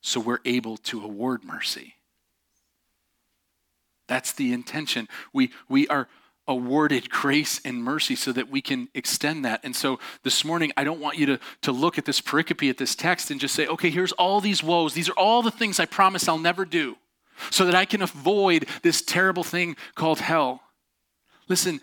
so 0.00 0.20
we're 0.20 0.38
able 0.44 0.76
to 0.76 1.02
award 1.02 1.44
mercy. 1.44 1.94
That's 4.06 4.32
the 4.32 4.52
intention. 4.52 5.08
We, 5.32 5.50
we 5.68 5.88
are 5.88 6.06
awarded 6.46 7.10
grace 7.10 7.60
and 7.64 7.82
mercy 7.82 8.14
so 8.14 8.30
that 8.32 8.48
we 8.48 8.60
can 8.60 8.88
extend 8.94 9.44
that. 9.44 9.60
And 9.64 9.74
so 9.74 9.98
this 10.22 10.44
morning, 10.44 10.70
I 10.76 10.84
don't 10.84 11.00
want 11.00 11.18
you 11.18 11.26
to, 11.26 11.40
to 11.62 11.72
look 11.72 11.98
at 11.98 12.04
this 12.04 12.20
pericope, 12.20 12.70
at 12.70 12.78
this 12.78 12.94
text, 12.94 13.32
and 13.32 13.40
just 13.40 13.54
say, 13.54 13.66
okay, 13.66 13.90
here's 13.90 14.12
all 14.12 14.40
these 14.40 14.62
woes. 14.62 14.94
These 14.94 15.08
are 15.08 15.18
all 15.18 15.42
the 15.42 15.50
things 15.50 15.80
I 15.80 15.86
promise 15.86 16.28
I'll 16.28 16.38
never 16.38 16.64
do 16.64 16.96
so 17.50 17.64
that 17.64 17.74
I 17.74 17.84
can 17.84 18.02
avoid 18.02 18.66
this 18.82 19.02
terrible 19.02 19.44
thing 19.44 19.76
called 19.94 20.20
hell. 20.20 20.62
Listen, 21.48 21.80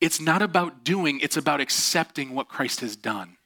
it's 0.00 0.20
not 0.20 0.42
about 0.42 0.84
doing, 0.84 1.20
it's 1.20 1.36
about 1.36 1.60
accepting 1.60 2.34
what 2.34 2.48
Christ 2.48 2.80
has 2.80 2.96
done 2.96 3.36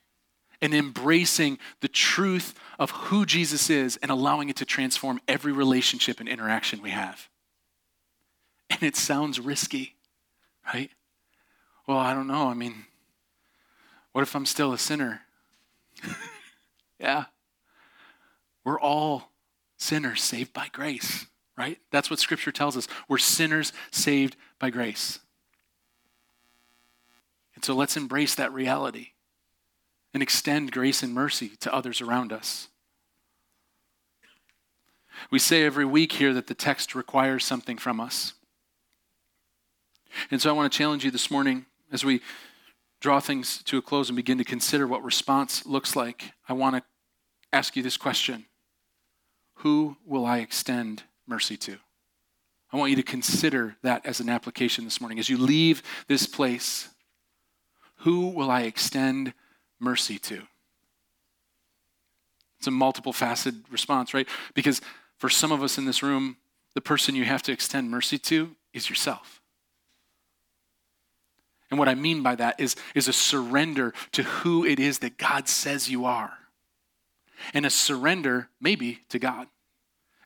and 0.60 0.74
embracing 0.74 1.58
the 1.80 1.88
truth 1.88 2.54
of 2.78 2.90
who 2.90 3.26
Jesus 3.26 3.68
is 3.68 3.96
and 3.98 4.10
allowing 4.10 4.48
it 4.48 4.56
to 4.56 4.64
transform 4.64 5.20
every 5.28 5.52
relationship 5.52 6.20
and 6.20 6.28
interaction 6.28 6.80
we 6.80 6.90
have. 6.90 7.28
And 8.70 8.82
it 8.82 8.96
sounds 8.96 9.38
risky, 9.38 9.94
right? 10.72 10.90
Well, 11.86 11.98
I 11.98 12.14
don't 12.14 12.26
know. 12.26 12.48
I 12.48 12.54
mean, 12.54 12.86
what 14.12 14.22
if 14.22 14.34
I'm 14.34 14.46
still 14.46 14.72
a 14.72 14.78
sinner? 14.78 15.22
yeah. 16.98 17.24
We're 18.64 18.80
all 18.80 19.30
sinners 19.76 20.22
saved 20.22 20.52
by 20.52 20.68
grace, 20.72 21.26
right? 21.56 21.78
That's 21.90 22.10
what 22.10 22.18
Scripture 22.18 22.52
tells 22.52 22.76
us. 22.76 22.88
We're 23.08 23.18
sinners 23.18 23.72
saved 23.90 24.36
by 24.58 24.70
grace. 24.70 25.20
And 27.54 27.64
so 27.64 27.74
let's 27.74 27.96
embrace 27.96 28.34
that 28.34 28.52
reality 28.52 29.10
and 30.12 30.22
extend 30.22 30.72
grace 30.72 31.02
and 31.02 31.14
mercy 31.14 31.50
to 31.60 31.74
others 31.74 32.00
around 32.00 32.32
us. 32.32 32.68
We 35.30 35.38
say 35.38 35.64
every 35.64 35.84
week 35.84 36.12
here 36.12 36.34
that 36.34 36.48
the 36.48 36.54
text 36.54 36.94
requires 36.94 37.44
something 37.44 37.78
from 37.78 38.00
us. 38.00 38.34
And 40.30 40.40
so 40.40 40.50
I 40.50 40.52
want 40.52 40.72
to 40.72 40.76
challenge 40.76 41.04
you 41.04 41.10
this 41.10 41.30
morning 41.30 41.66
as 41.92 42.04
we 42.04 42.20
draw 43.00 43.20
things 43.20 43.62
to 43.64 43.78
a 43.78 43.82
close 43.82 44.08
and 44.08 44.16
begin 44.16 44.38
to 44.38 44.44
consider 44.44 44.86
what 44.86 45.04
response 45.04 45.66
looks 45.66 45.94
like. 45.94 46.32
I 46.48 46.52
want 46.52 46.76
to 46.76 46.82
ask 47.52 47.76
you 47.76 47.82
this 47.82 47.96
question 47.96 48.46
Who 49.56 49.96
will 50.04 50.24
I 50.24 50.38
extend 50.38 51.04
mercy 51.26 51.56
to? 51.58 51.76
I 52.72 52.76
want 52.76 52.90
you 52.90 52.96
to 52.96 53.02
consider 53.02 53.76
that 53.82 54.04
as 54.04 54.20
an 54.20 54.28
application 54.28 54.84
this 54.84 55.00
morning. 55.00 55.18
As 55.18 55.28
you 55.28 55.38
leave 55.38 55.82
this 56.08 56.26
place, 56.26 56.88
who 57.98 58.28
will 58.28 58.50
I 58.50 58.62
extend 58.62 59.32
mercy 59.78 60.18
to? 60.18 60.42
It's 62.58 62.66
a 62.66 62.72
multiple 62.72 63.12
faceted 63.12 63.62
response, 63.70 64.12
right? 64.12 64.28
Because 64.54 64.80
for 65.18 65.28
some 65.28 65.52
of 65.52 65.62
us 65.62 65.78
in 65.78 65.84
this 65.84 66.02
room, 66.02 66.36
the 66.74 66.80
person 66.80 67.14
you 67.14 67.24
have 67.24 67.42
to 67.42 67.52
extend 67.52 67.90
mercy 67.90 68.18
to 68.18 68.56
is 68.72 68.88
yourself. 68.88 69.40
And 71.70 71.78
what 71.78 71.88
I 71.88 71.94
mean 71.94 72.22
by 72.22 72.34
that 72.36 72.60
is, 72.60 72.76
is 72.94 73.08
a 73.08 73.12
surrender 73.12 73.94
to 74.12 74.22
who 74.22 74.64
it 74.64 74.80
is 74.80 74.98
that 75.00 75.16
God 75.16 75.48
says 75.48 75.88
you 75.88 76.04
are. 76.04 76.38
And 77.52 77.66
a 77.66 77.70
surrender, 77.70 78.48
maybe, 78.60 79.00
to 79.10 79.18
God. 79.18 79.46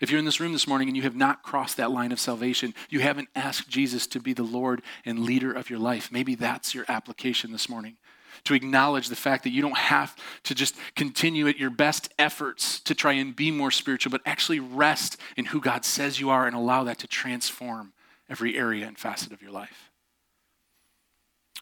If 0.01 0.11
you're 0.11 0.19
in 0.19 0.25
this 0.25 0.41
room 0.41 0.53
this 0.53 0.67
morning 0.67 0.89
and 0.89 0.97
you 0.97 1.03
have 1.03 1.17
not 1.17 1.43
crossed 1.43 1.77
that 1.77 1.91
line 1.91 2.13
of 2.13 2.21
salvation, 2.21 2.75
you 2.89 3.01
haven't 3.01 3.29
asked 3.35 3.69
Jesus 3.69 4.07
to 4.09 4.21
be 4.21 4.33
the 4.33 4.43
Lord 4.43 4.83
and 5.05 5.21
leader 5.21 5.53
of 5.53 5.71
your 5.71 5.79
life, 5.79 6.13
maybe 6.13 6.35
that's 6.35 6.75
your 6.75 6.85
application 6.89 7.53
this 7.53 7.69
morning 7.69 7.97
to 8.45 8.55
acknowledge 8.55 9.09
the 9.09 9.17
fact 9.17 9.45
that 9.45 9.51
you 9.51 9.63
don't 9.63 9.77
have 9.77 10.15
to 10.45 10.55
just 10.55 10.77
continue 10.97 11.49
at 11.49 11.59
your 11.59 11.71
best 11.71 12.13
efforts 12.19 12.81
to 12.81 12.95
try 12.95 13.13
and 13.13 13.35
be 13.35 13.51
more 13.51 13.71
spiritual, 13.71 14.11
but 14.11 14.21
actually 14.27 14.61
rest 14.61 15.17
in 15.37 15.47
who 15.47 15.61
God 15.61 15.85
says 15.85 16.21
you 16.21 16.31
are 16.31 16.47
and 16.47 16.55
allow 16.55 16.85
that 16.85 16.99
to 16.99 17.07
transform 17.07 17.93
every 18.29 18.57
area 18.57 18.87
and 18.87 18.99
facet 18.99 19.33
of 19.33 19.43
your 19.43 19.51
life. 19.51 19.91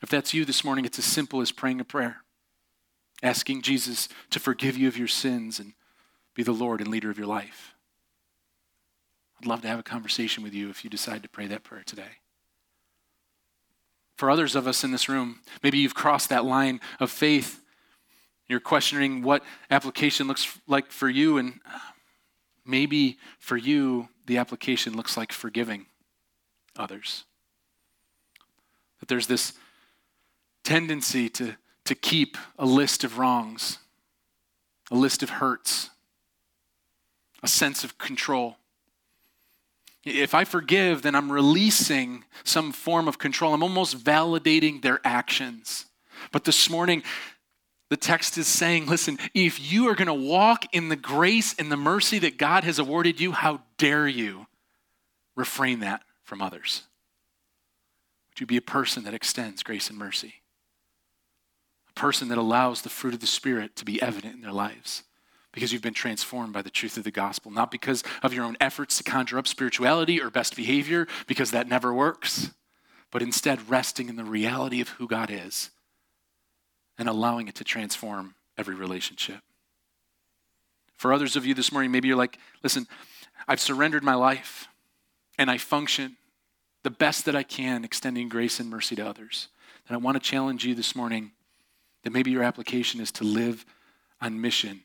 If 0.02 0.10
that's 0.10 0.34
you 0.34 0.44
this 0.44 0.64
morning, 0.64 0.84
it's 0.84 0.98
as 0.98 1.04
simple 1.04 1.40
as 1.40 1.52
praying 1.52 1.80
a 1.80 1.84
prayer, 1.84 2.18
asking 3.22 3.62
Jesus 3.62 4.08
to 4.30 4.38
forgive 4.38 4.76
you 4.76 4.88
of 4.88 4.98
your 4.98 5.08
sins 5.08 5.58
and 5.58 5.72
be 6.34 6.42
the 6.42 6.52
Lord 6.52 6.80
and 6.80 6.90
leader 6.90 7.10
of 7.10 7.18
your 7.18 7.26
life. 7.26 7.75
I'd 9.46 9.50
love 9.50 9.62
to 9.62 9.68
have 9.68 9.78
a 9.78 9.84
conversation 9.84 10.42
with 10.42 10.54
you 10.54 10.70
if 10.70 10.82
you 10.82 10.90
decide 10.90 11.22
to 11.22 11.28
pray 11.28 11.46
that 11.46 11.62
prayer 11.62 11.84
today. 11.86 12.18
For 14.16 14.28
others 14.28 14.56
of 14.56 14.66
us 14.66 14.82
in 14.82 14.90
this 14.90 15.08
room, 15.08 15.38
maybe 15.62 15.78
you've 15.78 15.94
crossed 15.94 16.30
that 16.30 16.44
line 16.44 16.80
of 16.98 17.12
faith 17.12 17.62
You're 18.48 18.60
questioning 18.60 19.22
what 19.22 19.42
application 19.70 20.28
looks 20.28 20.58
like 20.66 20.92
for 20.92 21.08
you, 21.08 21.38
and 21.38 21.60
maybe 22.64 23.18
for 23.38 23.56
you, 23.56 24.08
the 24.26 24.38
application 24.38 24.96
looks 24.96 25.16
like 25.16 25.32
forgiving 25.32 25.86
others. 26.76 27.24
That 29.00 29.08
there's 29.08 29.26
this 29.26 29.52
tendency 30.62 31.28
to, 31.30 31.56
to 31.84 31.94
keep 31.94 32.36
a 32.58 32.66
list 32.66 33.02
of 33.02 33.18
wrongs, 33.18 33.78
a 34.90 34.96
list 34.96 35.22
of 35.22 35.30
hurts, 35.30 35.90
a 37.42 37.48
sense 37.48 37.82
of 37.82 37.98
control. 37.98 38.56
If 40.06 40.34
I 40.34 40.44
forgive, 40.44 41.02
then 41.02 41.16
I'm 41.16 41.32
releasing 41.32 42.24
some 42.44 42.70
form 42.70 43.08
of 43.08 43.18
control. 43.18 43.52
I'm 43.52 43.62
almost 43.64 43.98
validating 43.98 44.80
their 44.80 45.00
actions. 45.02 45.86
But 46.30 46.44
this 46.44 46.70
morning, 46.70 47.02
the 47.90 47.96
text 47.96 48.38
is 48.38 48.46
saying, 48.46 48.86
listen, 48.86 49.18
if 49.34 49.72
you 49.72 49.88
are 49.88 49.96
going 49.96 50.06
to 50.06 50.14
walk 50.14 50.64
in 50.72 50.90
the 50.90 50.96
grace 50.96 51.56
and 51.58 51.72
the 51.72 51.76
mercy 51.76 52.20
that 52.20 52.38
God 52.38 52.62
has 52.62 52.78
awarded 52.78 53.20
you, 53.20 53.32
how 53.32 53.62
dare 53.78 54.06
you 54.06 54.46
refrain 55.34 55.80
that 55.80 56.02
from 56.22 56.40
others? 56.40 56.84
Would 58.30 58.40
you 58.40 58.46
be 58.46 58.56
a 58.56 58.62
person 58.62 59.02
that 59.04 59.14
extends 59.14 59.64
grace 59.64 59.90
and 59.90 59.98
mercy? 59.98 60.34
A 61.90 61.98
person 61.98 62.28
that 62.28 62.38
allows 62.38 62.82
the 62.82 62.90
fruit 62.90 63.14
of 63.14 63.20
the 63.20 63.26
Spirit 63.26 63.74
to 63.74 63.84
be 63.84 64.00
evident 64.00 64.36
in 64.36 64.42
their 64.42 64.52
lives 64.52 65.02
because 65.56 65.72
you've 65.72 65.80
been 65.80 65.94
transformed 65.94 66.52
by 66.52 66.60
the 66.60 66.68
truth 66.68 66.98
of 66.98 67.04
the 67.04 67.10
gospel, 67.10 67.50
not 67.50 67.70
because 67.70 68.04
of 68.22 68.34
your 68.34 68.44
own 68.44 68.58
efforts 68.60 68.98
to 68.98 69.02
conjure 69.02 69.38
up 69.38 69.48
spirituality 69.48 70.20
or 70.20 70.28
best 70.28 70.54
behavior, 70.54 71.08
because 71.26 71.50
that 71.50 71.66
never 71.66 71.94
works, 71.94 72.50
but 73.10 73.22
instead 73.22 73.70
resting 73.70 74.10
in 74.10 74.16
the 74.16 74.24
reality 74.24 74.82
of 74.82 74.90
who 74.90 75.08
God 75.08 75.30
is 75.32 75.70
and 76.98 77.08
allowing 77.08 77.48
it 77.48 77.54
to 77.54 77.64
transform 77.64 78.34
every 78.58 78.74
relationship. 78.74 79.40
For 80.98 81.10
others 81.10 81.36
of 81.36 81.46
you 81.46 81.54
this 81.54 81.72
morning, 81.72 81.90
maybe 81.90 82.06
you're 82.06 82.18
like, 82.18 82.38
listen, 82.62 82.86
I've 83.48 83.60
surrendered 83.60 84.04
my 84.04 84.14
life 84.14 84.68
and 85.38 85.50
I 85.50 85.56
function 85.56 86.18
the 86.82 86.90
best 86.90 87.24
that 87.24 87.34
I 87.34 87.42
can, 87.42 87.82
extending 87.82 88.28
grace 88.28 88.60
and 88.60 88.68
mercy 88.68 88.94
to 88.96 89.08
others. 89.08 89.48
And 89.88 89.94
I 89.94 89.98
want 89.98 90.16
to 90.16 90.20
challenge 90.20 90.66
you 90.66 90.74
this 90.74 90.94
morning 90.94 91.32
that 92.02 92.12
maybe 92.12 92.30
your 92.30 92.42
application 92.42 93.00
is 93.00 93.10
to 93.12 93.24
live 93.24 93.64
on 94.20 94.38
mission 94.38 94.82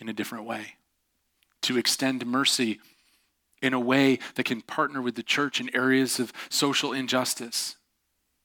in 0.00 0.08
a 0.08 0.12
different 0.12 0.44
way, 0.44 0.76
to 1.62 1.76
extend 1.76 2.24
mercy 2.26 2.80
in 3.62 3.74
a 3.74 3.80
way 3.80 4.18
that 4.34 4.44
can 4.44 4.62
partner 4.62 5.02
with 5.02 5.14
the 5.14 5.22
church 5.22 5.60
in 5.60 5.74
areas 5.74 6.18
of 6.18 6.32
social 6.48 6.92
injustice, 6.92 7.76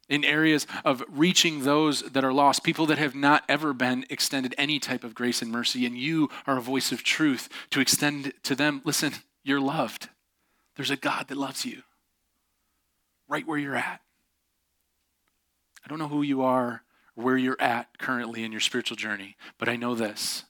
in 0.09 0.23
areas 0.23 0.67
of 0.83 1.03
reaching 1.09 1.61
those 1.61 2.01
that 2.01 2.23
are 2.23 2.33
lost, 2.33 2.63
people 2.63 2.85
that 2.85 2.97
have 2.97 3.15
not 3.15 3.43
ever 3.47 3.73
been 3.73 4.05
extended 4.09 4.53
any 4.57 4.77
type 4.77 5.03
of 5.03 5.15
grace 5.15 5.41
and 5.41 5.51
mercy, 5.51 5.85
and 5.85 5.97
you 5.97 6.29
are 6.45 6.57
a 6.57 6.61
voice 6.61 6.91
of 6.91 7.03
truth 7.03 7.49
to 7.71 7.79
extend 7.79 8.33
to 8.43 8.53
them. 8.53 8.81
Listen, 8.83 9.13
you're 9.43 9.61
loved. 9.61 10.09
There's 10.75 10.91
a 10.91 10.97
God 10.97 11.29
that 11.29 11.37
loves 11.37 11.65
you 11.65 11.83
right 13.27 13.47
where 13.47 13.57
you're 13.57 13.75
at. 13.75 14.01
I 15.83 15.87
don't 15.87 15.99
know 15.99 16.07
who 16.07 16.21
you 16.21 16.43
are, 16.43 16.83
where 17.15 17.37
you're 17.37 17.61
at 17.61 17.97
currently 17.97 18.43
in 18.43 18.51
your 18.51 18.61
spiritual 18.61 18.97
journey, 18.97 19.37
but 19.57 19.69
I 19.69 19.75
know 19.75 19.95
this 19.95 20.43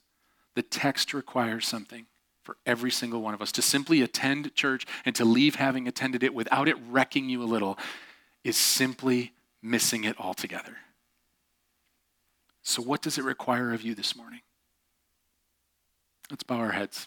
the 0.56 0.62
text 0.62 1.14
requires 1.14 1.68
something 1.68 2.06
for 2.42 2.56
every 2.64 2.90
single 2.90 3.20
one 3.20 3.34
of 3.34 3.42
us 3.42 3.52
to 3.52 3.62
simply 3.62 4.00
attend 4.00 4.54
church 4.54 4.86
and 5.04 5.14
to 5.14 5.24
leave 5.24 5.56
having 5.56 5.86
attended 5.86 6.22
it 6.22 6.34
without 6.34 6.66
it 6.66 6.76
wrecking 6.88 7.28
you 7.28 7.42
a 7.42 7.44
little 7.44 7.78
is 8.42 8.56
simply 8.56 9.32
missing 9.62 10.04
it 10.04 10.18
altogether. 10.18 10.78
So, 12.62 12.82
what 12.82 13.02
does 13.02 13.18
it 13.18 13.24
require 13.24 13.72
of 13.72 13.82
you 13.82 13.94
this 13.94 14.16
morning? 14.16 14.40
Let's 16.30 16.42
bow 16.42 16.56
our 16.56 16.72
heads. 16.72 17.06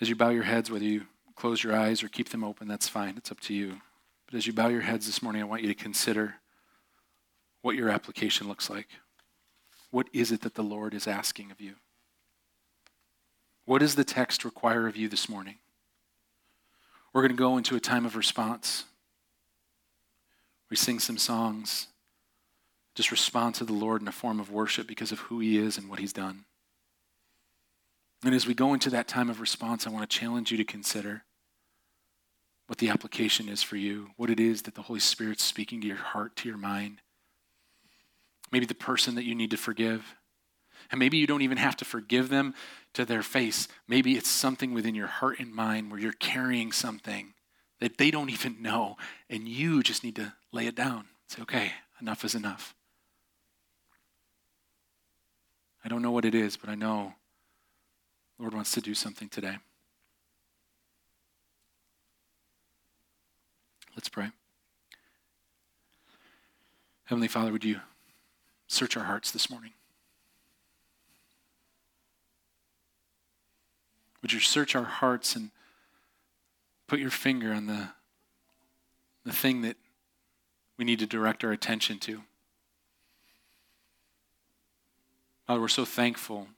As 0.00 0.08
you 0.08 0.14
bow 0.14 0.30
your 0.30 0.44
heads, 0.44 0.70
whether 0.70 0.84
you 0.84 1.02
close 1.34 1.62
your 1.62 1.74
eyes 1.74 2.02
or 2.02 2.08
keep 2.08 2.28
them 2.28 2.44
open, 2.44 2.68
that's 2.68 2.88
fine. 2.88 3.14
It's 3.16 3.32
up 3.32 3.40
to 3.40 3.54
you. 3.54 3.80
But 4.26 4.36
as 4.36 4.46
you 4.46 4.52
bow 4.52 4.68
your 4.68 4.82
heads 4.82 5.06
this 5.06 5.22
morning, 5.22 5.42
I 5.42 5.46
want 5.46 5.62
you 5.62 5.68
to 5.68 5.74
consider 5.74 6.36
what 7.62 7.74
your 7.74 7.88
application 7.90 8.46
looks 8.46 8.70
like. 8.70 8.88
What 9.90 10.08
is 10.12 10.32
it 10.32 10.42
that 10.42 10.54
the 10.54 10.62
Lord 10.62 10.94
is 10.94 11.06
asking 11.06 11.50
of 11.50 11.60
you? 11.60 11.74
What 13.64 13.80
does 13.80 13.94
the 13.94 14.04
text 14.04 14.44
require 14.44 14.86
of 14.86 14.96
you 14.96 15.08
this 15.08 15.28
morning? 15.28 15.56
We're 17.12 17.22
going 17.22 17.32
to 17.32 17.38
go 17.38 17.56
into 17.56 17.76
a 17.76 17.80
time 17.80 18.06
of 18.06 18.14
response. 18.14 18.84
We 20.70 20.76
sing 20.76 20.98
some 20.98 21.18
songs, 21.18 21.86
just 22.94 23.10
respond 23.10 23.54
to 23.56 23.64
the 23.64 23.72
Lord 23.72 24.02
in 24.02 24.08
a 24.08 24.12
form 24.12 24.40
of 24.40 24.50
worship 24.50 24.86
because 24.86 25.12
of 25.12 25.20
who 25.20 25.40
He 25.40 25.58
is 25.58 25.78
and 25.78 25.88
what 25.88 25.98
He's 25.98 26.12
done. 26.12 26.44
And 28.24 28.34
as 28.34 28.46
we 28.46 28.54
go 28.54 28.74
into 28.74 28.90
that 28.90 29.08
time 29.08 29.30
of 29.30 29.40
response, 29.40 29.86
I 29.86 29.90
want 29.90 30.08
to 30.08 30.18
challenge 30.18 30.50
you 30.50 30.56
to 30.56 30.64
consider 30.64 31.22
what 32.66 32.78
the 32.78 32.88
application 32.88 33.48
is 33.48 33.62
for 33.62 33.76
you, 33.76 34.10
what 34.16 34.30
it 34.30 34.40
is 34.40 34.62
that 34.62 34.74
the 34.74 34.82
Holy 34.82 35.00
Spirit's 35.00 35.44
speaking 35.44 35.80
to 35.80 35.86
your 35.86 35.96
heart, 35.96 36.34
to 36.36 36.48
your 36.48 36.58
mind. 36.58 37.00
Maybe 38.52 38.66
the 38.66 38.74
person 38.74 39.14
that 39.16 39.24
you 39.24 39.34
need 39.34 39.50
to 39.50 39.56
forgive. 39.56 40.14
And 40.90 40.98
maybe 40.98 41.16
you 41.16 41.26
don't 41.26 41.42
even 41.42 41.58
have 41.58 41.76
to 41.78 41.84
forgive 41.84 42.28
them 42.28 42.54
to 42.94 43.04
their 43.04 43.22
face. 43.22 43.68
Maybe 43.88 44.16
it's 44.16 44.28
something 44.28 44.72
within 44.72 44.94
your 44.94 45.08
heart 45.08 45.40
and 45.40 45.52
mind 45.52 45.90
where 45.90 46.00
you're 46.00 46.12
carrying 46.12 46.72
something 46.72 47.34
that 47.80 47.98
they 47.98 48.10
don't 48.10 48.30
even 48.30 48.62
know, 48.62 48.96
and 49.28 49.46
you 49.46 49.82
just 49.82 50.02
need 50.02 50.16
to 50.16 50.32
lay 50.52 50.66
it 50.66 50.74
down. 50.74 51.06
Say, 51.28 51.42
okay, 51.42 51.72
enough 52.00 52.24
is 52.24 52.34
enough. 52.34 52.74
I 55.84 55.88
don't 55.88 56.02
know 56.02 56.10
what 56.10 56.24
it 56.24 56.34
is, 56.34 56.56
but 56.56 56.70
I 56.70 56.74
know 56.74 57.14
Lord 58.38 58.54
wants 58.54 58.72
to 58.72 58.80
do 58.80 58.94
something 58.94 59.28
today. 59.28 59.58
Let's 63.94 64.08
pray. 64.08 64.30
Heavenly 67.04 67.28
Father, 67.28 67.52
would 67.52 67.64
you 67.64 67.80
search 68.66 68.96
our 68.96 69.04
hearts 69.04 69.30
this 69.30 69.50
morning? 69.50 69.72
Would 74.22 74.32
you 74.32 74.40
search 74.40 74.74
our 74.74 74.84
hearts 74.84 75.36
and 75.36 75.50
put 76.86 76.98
your 76.98 77.10
finger 77.10 77.52
on 77.52 77.66
the, 77.66 77.88
the 79.24 79.32
thing 79.32 79.62
that 79.62 79.76
we 80.76 80.84
need 80.84 80.98
to 80.98 81.06
direct 81.06 81.44
our 81.44 81.52
attention 81.52 81.98
to. 82.00 82.22
Father, 85.46 85.60
we're 85.60 85.68
so 85.68 85.84
thankful 85.84 86.48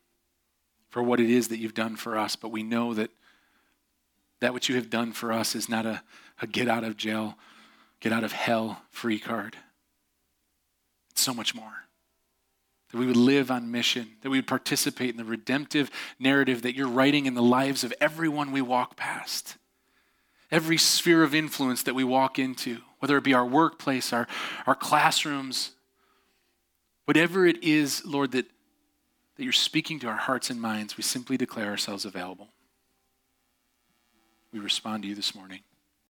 for 0.91 1.03
what 1.03 1.21
it 1.21 1.31
is 1.31 1.49
that 1.49 1.59
you've 1.59 1.75
done 1.75 1.97
for 1.97 2.17
us, 2.17 2.37
but 2.37 2.49
we 2.49 2.63
know 2.63 2.95
that 2.95 3.11
that 4.41 4.55
which 4.55 4.69
you 4.69 4.77
have 4.77 4.89
done 4.89 5.13
for 5.13 5.33
us 5.33 5.55
is 5.55 5.69
not 5.69 5.85
a, 5.85 6.03
a 6.41 6.47
get 6.47 6.69
out 6.69 6.85
of 6.85 6.97
jail, 6.97 7.37
get 8.01 8.13
out 8.13 8.25
of 8.25 8.33
hell 8.33 8.83
free 8.91 9.19
card. 9.19 9.57
It's 11.11 11.21
so 11.21 11.35
much 11.35 11.55
more. 11.55 11.88
That 12.91 12.99
we 12.99 13.07
would 13.07 13.17
live 13.17 13.51
on 13.51 13.71
mission, 13.71 14.17
that 14.23 14.31
we 14.31 14.39
would 14.39 14.47
participate 14.47 15.11
in 15.11 15.19
the 15.19 15.25
redemptive 15.25 15.91
narrative 16.19 16.63
that 16.63 16.75
you're 16.75 16.89
writing 16.89 17.27
in 17.27 17.35
the 17.35 17.43
lives 17.43 17.85
of 17.85 17.93
everyone 18.01 18.51
we 18.51 18.63
walk 18.63 18.97
past 18.97 19.57
every 20.51 20.79
sphere 20.79 21.23
of 21.23 21.35
influence 21.35 21.83
that 21.83 21.95
we 21.95 22.05
walk 22.05 22.39
into, 22.39 22.79
whether 22.99 23.17
it 23.17 23.25
be 23.25 23.35
our 23.35 23.47
workplace, 23.47 24.13
our, 24.13 24.27
our 24.67 24.75
classrooms, 24.75 25.73
whatever 27.05 27.47
it 27.47 27.63
is, 27.63 28.05
Lord, 28.05 28.33
that, 28.33 28.47
that 29.37 29.45
you're 29.45 29.53
speaking 29.53 29.99
to 30.01 30.09
our 30.09 30.17
hearts 30.17 30.51
and 30.51 30.61
minds, 30.61 30.97
we 30.97 31.03
simply 31.03 31.37
declare 31.37 31.71
ourselves 31.71 32.05
available. 32.05 32.49
We 34.53 34.59
respond 34.59 35.03
to 35.03 35.09
you 35.09 35.15
this 35.15 35.35
morning. 35.35 35.61